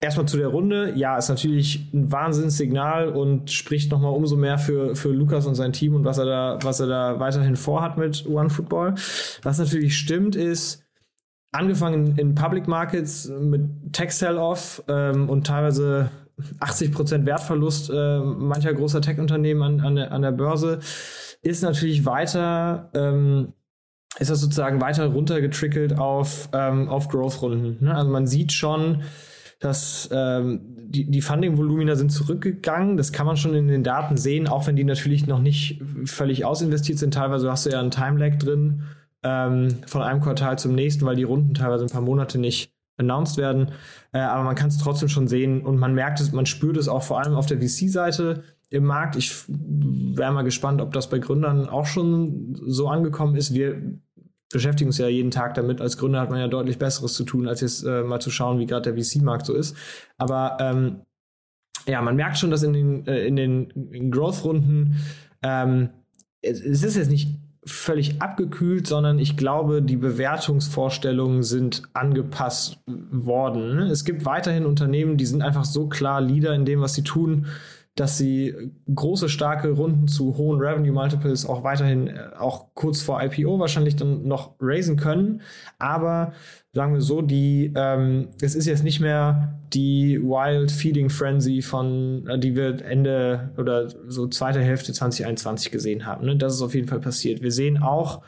erstmal 0.00 0.26
zu 0.26 0.38
der 0.38 0.48
Runde, 0.48 0.94
ja, 0.96 1.18
ist 1.18 1.28
natürlich 1.28 1.92
ein 1.92 2.10
Wahnsinnssignal 2.10 3.10
und 3.10 3.50
spricht 3.50 3.90
nochmal 3.90 4.14
umso 4.14 4.36
mehr 4.36 4.58
für, 4.58 4.96
für 4.96 5.10
Lukas 5.10 5.46
und 5.46 5.54
sein 5.54 5.72
Team 5.72 5.94
und 5.94 6.04
was 6.04 6.18
er 6.18 6.24
da, 6.24 6.58
was 6.62 6.80
er 6.80 6.86
da 6.86 7.20
weiterhin 7.20 7.56
vorhat 7.56 7.98
mit 7.98 8.26
OneFootball. 8.26 8.94
Was 9.42 9.58
natürlich 9.58 9.98
stimmt, 9.98 10.34
ist, 10.34 10.82
angefangen 11.52 12.16
in 12.16 12.34
Public 12.34 12.68
Markets 12.68 13.28
mit 13.28 13.92
Tech 13.92 14.12
Sell-Off 14.12 14.82
ähm, 14.88 15.28
und 15.28 15.46
teilweise 15.46 16.10
80% 16.60 17.26
Wertverlust 17.26 17.90
äh, 17.90 18.20
mancher 18.20 18.72
großer 18.72 19.02
Tech-Unternehmen 19.02 19.62
an, 19.62 19.80
an, 19.80 19.94
der, 19.96 20.12
an 20.12 20.22
der 20.22 20.32
Börse, 20.32 20.78
ist 21.42 21.62
natürlich 21.62 22.06
weiter 22.06 22.90
ähm, 22.94 23.52
ist 24.20 24.30
das 24.30 24.40
sozusagen 24.40 24.80
weiter 24.80 25.06
runtergetrickelt 25.06 25.98
auf, 25.98 26.48
ähm, 26.52 26.88
auf 26.88 27.08
Growth-Runden. 27.08 27.84
Ne? 27.84 27.94
Also 27.94 28.10
man 28.10 28.26
sieht 28.26 28.52
schon, 28.52 29.02
dass 29.60 30.08
ähm, 30.12 30.60
die, 30.76 31.10
die 31.10 31.20
Funding-Volumina 31.20 31.96
sind 31.96 32.10
zurückgegangen. 32.10 32.96
Das 32.96 33.12
kann 33.12 33.26
man 33.26 33.36
schon 33.36 33.54
in 33.54 33.68
den 33.68 33.82
Daten 33.82 34.16
sehen, 34.16 34.46
auch 34.46 34.66
wenn 34.66 34.76
die 34.76 34.84
natürlich 34.84 35.26
noch 35.26 35.40
nicht 35.40 35.82
völlig 36.04 36.44
ausinvestiert 36.44 36.98
sind. 36.98 37.14
Teilweise 37.14 37.50
hast 37.50 37.66
du 37.66 37.70
ja 37.70 37.80
einen 37.80 37.90
Time-Lag 37.90 38.36
drin 38.36 38.82
ähm, 39.22 39.76
von 39.86 40.02
einem 40.02 40.20
Quartal 40.20 40.58
zum 40.58 40.74
nächsten, 40.74 41.04
weil 41.04 41.16
die 41.16 41.24
Runden 41.24 41.54
teilweise 41.54 41.84
ein 41.84 41.90
paar 41.90 42.00
Monate 42.00 42.38
nicht 42.38 42.72
announced 42.98 43.38
werden. 43.38 43.72
Äh, 44.12 44.18
aber 44.18 44.44
man 44.44 44.54
kann 44.54 44.68
es 44.68 44.78
trotzdem 44.78 45.08
schon 45.08 45.28
sehen 45.28 45.62
und 45.62 45.78
man 45.78 45.94
merkt 45.94 46.20
es, 46.20 46.32
man 46.32 46.46
spürt 46.46 46.76
es 46.76 46.88
auch 46.88 47.02
vor 47.02 47.20
allem 47.20 47.34
auf 47.34 47.46
der 47.46 47.58
VC-Seite 47.58 48.42
im 48.70 48.84
Markt. 48.84 49.16
Ich 49.16 49.44
wäre 49.48 50.32
mal 50.32 50.42
gespannt, 50.42 50.80
ob 50.80 50.92
das 50.92 51.10
bei 51.10 51.18
Gründern 51.18 51.68
auch 51.68 51.86
schon 51.86 52.56
so 52.66 52.88
angekommen 52.88 53.34
ist. 53.34 53.52
Wir 53.52 53.98
beschäftigen 54.52 54.88
uns 54.88 54.98
ja 54.98 55.08
jeden 55.08 55.30
Tag 55.30 55.54
damit. 55.54 55.80
Als 55.80 55.96
Gründer 55.96 56.20
hat 56.20 56.30
man 56.30 56.40
ja 56.40 56.48
deutlich 56.48 56.78
Besseres 56.78 57.14
zu 57.14 57.24
tun, 57.24 57.48
als 57.48 57.60
jetzt 57.60 57.84
äh, 57.84 58.02
mal 58.02 58.20
zu 58.20 58.30
schauen, 58.30 58.58
wie 58.58 58.66
gerade 58.66 58.92
der 58.92 59.02
VC-Markt 59.02 59.46
so 59.46 59.54
ist. 59.54 59.76
Aber 60.18 60.56
ähm, 60.60 61.02
ja, 61.86 62.02
man 62.02 62.16
merkt 62.16 62.38
schon, 62.38 62.50
dass 62.50 62.62
in 62.62 62.72
den, 62.72 63.06
äh, 63.06 63.26
in 63.26 63.36
den 63.36 64.10
Growth-Runden 64.10 64.96
ähm, 65.42 65.90
es, 66.42 66.60
es 66.60 66.82
ist 66.82 66.96
jetzt 66.96 67.10
nicht 67.10 67.38
völlig 67.64 68.22
abgekühlt, 68.22 68.86
sondern 68.86 69.18
ich 69.18 69.36
glaube, 69.36 69.82
die 69.82 69.96
Bewertungsvorstellungen 69.96 71.42
sind 71.42 71.82
angepasst 71.92 72.80
worden. 72.86 73.78
Es 73.78 74.04
gibt 74.04 74.24
weiterhin 74.24 74.64
Unternehmen, 74.64 75.18
die 75.18 75.26
sind 75.26 75.42
einfach 75.42 75.64
so 75.64 75.88
klar 75.88 76.20
Leader 76.20 76.54
in 76.54 76.64
dem, 76.64 76.80
was 76.80 76.94
sie 76.94 77.02
tun, 77.04 77.46
dass 78.00 78.16
sie 78.16 78.54
große, 78.94 79.28
starke 79.28 79.72
Runden 79.72 80.08
zu 80.08 80.38
hohen 80.38 80.58
Revenue 80.58 80.90
Multiples 80.90 81.44
auch 81.44 81.64
weiterhin, 81.64 82.08
äh, 82.08 82.30
auch 82.38 82.68
kurz 82.72 83.02
vor 83.02 83.22
IPO 83.22 83.58
wahrscheinlich 83.58 83.94
dann 83.94 84.26
noch 84.26 84.54
raisen 84.58 84.96
können. 84.96 85.42
Aber 85.78 86.32
sagen 86.72 86.94
wir 86.94 87.02
so, 87.02 87.20
die, 87.20 87.70
ähm, 87.76 88.28
es 88.40 88.54
ist 88.54 88.64
jetzt 88.64 88.84
nicht 88.84 89.00
mehr 89.00 89.60
die 89.74 90.18
Wild 90.18 90.70
Feeding 90.70 91.10
Frenzy 91.10 91.60
von, 91.60 92.26
äh, 92.26 92.38
die 92.38 92.56
wir 92.56 92.82
Ende 92.82 93.50
oder 93.58 93.90
so 94.08 94.26
zweite 94.28 94.62
Hälfte 94.62 94.94
2021 94.94 95.70
gesehen 95.70 96.06
haben. 96.06 96.24
Ne? 96.24 96.36
Das 96.36 96.54
ist 96.54 96.62
auf 96.62 96.74
jeden 96.74 96.88
Fall 96.88 97.00
passiert. 97.00 97.42
Wir 97.42 97.52
sehen 97.52 97.82
auch, 97.82 98.22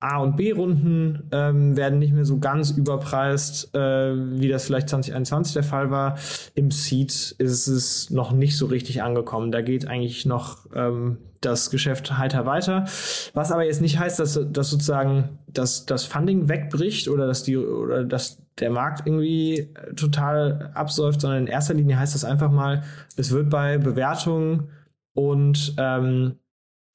A- 0.00 0.18
und 0.18 0.36
B-Runden 0.36 1.28
ähm, 1.30 1.76
werden 1.76 1.98
nicht 1.98 2.14
mehr 2.14 2.24
so 2.24 2.38
ganz 2.38 2.70
überpreist, 2.70 3.74
äh, 3.74 4.14
wie 4.40 4.48
das 4.48 4.64
vielleicht 4.64 4.88
2021 4.88 5.52
der 5.52 5.62
Fall 5.62 5.90
war. 5.90 6.18
Im 6.54 6.70
Seed 6.70 7.34
ist 7.38 7.66
es 7.66 8.08
noch 8.08 8.32
nicht 8.32 8.56
so 8.56 8.66
richtig 8.66 9.02
angekommen. 9.02 9.52
Da 9.52 9.60
geht 9.60 9.86
eigentlich 9.86 10.24
noch 10.24 10.66
ähm, 10.74 11.18
das 11.42 11.70
Geschäft 11.70 12.16
heiter 12.16 12.46
weiter. 12.46 12.86
Was 13.34 13.52
aber 13.52 13.64
jetzt 13.64 13.82
nicht 13.82 13.98
heißt, 13.98 14.18
dass, 14.18 14.40
dass 14.50 14.70
sozusagen 14.70 15.38
dass 15.46 15.84
das 15.84 16.04
Funding 16.04 16.48
wegbricht 16.48 17.08
oder 17.08 17.26
dass 17.26 17.42
die 17.42 17.56
oder 17.56 18.04
dass 18.04 18.38
der 18.58 18.70
Markt 18.70 19.06
irgendwie 19.06 19.68
total 19.96 20.70
absäuft, 20.74 21.20
sondern 21.20 21.42
in 21.42 21.46
erster 21.46 21.74
Linie 21.74 21.98
heißt 21.98 22.14
das 22.14 22.24
einfach 22.24 22.50
mal, 22.50 22.82
es 23.16 23.30
wird 23.32 23.50
bei 23.50 23.78
Bewertungen 23.78 24.68
und 25.14 25.74
ähm, 25.78 26.36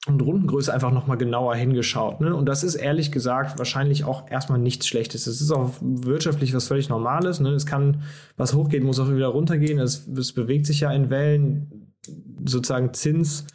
und 0.06 0.22
Rundengröße 0.22 0.72
einfach 0.72 0.92
nochmal 0.92 1.16
genauer 1.16 1.56
hingeschaut. 1.56 2.20
Ne? 2.20 2.34
Und 2.34 2.46
das 2.46 2.62
ist 2.62 2.76
ehrlich 2.76 3.10
gesagt 3.10 3.58
wahrscheinlich 3.58 4.04
auch 4.04 4.30
erstmal 4.30 4.58
nichts 4.58 4.86
Schlechtes. 4.86 5.26
Es 5.26 5.40
ist 5.40 5.50
auch 5.50 5.72
wirtschaftlich 5.80 6.54
was 6.54 6.68
völlig 6.68 6.88
Normales. 6.88 7.40
Ne? 7.40 7.50
Es 7.50 7.66
kann, 7.66 8.02
was 8.36 8.54
hochgeht, 8.54 8.84
muss 8.84 9.00
auch 9.00 9.10
wieder 9.10 9.28
runtergehen. 9.28 9.80
Es, 9.80 10.06
es 10.06 10.32
bewegt 10.32 10.66
sich 10.66 10.80
ja 10.80 10.92
in 10.92 11.10
Wellen, 11.10 11.92
sozusagen 12.44 12.94
Zins, 12.94 13.46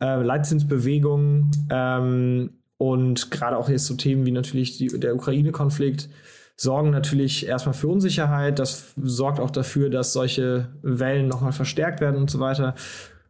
äh, 0.00 0.22
Leitzinsbewegungen 0.22 1.50
ähm, 1.70 2.50
und 2.76 3.30
gerade 3.30 3.56
auch 3.56 3.70
jetzt 3.70 3.86
so 3.86 3.94
Themen 3.94 4.26
wie 4.26 4.32
natürlich 4.32 4.76
die, 4.76 4.88
der 4.88 5.14
Ukraine-Konflikt 5.14 6.10
sorgen 6.54 6.90
natürlich 6.90 7.46
erstmal 7.46 7.74
für 7.74 7.88
Unsicherheit. 7.88 8.58
Das 8.58 8.92
sorgt 8.96 9.40
auch 9.40 9.50
dafür, 9.50 9.88
dass 9.88 10.12
solche 10.12 10.68
Wellen 10.82 11.28
nochmal 11.28 11.52
verstärkt 11.52 12.00
werden 12.00 12.16
und 12.16 12.30
so 12.30 12.40
weiter. 12.40 12.74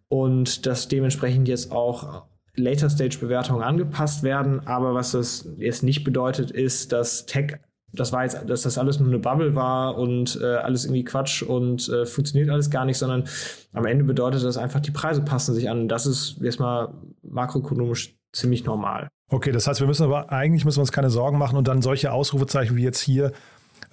Und 0.08 0.66
dass 0.66 0.88
dementsprechend 0.88 1.46
jetzt 1.46 1.70
auch 1.70 2.24
Later-Stage-Bewertungen 2.58 3.62
angepasst 3.62 4.22
werden. 4.22 4.66
Aber 4.66 4.94
was 4.94 5.12
das 5.12 5.48
jetzt 5.56 5.82
nicht 5.82 6.04
bedeutet, 6.04 6.50
ist, 6.50 6.92
dass 6.92 7.26
Tech, 7.26 7.58
das 7.92 8.12
war 8.12 8.24
jetzt, 8.24 8.48
dass 8.48 8.62
das 8.62 8.78
alles 8.78 9.00
nur 9.00 9.08
eine 9.08 9.18
Bubble 9.18 9.54
war 9.54 9.96
und 9.96 10.38
äh, 10.42 10.56
alles 10.56 10.84
irgendwie 10.84 11.04
Quatsch 11.04 11.42
und 11.42 11.88
äh, 11.88 12.04
funktioniert 12.06 12.50
alles 12.50 12.70
gar 12.70 12.84
nicht, 12.84 12.98
sondern 12.98 13.24
am 13.72 13.86
Ende 13.86 14.04
bedeutet 14.04 14.44
das 14.44 14.56
einfach, 14.56 14.80
die 14.80 14.90
Preise 14.90 15.22
passen 15.22 15.54
sich 15.54 15.70
an. 15.70 15.88
Das 15.88 16.06
ist 16.06 16.36
jetzt 16.40 16.60
mal 16.60 16.92
makroökonomisch 17.22 18.16
ziemlich 18.32 18.64
normal. 18.64 19.08
Okay, 19.30 19.52
das 19.52 19.66
heißt, 19.66 19.80
wir 19.80 19.86
müssen 19.86 20.04
aber 20.04 20.32
eigentlich 20.32 20.64
müssen 20.64 20.78
wir 20.78 20.82
uns 20.82 20.92
keine 20.92 21.10
Sorgen 21.10 21.38
machen 21.38 21.58
und 21.58 21.68
dann 21.68 21.82
solche 21.82 22.12
Ausrufezeichen 22.12 22.76
wie 22.76 22.82
jetzt 22.82 23.00
hier 23.00 23.32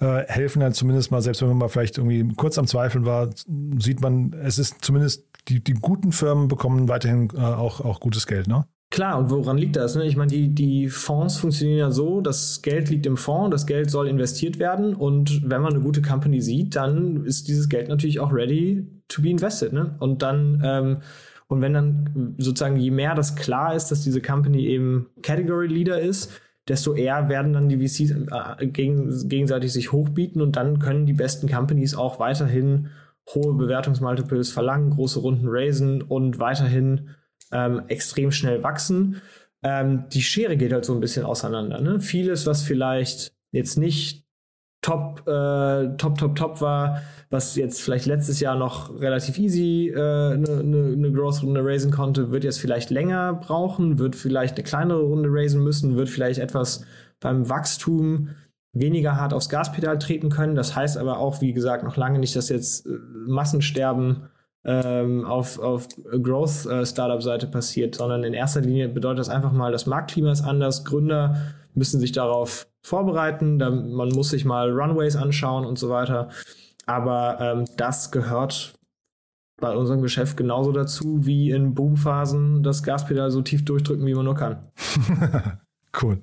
äh, 0.00 0.24
helfen 0.26 0.60
dann 0.60 0.72
zumindest 0.72 1.10
mal, 1.10 1.22
selbst 1.22 1.42
wenn 1.42 1.48
man 1.48 1.58
mal 1.58 1.68
vielleicht 1.68 1.98
irgendwie 1.98 2.34
kurz 2.34 2.58
am 2.58 2.66
Zweifeln 2.66 3.04
war, 3.04 3.30
sieht 3.78 4.00
man, 4.00 4.34
es 4.42 4.58
ist 4.58 4.84
zumindest 4.84 5.24
die, 5.48 5.62
die 5.62 5.74
guten 5.74 6.12
Firmen 6.12 6.48
bekommen 6.48 6.88
weiterhin 6.88 7.28
äh, 7.34 7.40
auch, 7.40 7.80
auch 7.80 8.00
gutes 8.00 8.26
Geld, 8.26 8.48
ne? 8.48 8.66
Klar, 8.90 9.18
und 9.18 9.30
woran 9.30 9.58
liegt 9.58 9.74
das? 9.74 9.96
Ne? 9.96 10.06
Ich 10.06 10.16
meine, 10.16 10.30
die, 10.30 10.54
die 10.54 10.88
Fonds 10.88 11.38
funktionieren 11.38 11.78
ja 11.78 11.90
so, 11.90 12.20
das 12.20 12.62
Geld 12.62 12.88
liegt 12.88 13.04
im 13.04 13.16
Fonds, 13.16 13.50
das 13.50 13.66
Geld 13.66 13.90
soll 13.90 14.06
investiert 14.06 14.60
werden 14.60 14.94
und 14.94 15.42
wenn 15.44 15.60
man 15.60 15.72
eine 15.72 15.82
gute 15.82 16.02
Company 16.02 16.40
sieht, 16.40 16.76
dann 16.76 17.24
ist 17.24 17.48
dieses 17.48 17.68
Geld 17.68 17.88
natürlich 17.88 18.20
auch 18.20 18.32
ready 18.32 18.86
to 19.08 19.22
be 19.22 19.28
invested. 19.28 19.72
Ne? 19.72 19.96
Und 19.98 20.22
dann, 20.22 20.62
ähm, 20.64 20.98
und 21.48 21.62
wenn 21.62 21.74
dann 21.74 22.34
sozusagen, 22.38 22.76
je 22.76 22.92
mehr 22.92 23.16
das 23.16 23.34
klar 23.34 23.74
ist, 23.74 23.88
dass 23.88 24.02
diese 24.02 24.22
Company 24.22 24.66
eben 24.66 25.08
Category 25.22 25.66
Leader 25.66 26.00
ist, 26.00 26.30
desto 26.68 26.94
eher 26.94 27.28
werden 27.28 27.52
dann 27.52 27.68
die 27.68 27.76
VCs 27.76 28.10
äh, 28.10 28.66
gegen, 28.66 29.28
gegenseitig 29.28 29.72
sich 29.72 29.92
hochbieten 29.92 30.40
und 30.40 30.56
dann 30.56 30.78
können 30.78 31.06
die 31.06 31.12
besten 31.12 31.48
Companies 31.48 31.94
auch 31.94 32.18
weiterhin 32.18 32.88
hohe 33.34 33.54
Bewertungsmultiples 33.54 34.50
verlangen, 34.50 34.90
große 34.90 35.20
Runden 35.20 35.46
raisen 35.48 36.02
und 36.02 36.38
weiterhin 36.38 37.10
ähm, 37.52 37.82
extrem 37.88 38.32
schnell 38.32 38.62
wachsen. 38.62 39.22
Ähm, 39.62 40.04
die 40.12 40.22
Schere 40.22 40.56
geht 40.56 40.72
halt 40.72 40.84
so 40.84 40.94
ein 40.94 41.00
bisschen 41.00 41.24
auseinander. 41.24 41.80
Ne? 41.80 42.00
Vieles, 42.00 42.46
was 42.46 42.62
vielleicht 42.62 43.32
jetzt 43.52 43.78
nicht 43.78 44.24
top, 44.80 45.26
äh, 45.26 45.96
top, 45.96 46.18
top, 46.18 46.36
top 46.36 46.60
war, 46.60 47.02
was 47.36 47.54
jetzt 47.54 47.82
vielleicht 47.82 48.06
letztes 48.06 48.40
Jahr 48.40 48.56
noch 48.56 48.98
relativ 48.98 49.38
easy 49.38 49.92
eine 49.94 50.34
äh, 50.34 50.62
ne, 50.62 50.96
ne, 50.96 51.12
Growth-Runde 51.12 51.62
raisen 51.62 51.92
konnte, 51.92 52.30
wird 52.30 52.44
jetzt 52.44 52.58
vielleicht 52.58 52.90
länger 52.90 53.34
brauchen, 53.34 53.98
wird 53.98 54.16
vielleicht 54.16 54.56
eine 54.56 54.64
kleinere 54.64 55.02
Runde 55.02 55.28
raisen 55.30 55.62
müssen, 55.62 55.96
wird 55.96 56.08
vielleicht 56.08 56.40
etwas 56.40 56.84
beim 57.20 57.48
Wachstum 57.48 58.30
weniger 58.72 59.16
hart 59.16 59.34
aufs 59.34 59.50
Gaspedal 59.50 59.98
treten 59.98 60.30
können. 60.30 60.54
Das 60.54 60.74
heißt 60.74 60.96
aber 60.96 61.18
auch, 61.18 61.40
wie 61.42 61.52
gesagt, 61.52 61.84
noch 61.84 61.96
lange 61.96 62.18
nicht, 62.18 62.34
dass 62.36 62.48
jetzt 62.48 62.86
äh, 62.86 62.90
Massensterben 63.26 64.28
ähm, 64.64 65.26
auf, 65.26 65.58
auf 65.58 65.88
Growth-Startup-Seite 66.10 67.46
äh, 67.46 67.50
passiert, 67.50 67.96
sondern 67.96 68.24
in 68.24 68.32
erster 68.32 68.62
Linie 68.62 68.88
bedeutet 68.88 69.20
das 69.20 69.28
einfach 69.28 69.52
mal, 69.52 69.72
das 69.72 69.86
Marktklima 69.86 70.32
ist 70.32 70.42
anders, 70.42 70.84
Gründer 70.84 71.36
müssen 71.74 72.00
sich 72.00 72.12
darauf 72.12 72.66
vorbereiten, 72.82 73.58
man 73.58 74.08
muss 74.08 74.30
sich 74.30 74.46
mal 74.46 74.70
Runways 74.70 75.16
anschauen 75.16 75.66
und 75.66 75.78
so 75.78 75.90
weiter. 75.90 76.30
Aber 76.86 77.38
ähm, 77.40 77.64
das 77.76 78.10
gehört 78.10 78.74
bei 79.60 79.74
unserem 79.74 80.02
Geschäft 80.02 80.36
genauso 80.36 80.72
dazu, 80.72 81.26
wie 81.26 81.50
in 81.50 81.74
Boomphasen 81.74 82.62
das 82.62 82.82
Gaspedal 82.82 83.30
so 83.30 83.42
tief 83.42 83.64
durchdrücken, 83.64 84.06
wie 84.06 84.14
man 84.14 84.24
nur 84.24 84.34
kann. 84.34 84.70
cool. 86.02 86.20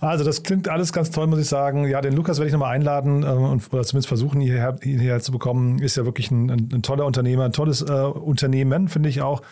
Also 0.00 0.24
das 0.24 0.42
klingt 0.42 0.68
alles 0.68 0.92
ganz 0.92 1.10
toll, 1.10 1.26
muss 1.26 1.40
ich 1.40 1.48
sagen. 1.48 1.88
Ja, 1.88 2.00
den 2.00 2.14
Lukas 2.14 2.38
werde 2.38 2.48
ich 2.48 2.52
nochmal 2.52 2.74
einladen 2.74 3.22
äh, 3.22 3.26
und 3.26 3.72
oder 3.72 3.82
zumindest 3.82 4.08
versuchen, 4.08 4.40
hierher, 4.40 4.76
hierher 4.82 5.20
zu 5.20 5.32
bekommen. 5.32 5.78
Ist 5.80 5.96
ja 5.96 6.04
wirklich 6.04 6.30
ein, 6.30 6.50
ein, 6.50 6.68
ein 6.72 6.82
toller 6.82 7.04
Unternehmer, 7.04 7.44
ein 7.44 7.52
tolles 7.52 7.82
äh, 7.82 7.92
Unternehmen, 7.92 8.88
finde 8.88 9.08
ich 9.08 9.22
auch. 9.22 9.42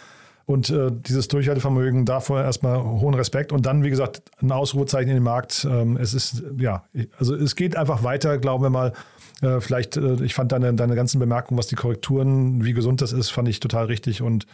Und 0.44 0.70
äh, 0.70 0.92
dieses 0.92 1.26
Durchhaltevermögen, 1.26 2.04
davor 2.04 2.42
erstmal 2.42 2.80
hohen 2.80 3.14
Respekt 3.14 3.50
und 3.50 3.66
dann, 3.66 3.82
wie 3.82 3.90
gesagt, 3.90 4.22
ein 4.40 4.52
Ausrufezeichen 4.52 5.08
in 5.08 5.16
den 5.16 5.24
Markt. 5.24 5.66
Ähm, 5.68 5.96
es 5.96 6.14
ist, 6.14 6.44
ja, 6.58 6.84
also 7.18 7.34
es 7.34 7.56
geht 7.56 7.76
einfach 7.76 8.04
weiter, 8.04 8.38
glauben 8.38 8.62
wir 8.62 8.70
mal. 8.70 8.92
Äh, 9.42 9.60
vielleicht, 9.60 9.96
äh, 9.96 10.22
ich 10.22 10.34
fand 10.34 10.52
deine, 10.52 10.74
deine 10.74 10.94
ganzen 10.94 11.18
Bemerkungen, 11.18 11.58
was 11.58 11.66
die 11.66 11.76
Korrekturen, 11.76 12.64
wie 12.64 12.72
gesund 12.72 13.02
das 13.02 13.12
ist, 13.12 13.30
fand 13.30 13.48
ich 13.48 13.60
total 13.60 13.86
richtig 13.86 14.22
und 14.22 14.46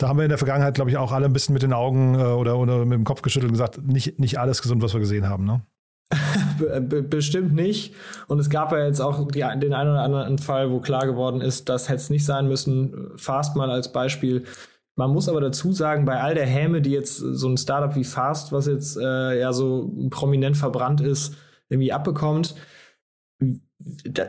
da 0.00 0.08
haben 0.08 0.16
wir 0.16 0.24
in 0.24 0.30
der 0.30 0.38
Vergangenheit, 0.38 0.74
glaube 0.74 0.90
ich, 0.90 0.96
auch 0.96 1.12
alle 1.12 1.26
ein 1.26 1.32
bisschen 1.32 1.52
mit 1.52 1.62
den 1.62 1.74
Augen 1.74 2.14
äh, 2.14 2.22
oder, 2.22 2.58
oder 2.58 2.84
mit 2.84 2.96
dem 2.96 3.04
Kopf 3.04 3.22
geschüttelt 3.22 3.50
und 3.50 3.54
gesagt, 3.54 3.82
nicht, 3.86 4.18
nicht 4.18 4.38
alles 4.38 4.62
gesund, 4.62 4.82
was 4.82 4.94
wir 4.94 5.00
gesehen 5.00 5.28
haben, 5.28 5.44
ne? 5.44 5.62
Bestimmt 7.08 7.54
nicht. 7.54 7.94
Und 8.26 8.38
es 8.40 8.50
gab 8.50 8.72
ja 8.72 8.84
jetzt 8.84 9.00
auch 9.00 9.28
die, 9.28 9.40
den 9.40 9.72
einen 9.72 9.90
oder 9.90 10.02
anderen 10.02 10.38
Fall, 10.38 10.70
wo 10.70 10.80
klar 10.80 11.06
geworden 11.06 11.40
ist, 11.40 11.68
das 11.68 11.88
hätte 11.88 11.98
es 11.98 12.10
nicht 12.10 12.24
sein 12.24 12.48
müssen. 12.48 13.12
Fast 13.16 13.54
mal 13.56 13.70
als 13.70 13.92
Beispiel. 13.92 14.44
Man 14.96 15.12
muss 15.12 15.28
aber 15.28 15.40
dazu 15.40 15.72
sagen, 15.72 16.04
bei 16.04 16.20
all 16.20 16.34
der 16.34 16.46
Häme, 16.46 16.82
die 16.82 16.90
jetzt 16.90 17.16
so 17.18 17.48
ein 17.48 17.56
Startup 17.56 17.94
wie 17.94 18.04
Fast, 18.04 18.52
was 18.52 18.66
jetzt 18.66 18.96
äh, 18.96 19.38
ja 19.38 19.52
so 19.52 19.92
prominent 20.10 20.56
verbrannt 20.56 21.00
ist, 21.00 21.36
irgendwie 21.68 21.92
abbekommt, 21.92 22.56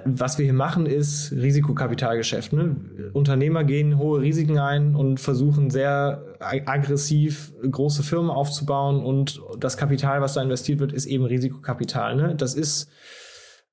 was 0.06 0.38
wir 0.38 0.46
hier 0.46 0.54
machen, 0.54 0.86
ist 0.86 1.32
Risikokapitalgeschäft. 1.34 2.54
Ne? 2.54 2.78
Unternehmer 3.12 3.66
gehen 3.66 3.98
hohe 3.98 4.22
Risiken 4.22 4.58
ein 4.58 4.96
und 4.96 5.20
versuchen 5.20 5.70
sehr 5.70 6.24
aggressiv 6.40 7.52
große 7.70 8.02
Firmen 8.04 8.32
aufzubauen 8.32 9.04
und 9.04 9.42
das 9.60 9.76
Kapital, 9.76 10.22
was 10.22 10.36
da 10.36 10.42
investiert 10.42 10.80
wird, 10.80 10.94
ist 10.94 11.06
eben 11.06 11.26
Risikokapital. 11.26 12.16
Ne? 12.16 12.36
Das 12.36 12.56
ist 12.56 12.90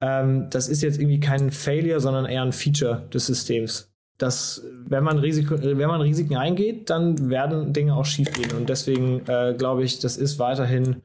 ähm, 0.00 0.48
das 0.50 0.68
ist 0.68 0.82
jetzt 0.82 0.98
irgendwie 0.98 1.20
kein 1.20 1.50
Failure, 1.50 2.00
sondern 2.00 2.26
eher 2.26 2.42
ein 2.42 2.52
Feature 2.52 3.08
des 3.12 3.26
Systems. 3.26 3.92
Dass, 4.16 4.64
wenn 4.84 5.04
man, 5.04 5.18
Risiko, 5.18 5.56
wenn 5.60 5.78
man 5.78 6.00
Risiken 6.00 6.36
eingeht, 6.36 6.90
dann 6.90 7.30
werden 7.30 7.72
Dinge 7.72 7.94
auch 7.94 8.04
schiefgehen. 8.04 8.50
Und 8.56 8.68
deswegen 8.68 9.20
äh, 9.28 9.54
glaube 9.56 9.84
ich, 9.84 10.00
das 10.00 10.16
ist 10.16 10.40
weiterhin 10.40 11.02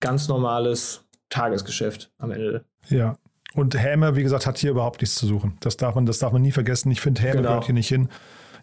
ganz 0.00 0.26
normales 0.26 1.04
Tagesgeschäft 1.28 2.10
am 2.18 2.32
Ende. 2.32 2.64
Ja, 2.88 3.16
und 3.54 3.80
Häme, 3.80 4.16
wie 4.16 4.22
gesagt, 4.22 4.46
hat 4.46 4.58
hier 4.58 4.70
überhaupt 4.70 5.00
nichts 5.00 5.16
zu 5.16 5.26
suchen. 5.26 5.56
Das 5.60 5.76
darf 5.76 5.94
man, 5.94 6.06
das 6.06 6.18
darf 6.18 6.32
man 6.32 6.42
nie 6.42 6.52
vergessen. 6.52 6.90
Ich 6.90 7.00
finde, 7.00 7.22
Häme 7.22 7.36
genau. 7.36 7.48
gehört 7.48 7.64
hier 7.66 7.74
nicht 7.74 7.88
hin. 7.88 8.08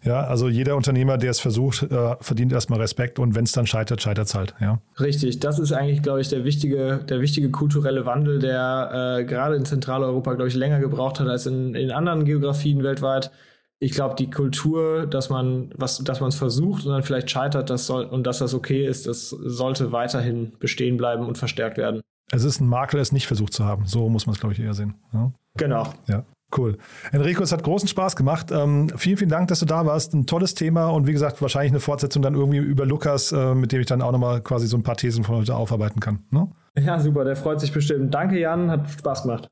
Ja, 0.02 0.22
also 0.22 0.48
jeder 0.48 0.76
Unternehmer, 0.76 1.18
der 1.18 1.30
es 1.30 1.40
versucht, 1.40 1.82
äh, 1.82 2.16
verdient 2.20 2.52
erstmal 2.52 2.80
Respekt 2.80 3.18
und 3.18 3.34
wenn 3.34 3.44
es 3.44 3.52
dann 3.52 3.66
scheitert, 3.66 4.00
scheitert 4.00 4.28
es 4.28 4.34
halt. 4.34 4.54
Ja. 4.60 4.80
Richtig, 4.98 5.40
das 5.40 5.58
ist 5.58 5.72
eigentlich, 5.72 6.02
glaube 6.02 6.22
ich, 6.22 6.28
der 6.28 6.44
wichtige, 6.44 7.04
der 7.06 7.20
wichtige 7.20 7.50
kulturelle 7.50 8.06
Wandel, 8.06 8.38
der 8.38 9.18
äh, 9.20 9.24
gerade 9.24 9.56
in 9.56 9.66
Zentraleuropa, 9.66 10.34
glaube 10.34 10.48
ich, 10.48 10.54
länger 10.54 10.80
gebraucht 10.80 11.20
hat 11.20 11.28
als 11.28 11.44
in, 11.44 11.74
in 11.74 11.90
anderen 11.90 12.24
Geografien 12.24 12.82
weltweit. 12.82 13.30
Ich 13.78 13.92
glaube, 13.92 14.14
die 14.14 14.30
Kultur, 14.30 15.06
dass 15.06 15.28
man 15.28 15.70
was, 15.76 15.98
dass 15.98 16.20
man 16.20 16.30
es 16.30 16.34
versucht 16.34 16.86
und 16.86 16.92
dann 16.92 17.02
vielleicht 17.02 17.30
scheitert, 17.30 17.68
das 17.68 17.86
soll 17.86 18.04
und 18.04 18.26
dass 18.26 18.38
das 18.38 18.54
okay 18.54 18.86
ist, 18.86 19.06
das 19.06 19.28
sollte 19.28 19.92
weiterhin 19.92 20.52
bestehen 20.58 20.96
bleiben 20.96 21.26
und 21.26 21.36
verstärkt 21.36 21.76
werden. 21.76 22.00
Es 22.32 22.44
ist 22.44 22.60
ein 22.60 22.68
Makel, 22.68 23.00
es 23.00 23.12
nicht 23.12 23.26
versucht 23.26 23.52
zu 23.52 23.64
haben. 23.64 23.86
So 23.86 24.08
muss 24.08 24.26
man 24.26 24.34
es, 24.34 24.40
glaube 24.40 24.54
ich, 24.54 24.60
eher 24.60 24.74
sehen. 24.74 24.94
Ja? 25.12 25.32
Genau. 25.56 25.92
Ja. 26.06 26.22
Cool. 26.56 26.78
Enrico, 27.12 27.42
es 27.42 27.52
hat 27.52 27.62
großen 27.62 27.88
Spaß 27.88 28.16
gemacht. 28.16 28.50
Ähm, 28.50 28.90
vielen, 28.96 29.16
vielen 29.16 29.30
Dank, 29.30 29.48
dass 29.48 29.60
du 29.60 29.66
da 29.66 29.86
warst. 29.86 30.14
Ein 30.14 30.26
tolles 30.26 30.54
Thema 30.54 30.88
und 30.88 31.06
wie 31.06 31.12
gesagt, 31.12 31.40
wahrscheinlich 31.40 31.70
eine 31.72 31.80
Fortsetzung 31.80 32.22
dann 32.22 32.34
irgendwie 32.34 32.58
über 32.58 32.86
Lukas, 32.86 33.30
äh, 33.30 33.54
mit 33.54 33.70
dem 33.70 33.80
ich 33.80 33.86
dann 33.86 34.02
auch 34.02 34.10
nochmal 34.10 34.40
quasi 34.40 34.66
so 34.66 34.76
ein 34.76 34.82
paar 34.82 34.96
Thesen 34.96 35.22
von 35.22 35.36
heute 35.36 35.54
aufarbeiten 35.54 36.00
kann. 36.00 36.24
Ne? 36.30 36.48
Ja, 36.78 36.98
super, 36.98 37.24
der 37.24 37.36
freut 37.36 37.60
sich 37.60 37.72
bestimmt. 37.72 38.12
Danke, 38.12 38.38
Jan, 38.38 38.70
hat 38.70 38.90
Spaß 38.90 39.22
gemacht. 39.22 39.48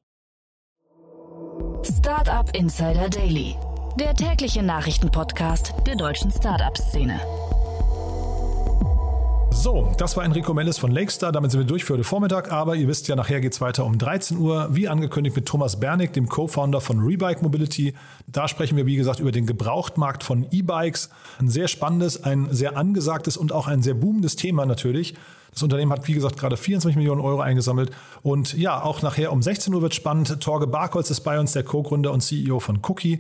Startup 1.85 2.51
Insider 2.57 3.09
Daily, 3.09 3.55
der 3.99 4.15
tägliche 4.15 4.63
Nachrichtenpodcast 4.65 5.75
der 5.87 5.95
deutschen 5.95 6.33
Startup-Szene. 6.33 7.21
So, 9.71 9.93
das 9.99 10.17
war 10.17 10.25
Enrico 10.25 10.55
Mellis 10.55 10.79
von 10.79 10.91
Lakestar. 10.91 11.31
Damit 11.31 11.51
sind 11.51 11.61
wir 11.61 11.67
durch 11.67 11.85
für 11.85 11.93
heute 11.93 12.03
Vormittag. 12.03 12.51
Aber 12.51 12.75
ihr 12.75 12.89
wisst 12.89 13.07
ja, 13.07 13.17
nachher 13.17 13.43
geht 13.43 13.53
es 13.53 13.61
weiter 13.61 13.85
um 13.85 13.99
13 13.99 14.39
Uhr, 14.39 14.69
wie 14.71 14.89
angekündigt 14.89 15.37
mit 15.37 15.45
Thomas 15.45 15.79
Bernig, 15.79 16.15
dem 16.15 16.27
Co-Founder 16.27 16.81
von 16.81 17.01
Rebike 17.01 17.43
Mobility. 17.43 17.93
Da 18.27 18.49
sprechen 18.49 18.79
wir, 18.79 18.87
wie 18.87 18.97
gesagt, 18.97 19.21
über 19.21 19.31
den 19.31 19.45
Gebrauchtmarkt 19.45 20.25
von 20.25 20.47
E-Bikes. 20.51 21.11
Ein 21.39 21.51
sehr 21.51 21.69
spannendes, 21.69 22.25
ein 22.25 22.49
sehr 22.51 22.79
angesagtes 22.79 23.37
und 23.37 23.53
auch 23.53 23.67
ein 23.67 23.83
sehr 23.83 23.93
boomendes 23.93 24.37
Thema 24.37 24.65
natürlich. 24.65 25.15
Das 25.53 25.63
Unternehmen 25.63 25.93
hat, 25.93 26.09
wie 26.09 26.15
gesagt, 26.15 26.39
gerade 26.39 26.57
24 26.57 26.97
Millionen 26.97 27.21
Euro 27.21 27.41
eingesammelt. 27.41 27.91
Und 28.23 28.55
ja, 28.55 28.83
auch 28.83 29.03
nachher 29.03 29.33
um 29.33 29.43
16 29.43 29.75
Uhr 29.75 29.83
wird 29.83 29.95
spannend. 29.95 30.41
Torge 30.41 30.67
Barkholz 30.67 31.11
ist 31.11 31.21
bei 31.21 31.39
uns, 31.39 31.53
der 31.53 31.63
Co-Gründer 31.63 32.11
und 32.11 32.23
CEO 32.23 32.59
von 32.59 32.79
Cookie. 32.89 33.19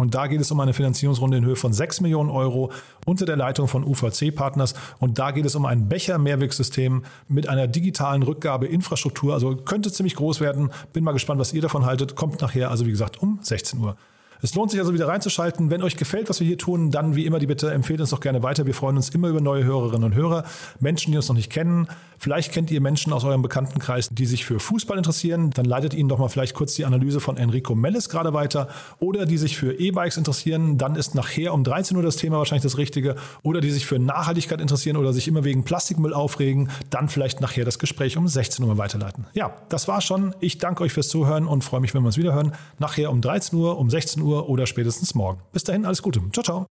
Und 0.00 0.14
da 0.14 0.28
geht 0.28 0.40
es 0.40 0.50
um 0.50 0.58
eine 0.60 0.72
Finanzierungsrunde 0.72 1.36
in 1.36 1.44
Höhe 1.44 1.56
von 1.56 1.74
6 1.74 2.00
Millionen 2.00 2.30
Euro 2.30 2.72
unter 3.04 3.26
der 3.26 3.36
Leitung 3.36 3.68
von 3.68 3.84
UVC-Partners. 3.84 4.72
Und 4.98 5.18
da 5.18 5.30
geht 5.30 5.44
es 5.44 5.54
um 5.54 5.66
ein 5.66 5.90
Becher-Mehrwegsystem 5.90 7.04
mit 7.28 7.50
einer 7.50 7.68
digitalen 7.68 8.22
Rückgabeinfrastruktur. 8.22 9.34
Also 9.34 9.56
könnte 9.56 9.92
ziemlich 9.92 10.14
groß 10.14 10.40
werden. 10.40 10.70
Bin 10.94 11.04
mal 11.04 11.12
gespannt, 11.12 11.38
was 11.38 11.52
ihr 11.52 11.60
davon 11.60 11.84
haltet. 11.84 12.16
Kommt 12.16 12.40
nachher, 12.40 12.70
also 12.70 12.86
wie 12.86 12.90
gesagt, 12.90 13.22
um 13.22 13.40
16 13.42 13.78
Uhr. 13.78 13.94
Es 14.42 14.54
lohnt 14.54 14.70
sich 14.70 14.80
also 14.80 14.94
wieder 14.94 15.08
reinzuschalten. 15.08 15.70
Wenn 15.70 15.82
euch 15.82 15.96
gefällt, 15.96 16.28
was 16.30 16.40
wir 16.40 16.46
hier 16.46 16.58
tun, 16.58 16.90
dann 16.90 17.14
wie 17.14 17.26
immer 17.26 17.38
die 17.38 17.46
Bitte, 17.46 17.70
empfehlt 17.70 18.00
uns 18.00 18.10
doch 18.10 18.20
gerne 18.20 18.42
weiter. 18.42 18.66
Wir 18.66 18.74
freuen 18.74 18.96
uns 18.96 19.10
immer 19.10 19.28
über 19.28 19.40
neue 19.40 19.64
Hörerinnen 19.64 20.04
und 20.04 20.14
Hörer, 20.14 20.44
Menschen, 20.78 21.12
die 21.12 21.18
uns 21.18 21.28
noch 21.28 21.36
nicht 21.36 21.50
kennen. 21.50 21.88
Vielleicht 22.18 22.52
kennt 22.52 22.70
ihr 22.70 22.82
Menschen 22.82 23.14
aus 23.14 23.24
eurem 23.24 23.40
Bekanntenkreis, 23.40 24.10
die 24.10 24.26
sich 24.26 24.44
für 24.44 24.60
Fußball 24.60 24.98
interessieren. 24.98 25.50
Dann 25.50 25.64
leitet 25.64 25.94
ihnen 25.94 26.10
doch 26.10 26.18
mal 26.18 26.28
vielleicht 26.28 26.54
kurz 26.54 26.74
die 26.74 26.84
Analyse 26.84 27.18
von 27.18 27.38
Enrico 27.38 27.74
Mellis 27.74 28.10
gerade 28.10 28.34
weiter. 28.34 28.68
Oder 28.98 29.24
die 29.24 29.38
sich 29.38 29.56
für 29.56 29.72
E-Bikes 29.72 30.18
interessieren. 30.18 30.76
Dann 30.76 30.96
ist 30.96 31.14
nachher 31.14 31.54
um 31.54 31.64
13 31.64 31.96
Uhr 31.96 32.02
das 32.02 32.16
Thema 32.16 32.36
wahrscheinlich 32.36 32.62
das 32.62 32.76
Richtige. 32.76 33.16
Oder 33.42 33.62
die 33.62 33.70
sich 33.70 33.86
für 33.86 33.98
Nachhaltigkeit 33.98 34.60
interessieren 34.60 34.98
oder 34.98 35.14
sich 35.14 35.28
immer 35.28 35.44
wegen 35.44 35.64
Plastikmüll 35.64 36.12
aufregen. 36.12 36.68
Dann 36.90 37.08
vielleicht 37.08 37.40
nachher 37.40 37.64
das 37.64 37.78
Gespräch 37.78 38.18
um 38.18 38.28
16 38.28 38.66
Uhr 38.66 38.76
weiterleiten. 38.76 39.26
Ja, 39.32 39.54
das 39.70 39.88
war's 39.88 40.04
schon. 40.04 40.34
Ich 40.40 40.58
danke 40.58 40.82
euch 40.84 40.92
fürs 40.92 41.08
Zuhören 41.08 41.46
und 41.46 41.64
freue 41.64 41.80
mich, 41.80 41.94
wenn 41.94 42.02
wir 42.02 42.08
uns 42.08 42.18
wieder 42.18 42.34
hören. 42.34 42.52
Nachher 42.78 43.10
um 43.10 43.22
13 43.22 43.58
Uhr, 43.58 43.78
um 43.78 43.88
16 43.88 44.22
Uhr 44.30 44.48
oder 44.48 44.66
spätestens 44.66 45.14
morgen. 45.14 45.42
Bis 45.52 45.64
dahin, 45.64 45.84
alles 45.84 46.02
Gute. 46.02 46.20
Ciao, 46.32 46.42
ciao. 46.42 46.66